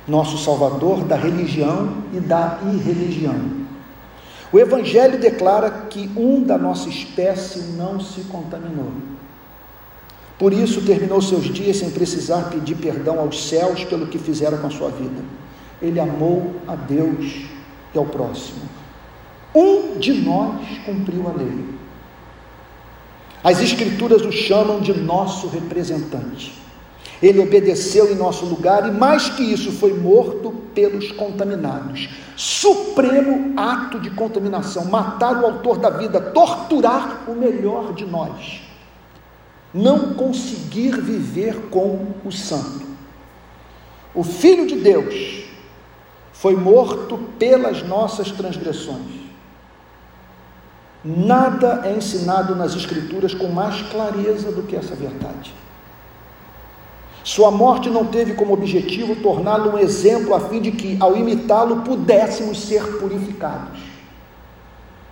nosso 0.07 0.39
Salvador, 0.39 1.05
da 1.05 1.17
religião 1.17 2.05
e 2.13 2.21
da 2.21 2.61
irreligião. 2.73 3.67
O 4.53 4.59
Evangelho 4.59 5.19
declara 5.19 5.69
que 5.91 6.09
um 6.17 6.43
da 6.43 6.57
nossa 6.57 6.89
espécie 6.89 7.73
não 7.77 7.99
se 7.99 8.21
contaminou. 8.23 8.93
Por 10.39 10.53
isso 10.53 10.83
terminou 10.83 11.23
seus 11.23 11.45
dias 11.45 11.79
sem 11.79 11.91
precisar 11.91 12.51
pedir 12.51 12.77
perdão 12.77 13.19
aos 13.19 13.49
céus 13.49 13.85
pelo 13.85 14.07
que 14.07 14.19
fizeram 14.19 14.59
com 14.59 14.67
a 14.67 14.71
sua 14.71 14.91
vida. 14.91 15.25
Ele 15.81 15.99
amou 15.99 16.57
a 16.69 16.75
Deus 16.75 17.45
e 17.95 17.99
ao 17.99 18.05
próximo. 18.05 18.61
Um 19.55 19.99
de 19.99 20.13
nós 20.13 20.61
cumpriu 20.85 21.27
a 21.29 21.33
lei. 21.33 21.65
As 23.43 23.61
Escrituras 23.61 24.23
o 24.23 24.33
chamam 24.33 24.81
de 24.81 24.93
nosso 24.93 25.49
representante. 25.49 26.53
Ele 27.23 27.39
obedeceu 27.39 28.13
em 28.13 28.15
nosso 28.15 28.45
lugar 28.45 28.87
e, 28.87 28.91
mais 28.91 29.31
que 29.31 29.43
isso, 29.43 29.73
foi 29.73 29.95
morto 29.95 30.51
pelos 30.75 31.13
contaminados. 31.13 32.11
Supremo 32.37 33.59
ato 33.59 33.99
de 34.01 34.11
contaminação: 34.11 34.85
matar 34.85 35.41
o 35.41 35.47
autor 35.47 35.79
da 35.79 35.89
vida, 35.89 36.21
torturar 36.21 37.25
o 37.27 37.33
melhor 37.33 37.95
de 37.95 38.05
nós. 38.05 38.66
Não 39.73 40.15
conseguir 40.15 41.01
viver 41.01 41.69
com 41.71 42.07
o 42.25 42.33
santo. 42.33 42.87
O 44.15 44.25
Filho 44.25 44.67
de 44.67 44.77
Deus 44.77 45.45
foi 46.33 46.57
morto 46.57 47.19
pelas 47.39 47.83
nossas 47.83 48.31
transgressões. 48.31 49.27
Nada 51.05 51.83
é 51.85 51.97
ensinado 51.97 52.55
nas 52.55 52.75
Escrituras 52.75 53.33
com 53.33 53.49
mais 53.49 53.83
clareza 53.83 54.51
do 54.51 54.63
que 54.63 54.75
essa 54.75 54.95
verdade. 54.95 55.55
Sua 57.23 57.51
morte 57.51 57.91
não 57.91 58.05
teve 58.07 58.35
como 58.35 58.55
objetivo 58.55 59.17
torná-lo 59.17 59.73
um 59.73 59.79
exemplo 59.79 60.33
a 60.33 60.41
fim 60.41 60.61
de 60.61 60.71
que, 60.71 60.97
ao 61.01 61.17
imitá-lo, 61.17 61.83
pudéssemos 61.83 62.61
ser 62.61 62.99
purificados. 62.99 63.81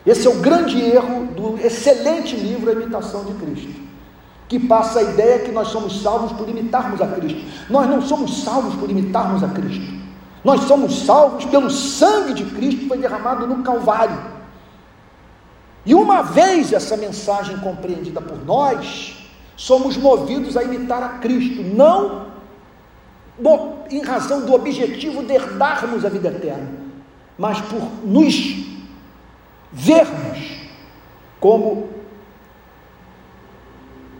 Esse 0.06 0.26
é 0.26 0.30
o 0.30 0.38
grande 0.40 0.80
erro 0.80 1.26
do 1.26 1.58
excelente 1.58 2.36
livro 2.36 2.70
A 2.70 2.72
Imitação 2.72 3.24
de 3.24 3.34
Cristo, 3.34 3.80
que 4.48 4.58
passa 4.58 5.00
a 5.00 5.02
ideia 5.02 5.40
que 5.40 5.50
nós 5.50 5.68
somos 5.68 6.02
salvos 6.02 6.32
por 6.32 6.48
imitarmos 6.48 7.00
a 7.00 7.06
Cristo. 7.06 7.40
Nós 7.70 7.88
não 7.88 8.02
somos 8.02 8.42
salvos 8.42 8.74
por 8.74 8.90
imitarmos 8.90 9.42
a 9.42 9.48
Cristo. 9.48 9.94
Nós 10.44 10.62
somos 10.62 11.04
salvos 11.04 11.44
pelo 11.46 11.70
sangue 11.70 12.34
de 12.34 12.44
Cristo 12.44 12.80
que 12.82 12.88
foi 12.88 12.98
derramado 12.98 13.46
no 13.46 13.62
Calvário. 13.62 14.34
E 15.86 15.94
uma 15.94 16.22
vez 16.22 16.72
essa 16.72 16.96
mensagem 16.96 17.56
compreendida 17.58 18.20
por 18.20 18.44
nós, 18.44 19.28
somos 19.56 19.96
movidos 19.96 20.56
a 20.56 20.62
imitar 20.62 21.02
a 21.02 21.08
Cristo, 21.18 21.62
não 21.62 22.26
em 23.90 24.02
razão 24.02 24.42
do 24.46 24.54
objetivo 24.54 25.22
de 25.22 25.34
herdarmos 25.34 26.04
a 26.04 26.08
vida 26.08 26.28
eterna, 26.28 26.70
mas 27.36 27.60
por 27.62 27.82
nos 28.04 28.64
vermos 29.72 30.60
como 31.40 31.88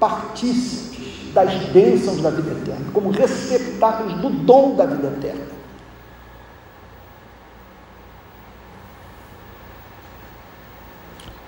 partícipes 0.05 1.33
das 1.33 1.55
bênçãos 1.69 2.21
da 2.21 2.29
vida 2.31 2.53
eterna, 2.53 2.87
como 2.93 3.11
receptáculos 3.11 4.15
do 4.21 4.29
dom 4.29 4.77
da 4.77 4.85
vida 4.85 5.09
eterna. 5.09 5.55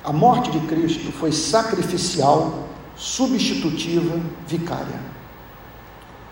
A 0.03 0.13
morte 0.13 0.51
de 0.51 0.61
Cristo 0.67 1.13
foi 1.13 1.33
sacrificial 1.33 2.69
substitutiva 2.97 4.19
vicária. 4.47 5.01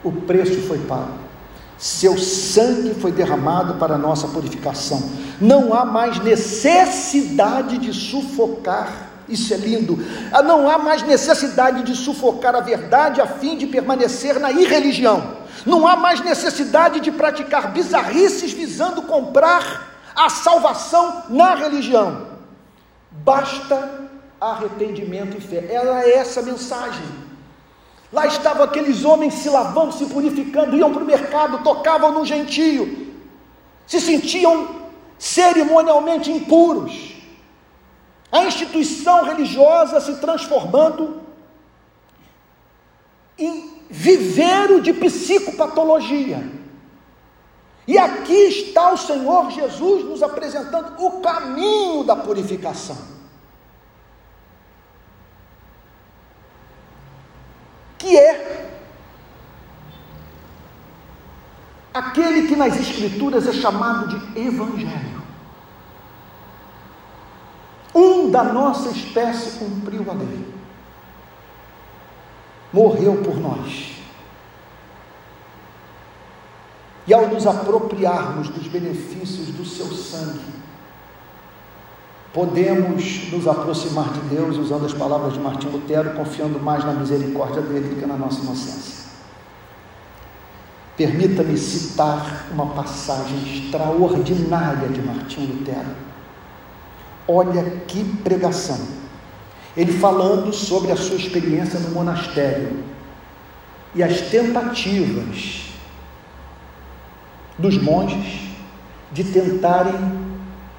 O 0.02 0.10
preço 0.10 0.62
foi 0.62 0.78
pago. 0.78 1.12
Seu 1.76 2.16
sangue 2.16 2.94
foi 2.94 3.12
derramado 3.12 3.74
para 3.74 3.98
nossa 3.98 4.28
purificação. 4.28 5.10
Não 5.40 5.74
há 5.74 5.84
mais 5.84 6.22
necessidade 6.22 7.78
de 7.78 7.92
sufocar. 7.92 9.13
Isso 9.28 9.54
é 9.54 9.56
lindo. 9.56 9.98
Ah, 10.32 10.42
não 10.42 10.68
há 10.68 10.78
mais 10.78 11.02
necessidade 11.02 11.82
de 11.82 11.94
sufocar 11.94 12.54
a 12.54 12.60
verdade 12.60 13.20
a 13.20 13.26
fim 13.26 13.56
de 13.56 13.66
permanecer 13.66 14.38
na 14.38 14.52
irreligião. 14.52 15.38
Não 15.64 15.86
há 15.86 15.96
mais 15.96 16.20
necessidade 16.20 17.00
de 17.00 17.10
praticar 17.10 17.72
bizarrices 17.72 18.52
visando 18.52 19.02
comprar 19.02 19.94
a 20.14 20.28
salvação 20.28 21.24
na 21.30 21.54
religião. 21.54 22.28
Basta 23.10 24.08
arrependimento 24.40 25.38
e 25.38 25.40
fé. 25.40 25.72
Ela 25.72 26.02
é 26.02 26.16
essa 26.16 26.42
mensagem. 26.42 27.04
Lá 28.12 28.26
estavam 28.26 28.62
aqueles 28.62 29.04
homens 29.04 29.34
se 29.34 29.48
lavando, 29.48 29.92
se 29.92 30.06
purificando, 30.06 30.76
iam 30.76 30.92
para 30.92 31.02
o 31.02 31.06
mercado, 31.06 31.64
tocavam 31.64 32.12
no 32.12 32.24
gentio, 32.24 33.12
se 33.86 34.00
sentiam 34.00 34.68
cerimonialmente 35.18 36.30
impuros. 36.30 37.13
A 38.34 38.44
instituição 38.44 39.24
religiosa 39.24 40.00
se 40.00 40.16
transformando 40.16 41.22
em 43.38 43.72
viveiro 43.88 44.82
de 44.82 44.92
psicopatologia. 44.92 46.42
E 47.86 47.96
aqui 47.96 48.32
está 48.32 48.92
o 48.92 48.96
Senhor 48.96 49.50
Jesus 49.50 50.04
nos 50.04 50.22
apresentando 50.22 50.94
o 50.98 51.20
caminho 51.20 52.02
da 52.02 52.16
purificação. 52.16 53.14
que 58.04 58.18
é 58.18 58.70
aquele 61.94 62.46
que 62.46 62.54
nas 62.54 62.78
Escrituras 62.78 63.46
é 63.46 63.52
chamado 63.54 64.08
de 64.08 64.40
Evangelho. 64.40 65.13
Um 67.94 68.30
da 68.30 68.42
nossa 68.42 68.90
espécie 68.90 69.58
cumpriu 69.58 70.04
a 70.10 70.14
lei, 70.14 70.54
morreu 72.72 73.22
por 73.22 73.38
nós. 73.38 73.92
E 77.06 77.14
ao 77.14 77.28
nos 77.28 77.46
apropriarmos 77.46 78.48
dos 78.48 78.66
benefícios 78.66 79.48
do 79.48 79.64
seu 79.64 79.86
sangue, 79.86 80.54
podemos 82.32 83.30
nos 83.30 83.46
aproximar 83.46 84.12
de 84.12 84.20
Deus 84.34 84.56
usando 84.56 84.86
as 84.86 84.94
palavras 84.94 85.34
de 85.34 85.38
Martim 85.38 85.68
Lutero, 85.68 86.14
confiando 86.14 86.58
mais 86.58 86.82
na 86.84 86.94
misericórdia 86.94 87.62
dele 87.62 87.94
do 87.94 88.00
que 88.00 88.06
na 88.06 88.16
nossa 88.16 88.40
inocência. 88.40 89.04
Permita-me 90.96 91.56
citar 91.56 92.46
uma 92.50 92.66
passagem 92.68 93.64
extraordinária 93.64 94.88
de 94.88 95.02
Martim 95.02 95.46
Lutero. 95.46 96.03
Olha 97.26 97.62
que 97.86 98.04
pregação! 98.22 98.78
Ele 99.76 99.92
falando 99.92 100.52
sobre 100.52 100.92
a 100.92 100.96
sua 100.96 101.16
experiência 101.16 101.80
no 101.80 101.90
monastério 101.90 102.84
e 103.94 104.02
as 104.02 104.20
tentativas 104.20 105.64
dos 107.58 107.80
monges 107.80 108.50
de 109.12 109.24
tentarem 109.24 109.94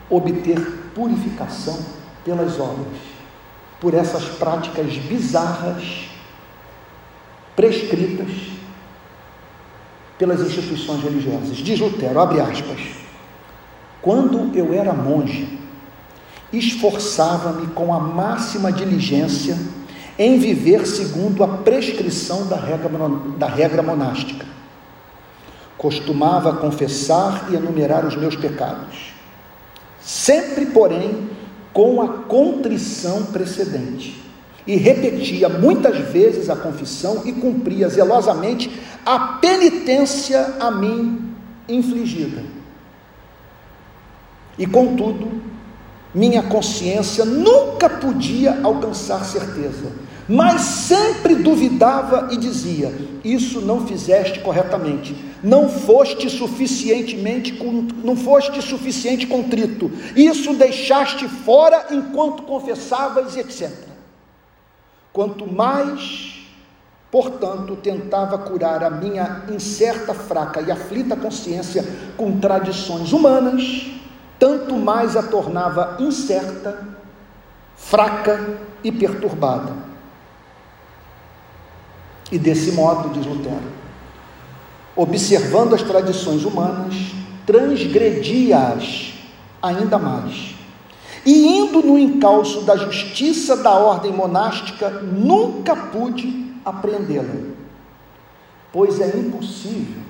obter 0.09 0.59
purificação 0.93 1.83
pelas 2.23 2.59
obras, 2.59 2.99
por 3.79 3.93
essas 3.93 4.25
práticas 4.25 4.97
bizarras 4.97 6.09
prescritas 7.55 8.29
pelas 10.17 10.41
instituições 10.41 11.01
religiosas. 11.03 11.57
Diz 11.57 11.79
Lutero, 11.79 12.19
abre 12.19 12.39
aspas, 12.39 12.79
quando 14.01 14.55
eu 14.55 14.73
era 14.73 14.93
monge, 14.93 15.64
esforçava-me 16.57 17.67
com 17.67 17.93
a 17.93 17.99
máxima 17.99 18.71
diligência 18.71 19.57
em 20.17 20.37
viver 20.39 20.87
segundo 20.87 21.43
a 21.43 21.47
prescrição 21.47 22.47
da 22.47 22.55
regra, 22.55 22.89
da 23.37 23.47
regra 23.47 23.83
monástica. 23.83 24.45
Costumava 25.77 26.53
confessar 26.53 27.47
e 27.51 27.55
enumerar 27.55 28.05
os 28.05 28.15
meus 28.15 28.35
pecados 28.35 29.15
sempre, 30.05 30.67
porém, 30.67 31.27
com 31.73 32.01
a 32.01 32.07
contrição 32.07 33.25
precedente. 33.25 34.23
E 34.67 34.75
repetia 34.75 35.49
muitas 35.49 35.97
vezes 36.09 36.49
a 36.49 36.55
confissão 36.55 37.23
e 37.25 37.33
cumpria 37.33 37.89
zelosamente 37.89 38.71
a 39.05 39.19
penitência 39.19 40.55
a 40.59 40.71
mim 40.71 41.33
infligida. 41.67 42.43
E 44.57 44.65
contudo, 44.65 45.41
minha 46.15 46.41
consciência 46.41 47.25
nunca 47.25 47.89
podia 47.89 48.61
alcançar 48.63 49.25
certeza, 49.25 49.91
mas 50.29 50.61
sempre 50.61 51.35
duvidava 51.35 52.29
e 52.31 52.37
dizia: 52.37 52.95
Isso 53.23 53.59
não 53.59 53.85
fizeste 53.85 54.39
corretamente, 54.39 55.13
não 55.43 55.67
foste 55.67 56.29
suficientemente, 56.29 57.59
não 58.01 58.15
foste 58.15 58.61
suficiente 58.61 59.27
contrito, 59.27 59.91
isso 60.15 60.53
deixaste 60.53 61.27
fora 61.27 61.87
enquanto 61.91 62.43
confessavas, 62.43 63.35
etc. 63.35 63.69
Quanto 65.11 65.51
mais, 65.51 66.47
portanto, 67.11 67.75
tentava 67.75 68.37
curar 68.37 68.83
a 68.83 68.89
minha 68.89 69.43
incerta, 69.53 70.13
fraca 70.13 70.61
e 70.61 70.71
aflita 70.71 71.15
consciência 71.15 71.85
com 72.15 72.39
tradições 72.39 73.11
humanas, 73.11 73.91
tanto 74.39 74.75
mais 74.75 75.15
a 75.15 75.23
tornava 75.23 75.97
incerta, 75.99 76.87
fraca 77.75 78.57
e 78.83 78.91
perturbada. 78.91 79.73
E 82.31 82.37
desse 82.37 82.71
modo, 82.71 83.09
diz 83.09 83.25
Lutero, 83.25 83.71
observando 84.95 85.75
as 85.75 85.83
tradições 85.83 86.43
humanas, 86.43 86.95
transgredia-as 87.45 89.13
ainda 89.61 89.97
mais. 89.97 90.55
E 91.25 91.57
indo 91.57 91.81
no 91.81 91.97
encalço 91.97 92.61
da 92.61 92.75
justiça 92.75 93.57
da 93.57 93.71
ordem 93.71 94.11
monástica, 94.11 94.89
nunca 94.89 95.75
pude 95.75 96.53
apreendê-la, 96.63 97.51
pois 98.71 98.99
é 98.99 99.07
impossível, 99.17 100.01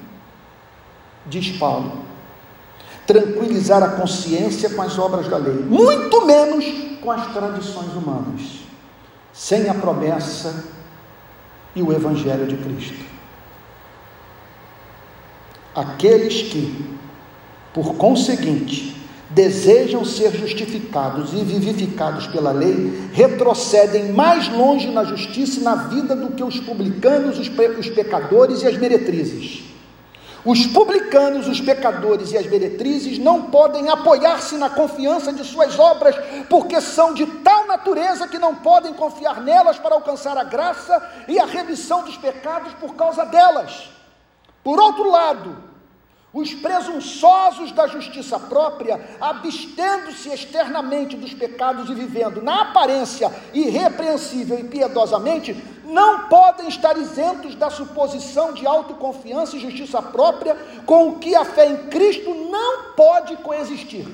diz 1.26 1.58
Paulo, 1.58 2.04
tranquilizar 3.06 3.84
a 3.84 3.90
consciência 3.90 4.70
com 4.70 4.82
as 4.82 4.98
obras 4.98 5.28
da 5.28 5.38
lei, 5.38 5.54
muito 5.54 6.26
menos 6.26 6.66
com 7.02 7.12
as 7.12 7.32
tradições 7.34 7.94
humanas, 7.94 8.42
sem 9.32 9.70
a 9.70 9.74
promessa 9.74 10.66
e 11.76 11.82
o 11.82 11.92
Evangelho 11.92 12.48
de 12.48 12.58
Cristo. 12.58 13.06
Aqueles 15.76 16.42
que, 16.44 16.98
por 17.74 17.96
conseguinte, 17.96 18.96
desejam 19.30 20.06
ser 20.06 20.32
justificados 20.32 21.34
e 21.34 21.44
vivificados 21.44 22.26
pela 22.28 22.52
lei, 22.52 23.10
retrocedem 23.12 24.14
mais 24.14 24.48
longe 24.48 24.90
na 24.90 25.04
justiça 25.04 25.60
e 25.60 25.64
na 25.64 25.76
vida 25.76 26.16
do 26.16 26.32
que 26.32 26.44
os 26.44 26.60
publicanos, 26.62 27.38
os, 27.38 27.50
pecadores 27.90 28.62
e 28.62 28.68
as 28.68 28.78
meretrizes. 28.78 29.75
Os 30.46 30.68
publicanos, 30.68 31.48
os 31.48 31.60
pecadores 31.60 32.32
e 32.32 32.38
as 32.38 32.46
meretrizes 32.46 33.18
não 33.18 33.50
podem 33.50 33.90
apoiar-se 33.90 34.56
na 34.58 34.70
confiança 34.70 35.34
de 35.34 35.44
suas 35.44 35.80
obras, 35.80 36.16
porque 36.48 36.80
são 36.80 37.16
de 37.16 37.26
tal 37.26 37.66
natureza 37.66 38.28
que 38.28 38.38
não 38.38 38.54
podem 38.54 38.94
confiar 38.94 39.42
nelas 39.42 39.80
para 39.80 39.96
alcançar 39.96 40.38
a 40.38 40.44
graça 40.44 41.02
e 41.28 41.40
a 41.40 41.46
remissão 41.46 42.04
dos 42.04 42.16
pecados 42.16 42.74
por 42.74 42.94
causa 42.94 43.26
delas. 43.26 43.90
Por 44.64 44.80
outro 44.80 45.10
lado, 45.10 45.75
os 46.36 46.54
presunçosos 46.54 47.72
da 47.72 47.88
justiça 47.88 48.38
própria, 48.38 49.00
abstendo-se 49.22 50.28
externamente 50.28 51.16
dos 51.16 51.34
pecados 51.34 51.90
e 51.90 51.94
vivendo 51.94 52.42
na 52.42 52.64
aparência 52.64 53.32
irrepreensível 53.54 54.60
e 54.60 54.66
piedosamente, 54.66 55.56
não 55.86 56.28
podem 56.28 56.68
estar 56.68 56.98
isentos 56.98 57.56
da 57.56 57.70
suposição 57.70 58.52
de 58.52 58.68
autoconfiança 58.68 59.56
e 59.56 59.62
justiça 59.62 60.02
própria 60.02 60.58
com 60.86 61.08
o 61.08 61.20
que 61.20 61.34
a 61.34 61.46
fé 61.46 61.68
em 61.68 61.88
Cristo 61.88 62.34
não 62.34 62.92
pode 62.98 63.38
coexistir. 63.38 64.06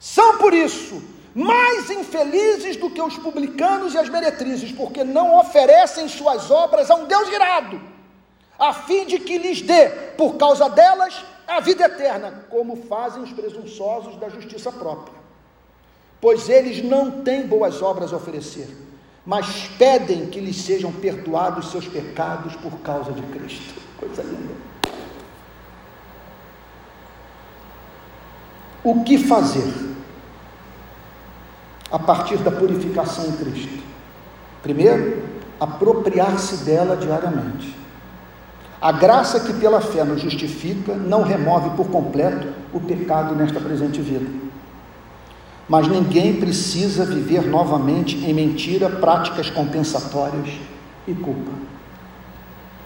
São 0.00 0.38
por 0.38 0.52
isso 0.52 1.00
mais 1.32 1.88
infelizes 1.88 2.74
do 2.74 2.90
que 2.90 3.00
os 3.00 3.16
publicanos 3.16 3.94
e 3.94 3.98
as 3.98 4.08
meretrizes, 4.08 4.72
porque 4.72 5.04
não 5.04 5.38
oferecem 5.38 6.08
suas 6.08 6.50
obras 6.50 6.90
a 6.90 6.96
um 6.96 7.04
Deus 7.04 7.28
irado 7.28 7.97
a 8.58 8.72
fim 8.72 9.06
de 9.06 9.18
que 9.18 9.38
lhes 9.38 9.62
dê, 9.62 9.88
por 10.16 10.36
causa 10.36 10.68
delas, 10.68 11.24
a 11.46 11.60
vida 11.60 11.84
eterna, 11.84 12.44
como 12.50 12.76
fazem 12.76 13.22
os 13.22 13.32
presunçosos 13.32 14.16
da 14.16 14.28
justiça 14.28 14.72
própria. 14.72 15.16
Pois 16.20 16.48
eles 16.48 16.82
não 16.82 17.22
têm 17.22 17.46
boas 17.46 17.80
obras 17.80 18.12
a 18.12 18.16
oferecer, 18.16 18.68
mas 19.24 19.68
pedem 19.78 20.26
que 20.26 20.40
lhes 20.40 20.56
sejam 20.56 20.92
perdoados 20.92 21.70
seus 21.70 21.86
pecados 21.86 22.56
por 22.56 22.78
causa 22.80 23.12
de 23.12 23.22
Cristo. 23.22 23.80
Coisa 23.96 24.22
linda. 24.22 24.54
O 28.82 29.04
que 29.04 29.18
fazer 29.18 29.72
a 31.90 31.98
partir 31.98 32.38
da 32.38 32.50
purificação 32.50 33.26
em 33.26 33.36
Cristo? 33.36 33.84
Primeiro, 34.62 35.22
apropriar-se 35.60 36.64
dela 36.64 36.96
diariamente. 36.96 37.77
A 38.80 38.92
graça 38.92 39.40
que 39.40 39.52
pela 39.54 39.80
fé 39.80 40.04
nos 40.04 40.20
justifica 40.20 40.94
não 40.94 41.22
remove 41.22 41.70
por 41.70 41.88
completo 41.88 42.46
o 42.72 42.78
pecado 42.78 43.34
nesta 43.34 43.58
presente 43.58 44.00
vida. 44.00 44.26
Mas 45.68 45.88
ninguém 45.88 46.36
precisa 46.36 47.04
viver 47.04 47.46
novamente 47.46 48.16
em 48.16 48.32
mentira, 48.32 48.88
práticas 48.88 49.50
compensatórias 49.50 50.48
e 51.08 51.12
culpa. 51.12 51.50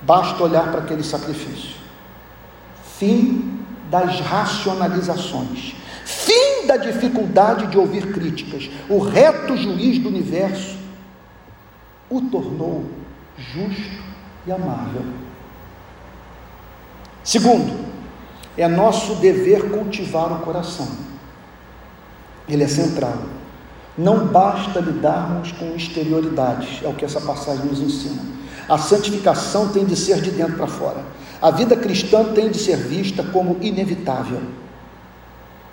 Basta 0.03 0.43
olhar 0.43 0.71
para 0.71 0.81
aquele 0.81 1.05
sacrifício. 1.05 1.77
Fim 2.99 3.61
das 3.91 4.19
racionalizações. 4.21 5.77
Fim 6.07 6.67
da 6.67 6.79
dificuldade 6.79 7.67
de 7.67 7.77
ouvir 7.79 8.13
críticas. 8.13 8.71
O 8.89 8.99
reto 8.99 9.57
juiz 9.59 9.99
do 9.99 10.09
universo 10.09 10.79
o 12.09 12.21
tornou 12.23 12.87
justo 13.37 14.03
e 14.47 14.53
amável 14.53 15.22
Segundo, 17.25 17.87
é 18.57 18.67
nosso 18.69 19.15
dever 19.17 19.71
cultivar 19.71 20.33
o 20.33 20.41
coração. 20.41 20.89
Ele 22.49 22.65
é 22.65 22.69
central. 22.69 23.15
Não 23.97 24.27
basta 24.27 24.81
lidarmos 24.81 25.53
com 25.53 25.75
exterioridades, 25.77 26.83
é 26.83 26.89
o 26.89 26.95
que 26.95 27.05
essa 27.05 27.21
passagem 27.21 27.67
nos 27.67 27.81
ensina. 27.81 28.23
A 28.69 28.79
santificação 28.79 29.69
tem 29.69 29.85
de 29.85 29.95
ser 29.97 30.21
de 30.21 30.31
dentro 30.31 30.57
para 30.57 30.67
fora. 30.67 31.05
A 31.41 31.51
vida 31.51 31.77
cristã 31.77 32.25
tem 32.33 32.51
de 32.51 32.59
ser 32.59 32.77
vista 32.77 33.23
como 33.23 33.59
inevitável. 33.61 34.41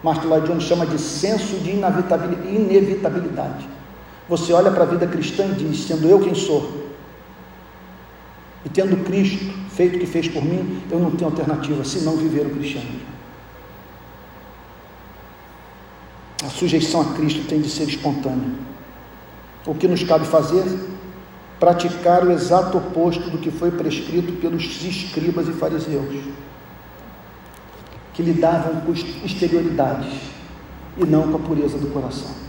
Martin 0.04 0.28
Lloyd 0.28 0.48
Jones 0.48 0.64
chama 0.64 0.86
de 0.86 1.00
senso 1.00 1.58
de 1.58 1.72
inevitabilidade. 1.72 3.68
Você 4.28 4.54
olha 4.54 4.72
para 4.72 4.84
a 4.84 4.88
vida 4.88 5.08
cristã 5.08 5.46
e 5.46 5.54
diz: 5.54 5.86
sendo 5.86 6.08
eu 6.08 6.20
quem 6.20 6.36
sou, 6.36 6.90
e 8.66 8.70
tendo 8.70 9.04
Cristo 9.04 9.54
feito 9.80 9.96
o 9.96 10.00
que 10.02 10.06
fez 10.06 10.28
por 10.28 10.44
mim, 10.44 10.84
eu 10.92 11.00
não 11.00 11.12
tenho 11.12 11.32
alternativa 11.32 11.86
senão 11.86 12.18
viver 12.18 12.46
o 12.46 12.50
cristianismo. 12.50 13.00
A 16.44 16.50
sujeição 16.50 17.00
a 17.00 17.14
Cristo 17.14 17.48
tem 17.48 17.62
de 17.62 17.70
ser 17.70 17.88
espontânea. 17.88 18.50
O 19.66 19.74
que 19.74 19.88
nos 19.88 20.04
cabe 20.04 20.26
fazer? 20.26 20.66
Praticar 21.62 22.28
o 22.28 22.32
exato 22.34 22.78
oposto 22.78 23.30
do 23.30 23.38
que 23.38 23.50
foi 23.52 23.72
prescrito 23.72 24.34
pelos 24.42 24.84
escribas 24.84 25.48
e 25.48 25.54
fariseus, 25.54 26.26
que 28.14 28.22
lidavam 28.22 28.82
com 28.82 28.92
exterioridades 28.92 30.14
e 30.98 31.06
não 31.06 31.32
com 31.32 31.38
a 31.38 31.40
pureza 31.40 31.78
do 31.78 31.88
coração. 31.88 32.49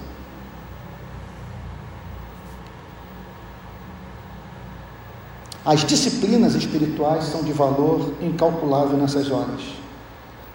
As 5.65 5.85
disciplinas 5.85 6.55
espirituais 6.55 7.25
são 7.25 7.43
de 7.43 7.53
valor 7.53 8.15
incalculável 8.23 8.97
nessas 8.97 9.31
horas. 9.31 9.61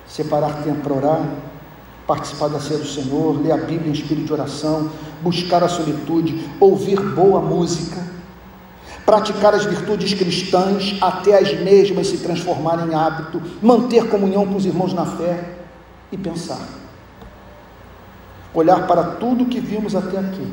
Separar 0.08 0.64
tempo 0.64 0.82
para 0.82 0.93
orar, 0.93 1.30
participar 2.08 2.47
da 2.47 2.60
ceia 2.60 2.80
do 2.80 2.88
Senhor, 2.88 3.39
ler 3.41 3.51
a 3.51 3.58
Bíblia 3.58 3.89
em 3.89 3.93
espírito 3.93 4.28
de 4.28 4.34
oração, 4.34 4.89
buscar 5.22 5.64
a 5.64 5.68
solitude, 5.68 6.49
ouvir 6.60 6.99
boa 6.99 7.39
música, 7.39 8.03
praticar 9.06 9.53
as 9.53 9.66
virtudes 9.66 10.14
cristãs 10.16 10.97
até 10.99 11.38
as 11.38 11.53
mesmas 11.60 12.08
se 12.08 12.18
transformarem 12.18 12.88
em 12.88 12.95
hábito, 12.95 13.41
manter 13.62 14.10
comunhão 14.10 14.47
com 14.47 14.56
os 14.56 14.66
irmãos 14.66 14.93
na 14.93 15.06
fé 15.06 15.56
e 16.12 16.18
pensar. 16.18 16.68
Olhar 18.53 18.88
para 18.88 19.03
tudo 19.03 19.45
que 19.45 19.60
vimos 19.60 19.95
até 19.95 20.18
aqui 20.18 20.47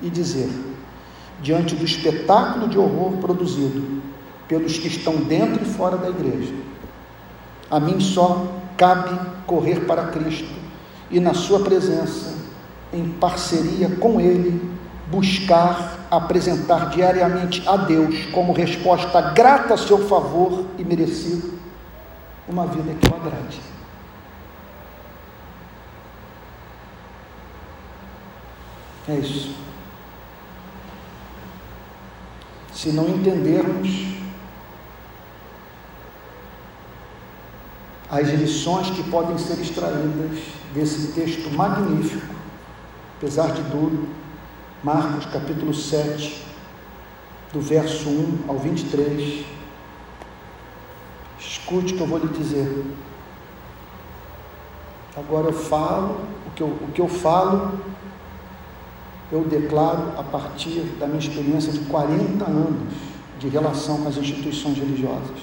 e 0.00 0.08
dizer: 0.08 0.48
diante 1.40 1.74
do 1.74 1.84
espetáculo 1.84 2.68
de 2.68 2.78
horror 2.78 3.12
produzido 3.18 4.02
pelos 4.46 4.78
que 4.78 4.88
estão 4.88 5.16
dentro 5.16 5.62
e 5.62 5.66
fora 5.66 5.96
da 5.96 6.08
igreja. 6.08 6.54
A 7.70 7.78
mim 7.78 8.00
só 8.00 8.46
cabe 8.76 9.18
correr 9.46 9.80
para 9.86 10.06
Cristo 10.06 10.48
e, 11.10 11.20
na 11.20 11.34
Sua 11.34 11.60
presença, 11.60 12.34
em 12.92 13.08
parceria 13.10 13.90
com 13.96 14.20
Ele, 14.20 14.78
buscar 15.10 16.06
apresentar 16.10 16.90
diariamente 16.90 17.62
a 17.68 17.76
Deus 17.76 18.26
como 18.26 18.52
resposta 18.52 19.20
grata 19.20 19.74
a 19.74 19.78
seu 19.78 20.06
favor 20.06 20.64
e 20.78 20.84
merecido 20.84 21.58
uma 22.48 22.66
vida 22.66 22.94
que 22.94 23.10
o 23.10 23.14
agrade. 23.14 23.60
É 29.08 29.14
isso. 29.14 29.67
Se 32.78 32.90
não 32.90 33.08
entendermos 33.08 33.88
as 38.08 38.28
lições 38.28 38.88
que 38.90 39.02
podem 39.10 39.36
ser 39.36 39.60
extraídas 39.60 40.38
desse 40.72 41.08
texto 41.08 41.50
magnífico, 41.50 42.32
apesar 43.16 43.50
de 43.50 43.62
duro, 43.62 44.08
Marcos 44.84 45.26
capítulo 45.26 45.74
7, 45.74 46.46
do 47.52 47.60
verso 47.60 48.08
1 48.08 48.44
ao 48.46 48.58
23. 48.60 49.44
Escute 51.40 51.94
o 51.94 51.96
que 51.96 52.00
eu 52.00 52.06
vou 52.06 52.18
lhe 52.20 52.28
dizer. 52.28 52.84
Agora 55.16 55.48
eu 55.48 55.52
falo, 55.52 56.20
o 56.46 56.50
que 56.54 56.62
eu, 56.62 56.68
o 56.68 56.92
que 56.94 57.00
eu 57.00 57.08
falo, 57.08 57.80
eu 59.30 59.44
declaro 59.44 60.12
a 60.18 60.22
partir 60.22 60.80
da 60.98 61.06
minha 61.06 61.18
experiência 61.18 61.72
de 61.72 61.80
40 61.80 62.44
anos 62.44 62.92
de 63.38 63.48
relação 63.48 63.98
com 63.98 64.08
as 64.08 64.16
instituições 64.16 64.78
religiosas. 64.78 65.38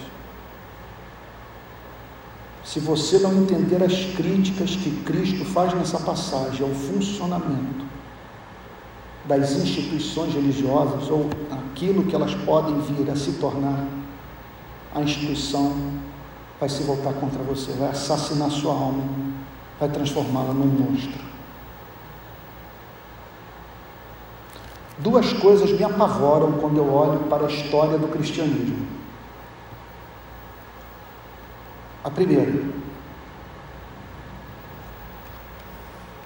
Se 2.64 2.80
você 2.80 3.20
não 3.20 3.32
entender 3.34 3.84
as 3.84 3.94
críticas 4.16 4.76
que 4.76 4.90
Cristo 5.04 5.46
faz 5.46 5.74
nessa 5.74 6.00
passagem 6.00 6.68
ao 6.68 6.74
funcionamento 6.74 7.86
das 9.26 9.52
instituições 9.54 10.34
religiosas 10.34 11.10
ou 11.10 11.30
aquilo 11.52 12.04
que 12.06 12.16
elas 12.16 12.34
podem 12.34 12.80
vir 12.82 13.10
a 13.10 13.16
se 13.16 13.34
tornar, 13.34 13.86
a 14.94 15.02
instituição 15.02 15.74
vai 16.60 16.70
se 16.70 16.84
voltar 16.84 17.14
contra 17.14 17.44
você, 17.44 17.72
vai 17.74 17.90
assassinar 17.90 18.50
sua 18.50 18.74
alma, 18.74 19.04
vai 19.80 19.90
transformá-la 19.90 20.54
num 20.54 20.66
monstro. 20.66 21.35
Duas 24.98 25.34
coisas 25.34 25.72
me 25.72 25.84
apavoram 25.84 26.54
quando 26.54 26.78
eu 26.78 26.94
olho 26.94 27.20
para 27.30 27.46
a 27.46 27.50
história 27.50 27.98
do 27.98 28.08
cristianismo. 28.08 28.88
A 32.04 32.10
primeira, 32.10 32.64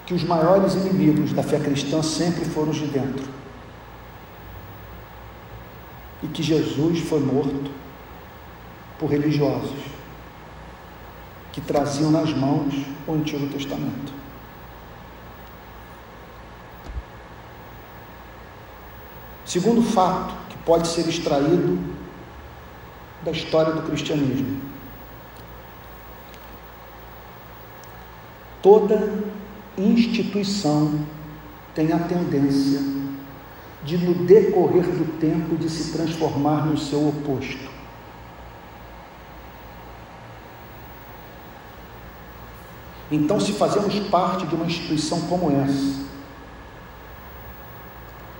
que 0.06 0.14
os 0.14 0.22
maiores 0.24 0.74
inimigos 0.74 1.32
da 1.32 1.42
fé 1.42 1.58
cristã 1.58 2.02
sempre 2.02 2.44
foram 2.44 2.70
os 2.70 2.76
de 2.76 2.86
dentro. 2.86 3.28
E 6.22 6.28
que 6.28 6.42
Jesus 6.42 7.00
foi 7.00 7.20
morto 7.20 7.70
por 8.98 9.10
religiosos 9.10 9.90
que 11.52 11.60
traziam 11.60 12.10
nas 12.10 12.32
mãos 12.32 12.74
o 13.06 13.14
Antigo 13.14 13.46
Testamento. 13.48 14.19
Segundo 19.50 19.82
fato 19.82 20.32
que 20.48 20.56
pode 20.58 20.86
ser 20.86 21.08
extraído 21.08 21.76
da 23.24 23.32
história 23.32 23.72
do 23.72 23.82
cristianismo. 23.82 24.60
Toda 28.62 29.24
instituição 29.76 31.04
tem 31.74 31.92
a 31.92 31.98
tendência 31.98 32.80
de, 33.82 33.98
no 33.98 34.24
decorrer 34.24 34.84
do 34.84 35.18
tempo, 35.18 35.56
de 35.56 35.68
se 35.68 35.90
transformar 35.90 36.66
no 36.66 36.78
seu 36.78 37.08
oposto. 37.08 37.68
Então, 43.10 43.40
se 43.40 43.50
fazemos 43.54 43.98
parte 44.10 44.46
de 44.46 44.54
uma 44.54 44.66
instituição 44.66 45.22
como 45.22 45.50
essa, 45.50 46.09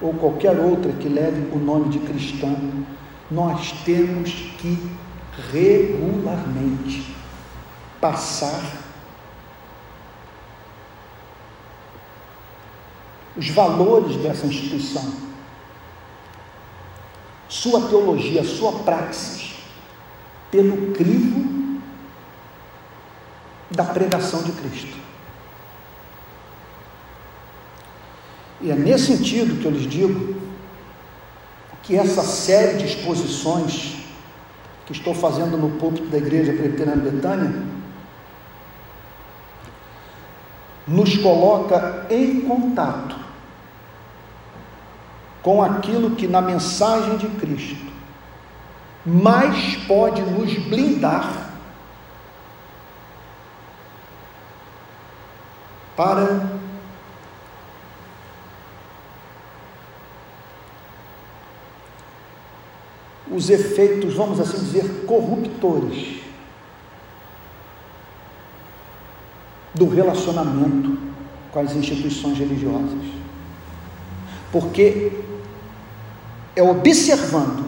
ou 0.01 0.15
qualquer 0.15 0.59
outra 0.59 0.93
que 0.93 1.09
leve 1.09 1.51
o 1.53 1.59
nome 1.59 1.91
de 1.91 1.99
cristão, 1.99 2.57
nós 3.31 3.73
temos 3.85 4.31
que 4.59 4.91
regularmente 5.53 7.15
passar 8.01 8.61
os 13.37 13.49
valores 13.51 14.17
dessa 14.17 14.47
instituição, 14.47 15.15
sua 17.49 17.89
teologia, 17.89 18.43
sua 18.45 18.73
praxis, 18.81 19.55
pelo 20.51 20.93
crivo 20.93 21.81
da 23.71 23.85
pregação 23.85 24.43
de 24.43 24.53
Cristo. 24.53 25.00
E 28.63 28.71
é 28.71 28.75
nesse 28.75 29.17
sentido 29.17 29.61
que 29.61 29.65
eu 29.67 29.71
lhes 29.71 29.89
digo 29.89 30.35
que 31.83 31.97
essa 31.97 32.23
série 32.23 32.79
de 32.79 32.87
exposições 32.87 33.97
que 34.87 34.93
estou 34.93 35.15
fazendo 35.15 35.57
no 35.57 35.71
púlpito 35.79 36.09
da 36.09 36.19
Igreja 36.19 36.53
Presbiteriana 36.53 37.03
Betânia 37.03 37.63
nos 40.87 41.17
coloca 41.19 42.07
em 42.11 42.41
contato 42.43 43.17
com 45.43 45.63
aquilo 45.63 46.17
que 46.17 46.27
na 46.27 46.41
mensagem 46.43 47.17
de 47.17 47.29
Cristo 47.29 47.91
mais 49.07 49.77
pode 49.87 50.21
nos 50.23 50.53
blindar 50.67 51.51
para 55.97 56.50
os 63.31 63.49
efeitos, 63.49 64.15
vamos 64.15 64.41
assim 64.41 64.59
dizer, 64.59 65.05
corruptores 65.07 66.21
do 69.75 69.89
relacionamento 69.89 70.99
com 71.53 71.61
as 71.61 71.75
instituições 71.75 72.39
religiosas. 72.39 73.05
Porque 74.51 75.13
é 76.57 76.63
observando 76.63 77.65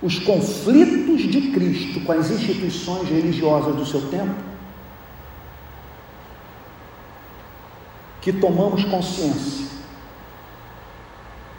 os 0.00 0.18
conflitos 0.18 1.22
de 1.22 1.52
Cristo 1.52 2.00
com 2.00 2.12
as 2.12 2.30
instituições 2.30 3.08
religiosas 3.08 3.76
do 3.76 3.86
seu 3.86 4.08
tempo 4.08 4.34
que 8.20 8.32
tomamos 8.32 8.84
consciência 8.84 9.66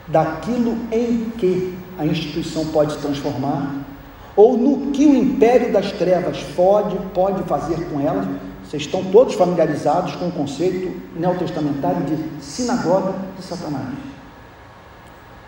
daquilo 0.07 0.78
em 0.91 1.30
que 1.38 1.78
a 1.98 2.06
instituição 2.06 2.66
pode 2.68 2.98
transformar, 2.98 3.86
ou 4.36 4.58
no 4.58 4.91
que 4.91 5.06
o 5.06 5.16
império 5.16 5.72
das 5.72 5.91
trevas 5.91 6.41
pode, 6.56 6.98
pode 7.14 7.44
fazer 7.44 7.88
com 7.89 8.00
elas. 8.00 8.28
Vocês 8.64 8.84
estão 8.84 9.04
todos 9.06 9.36
familiarizados 9.36 10.16
com 10.16 10.30
o 10.30 10.32
conceito 10.32 11.00
neotestamentário 11.16 12.04
de 12.06 12.44
sinagoga 12.44 13.14
de 13.38 13.44
Satanás, 13.44 13.94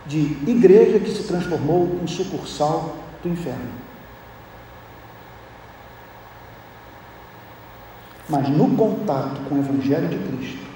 de 0.06 0.20
igreja 0.46 1.00
que 1.00 1.10
se 1.10 1.24
transformou 1.24 2.00
em 2.04 2.08
sucursal 2.08 2.96
do 3.24 3.30
inferno. 3.30 3.86
Mas 8.30 8.50
no 8.50 8.76
contato 8.76 9.42
com 9.48 9.56
o 9.56 9.60
Evangelho 9.60 10.08
de 10.08 10.18
Cristo, 10.18 10.75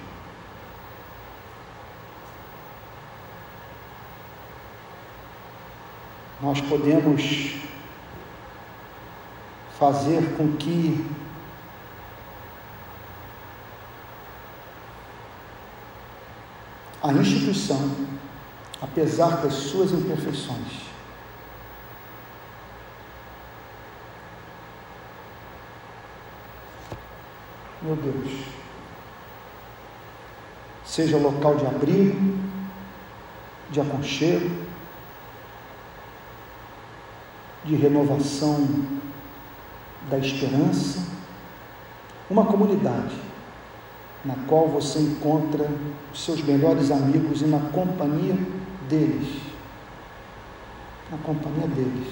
nós 6.41 6.61
podemos 6.61 7.55
fazer 9.77 10.35
com 10.37 10.55
que 10.57 11.05
a 17.01 17.11
instituição, 17.13 17.95
apesar 18.81 19.41
das 19.41 19.53
suas 19.53 19.91
imperfeições, 19.91 20.89
meu 27.81 27.95
Deus, 27.95 28.31
seja 30.85 31.17
local 31.17 31.55
de 31.55 31.65
abrigo, 31.65 32.37
de 33.71 33.79
aconchego, 33.79 34.68
de 37.65 37.75
renovação 37.75 38.67
da 40.09 40.17
esperança, 40.17 40.99
uma 42.29 42.45
comunidade 42.45 43.15
na 44.23 44.35
qual 44.47 44.67
você 44.67 44.99
encontra 44.99 45.69
os 46.13 46.23
seus 46.23 46.41
melhores 46.43 46.91
amigos 46.91 47.41
e 47.41 47.45
na 47.45 47.59
companhia 47.59 48.37
deles. 48.89 49.41
Na 51.11 51.17
companhia 51.19 51.67
deles. 51.67 52.07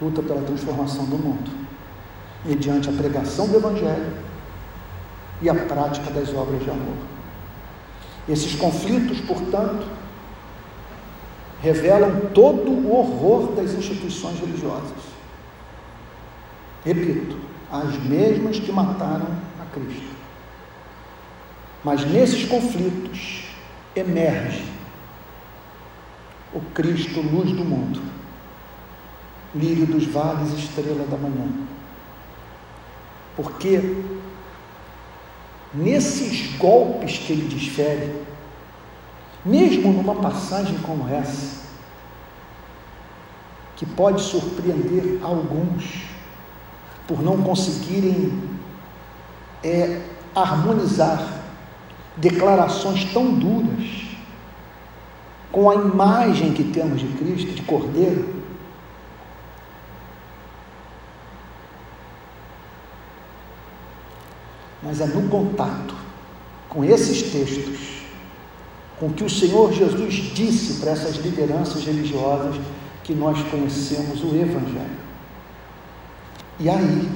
Luta 0.00 0.22
pela 0.22 0.42
transformação 0.42 1.04
do 1.06 1.18
mundo, 1.18 1.50
mediante 2.44 2.88
a 2.88 2.92
pregação 2.92 3.48
do 3.48 3.56
Evangelho 3.56 4.12
e 5.42 5.48
a 5.48 5.54
prática 5.54 6.10
das 6.10 6.32
obras 6.32 6.62
de 6.62 6.70
amor. 6.70 6.96
Esses 8.28 8.54
conflitos, 8.54 9.20
portanto, 9.22 9.86
revelam 11.60 12.30
todo 12.32 12.70
o 12.70 12.94
horror 12.94 13.52
das 13.52 13.72
instituições 13.72 14.38
religiosas. 14.38 15.18
Repito, 16.84 17.36
as 17.70 17.98
mesmas 18.04 18.58
que 18.58 18.72
mataram 18.72 19.28
a 19.60 19.64
Cristo. 19.66 20.16
Mas 21.84 22.04
nesses 22.04 22.44
conflitos 22.48 23.44
emerge 23.94 24.64
o 26.52 26.60
Cristo, 26.72 27.20
luz 27.20 27.50
do 27.52 27.64
mundo, 27.64 28.00
lírio 29.54 29.86
dos 29.86 30.06
vales, 30.06 30.52
estrela 30.52 31.04
da 31.06 31.16
manhã. 31.16 31.46
Porque 33.36 34.02
nesses 35.74 36.56
golpes 36.56 37.18
que 37.18 37.32
ele 37.32 37.48
desfere, 37.48 38.27
mesmo 39.48 39.92
numa 39.92 40.14
passagem 40.16 40.78
como 40.80 41.08
essa, 41.08 41.58
que 43.76 43.86
pode 43.86 44.20
surpreender 44.20 45.20
alguns 45.22 46.04
por 47.06 47.22
não 47.22 47.42
conseguirem 47.42 48.42
é, 49.64 50.02
harmonizar 50.34 51.42
declarações 52.16 53.04
tão 53.12 53.32
duras 53.34 54.08
com 55.50 55.70
a 55.70 55.74
imagem 55.76 56.52
que 56.52 56.64
temos 56.64 57.00
de 57.00 57.06
Cristo, 57.16 57.52
de 57.52 57.62
Cordeiro, 57.62 58.42
mas 64.82 65.00
é 65.00 65.06
no 65.06 65.28
contato 65.28 65.94
com 66.68 66.84
esses 66.84 67.22
textos 67.32 67.97
com 68.98 69.06
o 69.06 69.12
que 69.12 69.24
o 69.24 69.30
Senhor 69.30 69.72
Jesus 69.72 70.14
disse 70.34 70.80
para 70.80 70.90
essas 70.90 71.16
lideranças 71.16 71.84
religiosas 71.84 72.56
que 73.04 73.14
nós 73.14 73.40
conhecemos 73.48 74.22
o 74.22 74.34
Evangelho. 74.34 75.08
E 76.58 76.68
aí, 76.68 77.08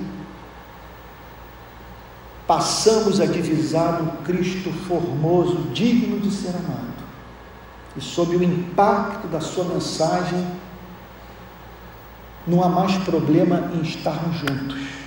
passamos 2.46 3.20
a 3.20 3.26
divisar 3.26 4.00
um 4.00 4.22
Cristo 4.22 4.70
formoso, 4.86 5.56
digno 5.72 6.20
de 6.20 6.30
ser 6.30 6.50
amado. 6.50 6.92
E 7.96 8.00
sob 8.00 8.36
o 8.36 8.42
impacto 8.42 9.26
da 9.26 9.40
sua 9.40 9.64
mensagem, 9.64 10.46
não 12.46 12.62
há 12.62 12.68
mais 12.68 12.96
problema 12.98 13.70
em 13.74 13.82
estarmos 13.82 14.36
juntos 14.36 15.01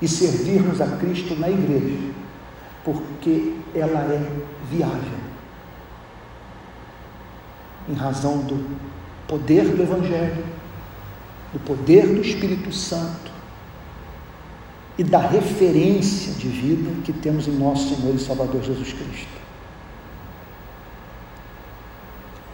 e 0.00 0.08
servirmos 0.08 0.80
a 0.80 0.86
Cristo 0.96 1.34
na 1.36 1.48
igreja, 1.48 2.12
porque 2.84 3.54
ela 3.74 4.00
é 4.00 4.30
viável. 4.70 5.24
Em 7.88 7.94
razão 7.94 8.38
do 8.38 8.76
poder 9.26 9.64
do 9.64 9.82
Evangelho, 9.82 10.44
do 11.52 11.60
poder 11.60 12.06
do 12.06 12.20
Espírito 12.20 12.72
Santo 12.72 13.32
e 14.98 15.04
da 15.04 15.18
referência 15.18 16.32
de 16.34 16.48
vida 16.48 16.90
que 17.04 17.12
temos 17.12 17.46
em 17.48 17.52
nosso 17.52 17.94
Senhor 17.94 18.14
e 18.14 18.18
Salvador 18.18 18.62
Jesus 18.62 18.92
Cristo. 18.92 19.44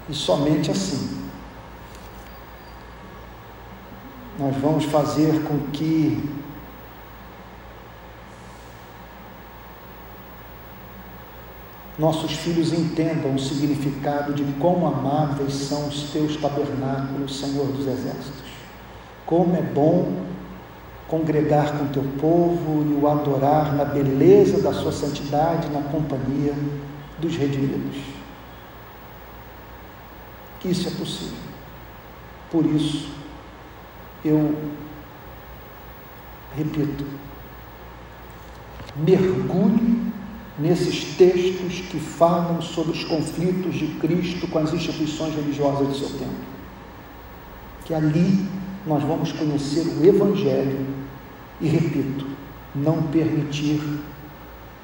E 0.08 0.14
somente 0.14 0.70
assim 0.70 1.20
nós 4.40 4.56
vamos 4.56 4.86
fazer 4.86 5.42
com 5.42 5.58
que 5.70 6.18
nossos 11.98 12.32
filhos 12.32 12.72
entendam 12.72 13.34
o 13.34 13.38
significado 13.38 14.32
de 14.32 14.44
quão 14.54 14.86
amáveis 14.86 15.52
são 15.52 15.88
os 15.88 16.10
teus 16.10 16.36
tabernáculos, 16.36 17.38
Senhor 17.38 17.66
dos 17.66 17.86
Exércitos. 17.86 18.50
Como 19.26 19.54
é 19.56 19.62
bom 19.62 20.30
congregar 21.08 21.76
com 21.76 21.88
teu 21.88 22.04
povo 22.20 22.86
e 22.88 22.94
o 22.94 23.08
adorar 23.08 23.74
na 23.74 23.84
beleza 23.84 24.62
da 24.62 24.72
sua 24.72 24.92
santidade, 24.92 25.68
na 25.70 25.82
companhia 25.82 26.54
dos 27.18 27.36
redimidos. 27.36 27.96
Isso 30.64 30.88
é 30.88 30.90
possível. 30.92 31.38
Por 32.50 32.64
isso, 32.66 33.08
eu 34.24 34.54
repito, 36.56 37.04
mergulhe 38.96 40.09
nesses 40.58 41.16
textos 41.16 41.80
que 41.90 41.98
falam 41.98 42.60
sobre 42.60 42.92
os 42.92 43.04
conflitos 43.04 43.74
de 43.74 43.86
Cristo 43.98 44.46
com 44.48 44.58
as 44.58 44.72
instituições 44.72 45.34
religiosas 45.34 45.88
do 45.88 45.94
seu 45.94 46.10
tempo. 46.18 46.50
Que 47.84 47.94
ali 47.94 48.46
nós 48.86 49.02
vamos 49.02 49.32
conhecer 49.32 49.86
o 49.86 50.04
Evangelho 50.04 50.86
e, 51.60 51.68
repito, 51.68 52.26
não 52.74 53.02
permitir 53.04 53.80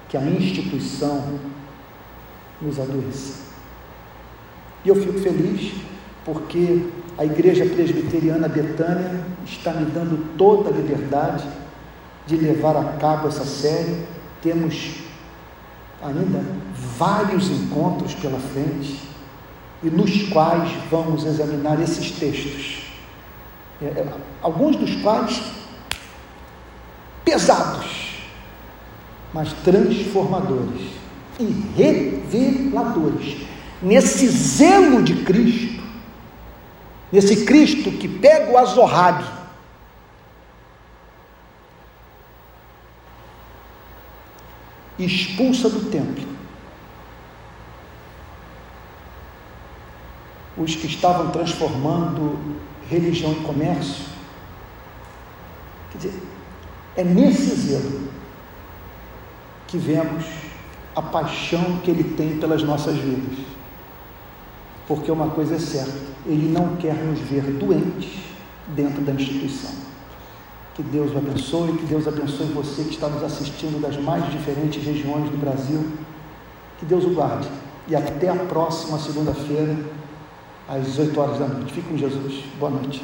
que 0.08 0.16
a 0.16 0.22
instituição 0.22 1.38
nos 2.60 2.78
adoeça. 2.78 3.46
E 4.84 4.88
eu 4.88 4.94
fico 4.94 5.18
feliz 5.18 5.72
porque 6.24 6.86
a 7.18 7.24
Igreja 7.24 7.64
Presbiteriana 7.66 8.48
Betânia 8.48 9.24
está 9.44 9.72
me 9.72 9.86
dando 9.86 10.36
toda 10.36 10.70
a 10.70 10.72
liberdade 10.72 11.44
de 12.26 12.36
levar 12.36 12.76
a 12.76 12.84
cabo 12.98 13.28
essa 13.28 13.44
série. 13.44 14.05
Temos 14.43 15.06
ainda 16.07 16.45
vários 16.99 17.51
encontros 17.51 18.15
pela 18.15 18.39
frente 18.39 19.01
e 19.83 19.91
nos 19.91 20.28
quais 20.28 20.70
vamos 20.91 21.24
examinar 21.24 21.81
esses 21.81 22.11
textos. 22.12 22.83
É, 23.83 23.87
é, 23.87 24.12
alguns 24.41 24.77
dos 24.77 24.95
quais 25.03 25.43
pesados, 27.24 28.20
mas 29.35 29.53
transformadores 29.65 30.81
e 31.39 31.45
reveladores. 31.77 33.37
Nesse 33.83 34.27
zelo 34.28 35.03
de 35.03 35.23
Cristo, 35.24 35.83
nesse 37.12 37.45
Cristo 37.45 37.91
que 37.93 38.09
pega 38.09 38.53
o 38.53 38.57
azorrague 38.57 39.35
expulsa 44.98 45.68
do 45.68 45.90
templo 45.90 46.36
os 50.56 50.74
que 50.74 50.86
estavam 50.86 51.31
transformando 51.31 52.39
religião 52.89 53.32
em 53.32 53.43
comércio. 53.43 54.06
Quer 55.93 55.98
dizer, 55.98 56.23
é 56.97 57.05
nesse 57.05 57.55
zelo 57.55 58.09
que 59.66 59.77
vemos 59.77 60.24
a 60.94 61.02
paixão 61.02 61.78
que 61.85 61.90
ele 61.90 62.05
tem 62.16 62.39
pelas 62.39 62.62
nossas 62.62 62.97
vidas. 62.97 63.44
Porque 64.89 65.10
uma 65.10 65.28
coisa 65.31 65.56
é 65.56 65.59
certa, 65.59 65.98
ele 66.24 66.48
não 66.48 66.77
quer 66.77 66.94
nos 66.94 67.18
ver 67.18 67.43
doentes 67.43 68.20
dentro 68.68 69.02
da 69.02 69.12
instituição. 69.12 69.85
Que 70.77 70.82
Deus 70.82 71.11
o 71.15 71.16
abençoe, 71.16 71.73
que 71.78 71.86
Deus 71.86 72.07
abençoe 72.07 72.48
você 72.48 72.85
que 72.85 72.90
está 72.90 73.09
nos 73.09 73.24
assistindo 73.24 73.81
das 73.81 73.97
mais 73.97 74.31
diferentes 74.31 74.85
regiões 74.85 75.31
do 75.31 75.39
Brasil. 75.39 75.90
Que 76.78 76.85
Deus 76.85 77.05
o 77.05 77.15
guarde. 77.15 77.48
E 77.89 77.97
até 77.97 78.28
a 78.28 78.36
próxima 78.36 78.98
segunda-feira, 78.98 79.74
às 80.69 80.85
18 80.85 81.19
horas 81.19 81.39
da 81.39 81.48
noite. 81.48 81.73
Fique 81.73 81.89
com 81.89 81.97
Jesus. 81.97 82.44
Boa 82.61 82.70
noite. 82.70 83.03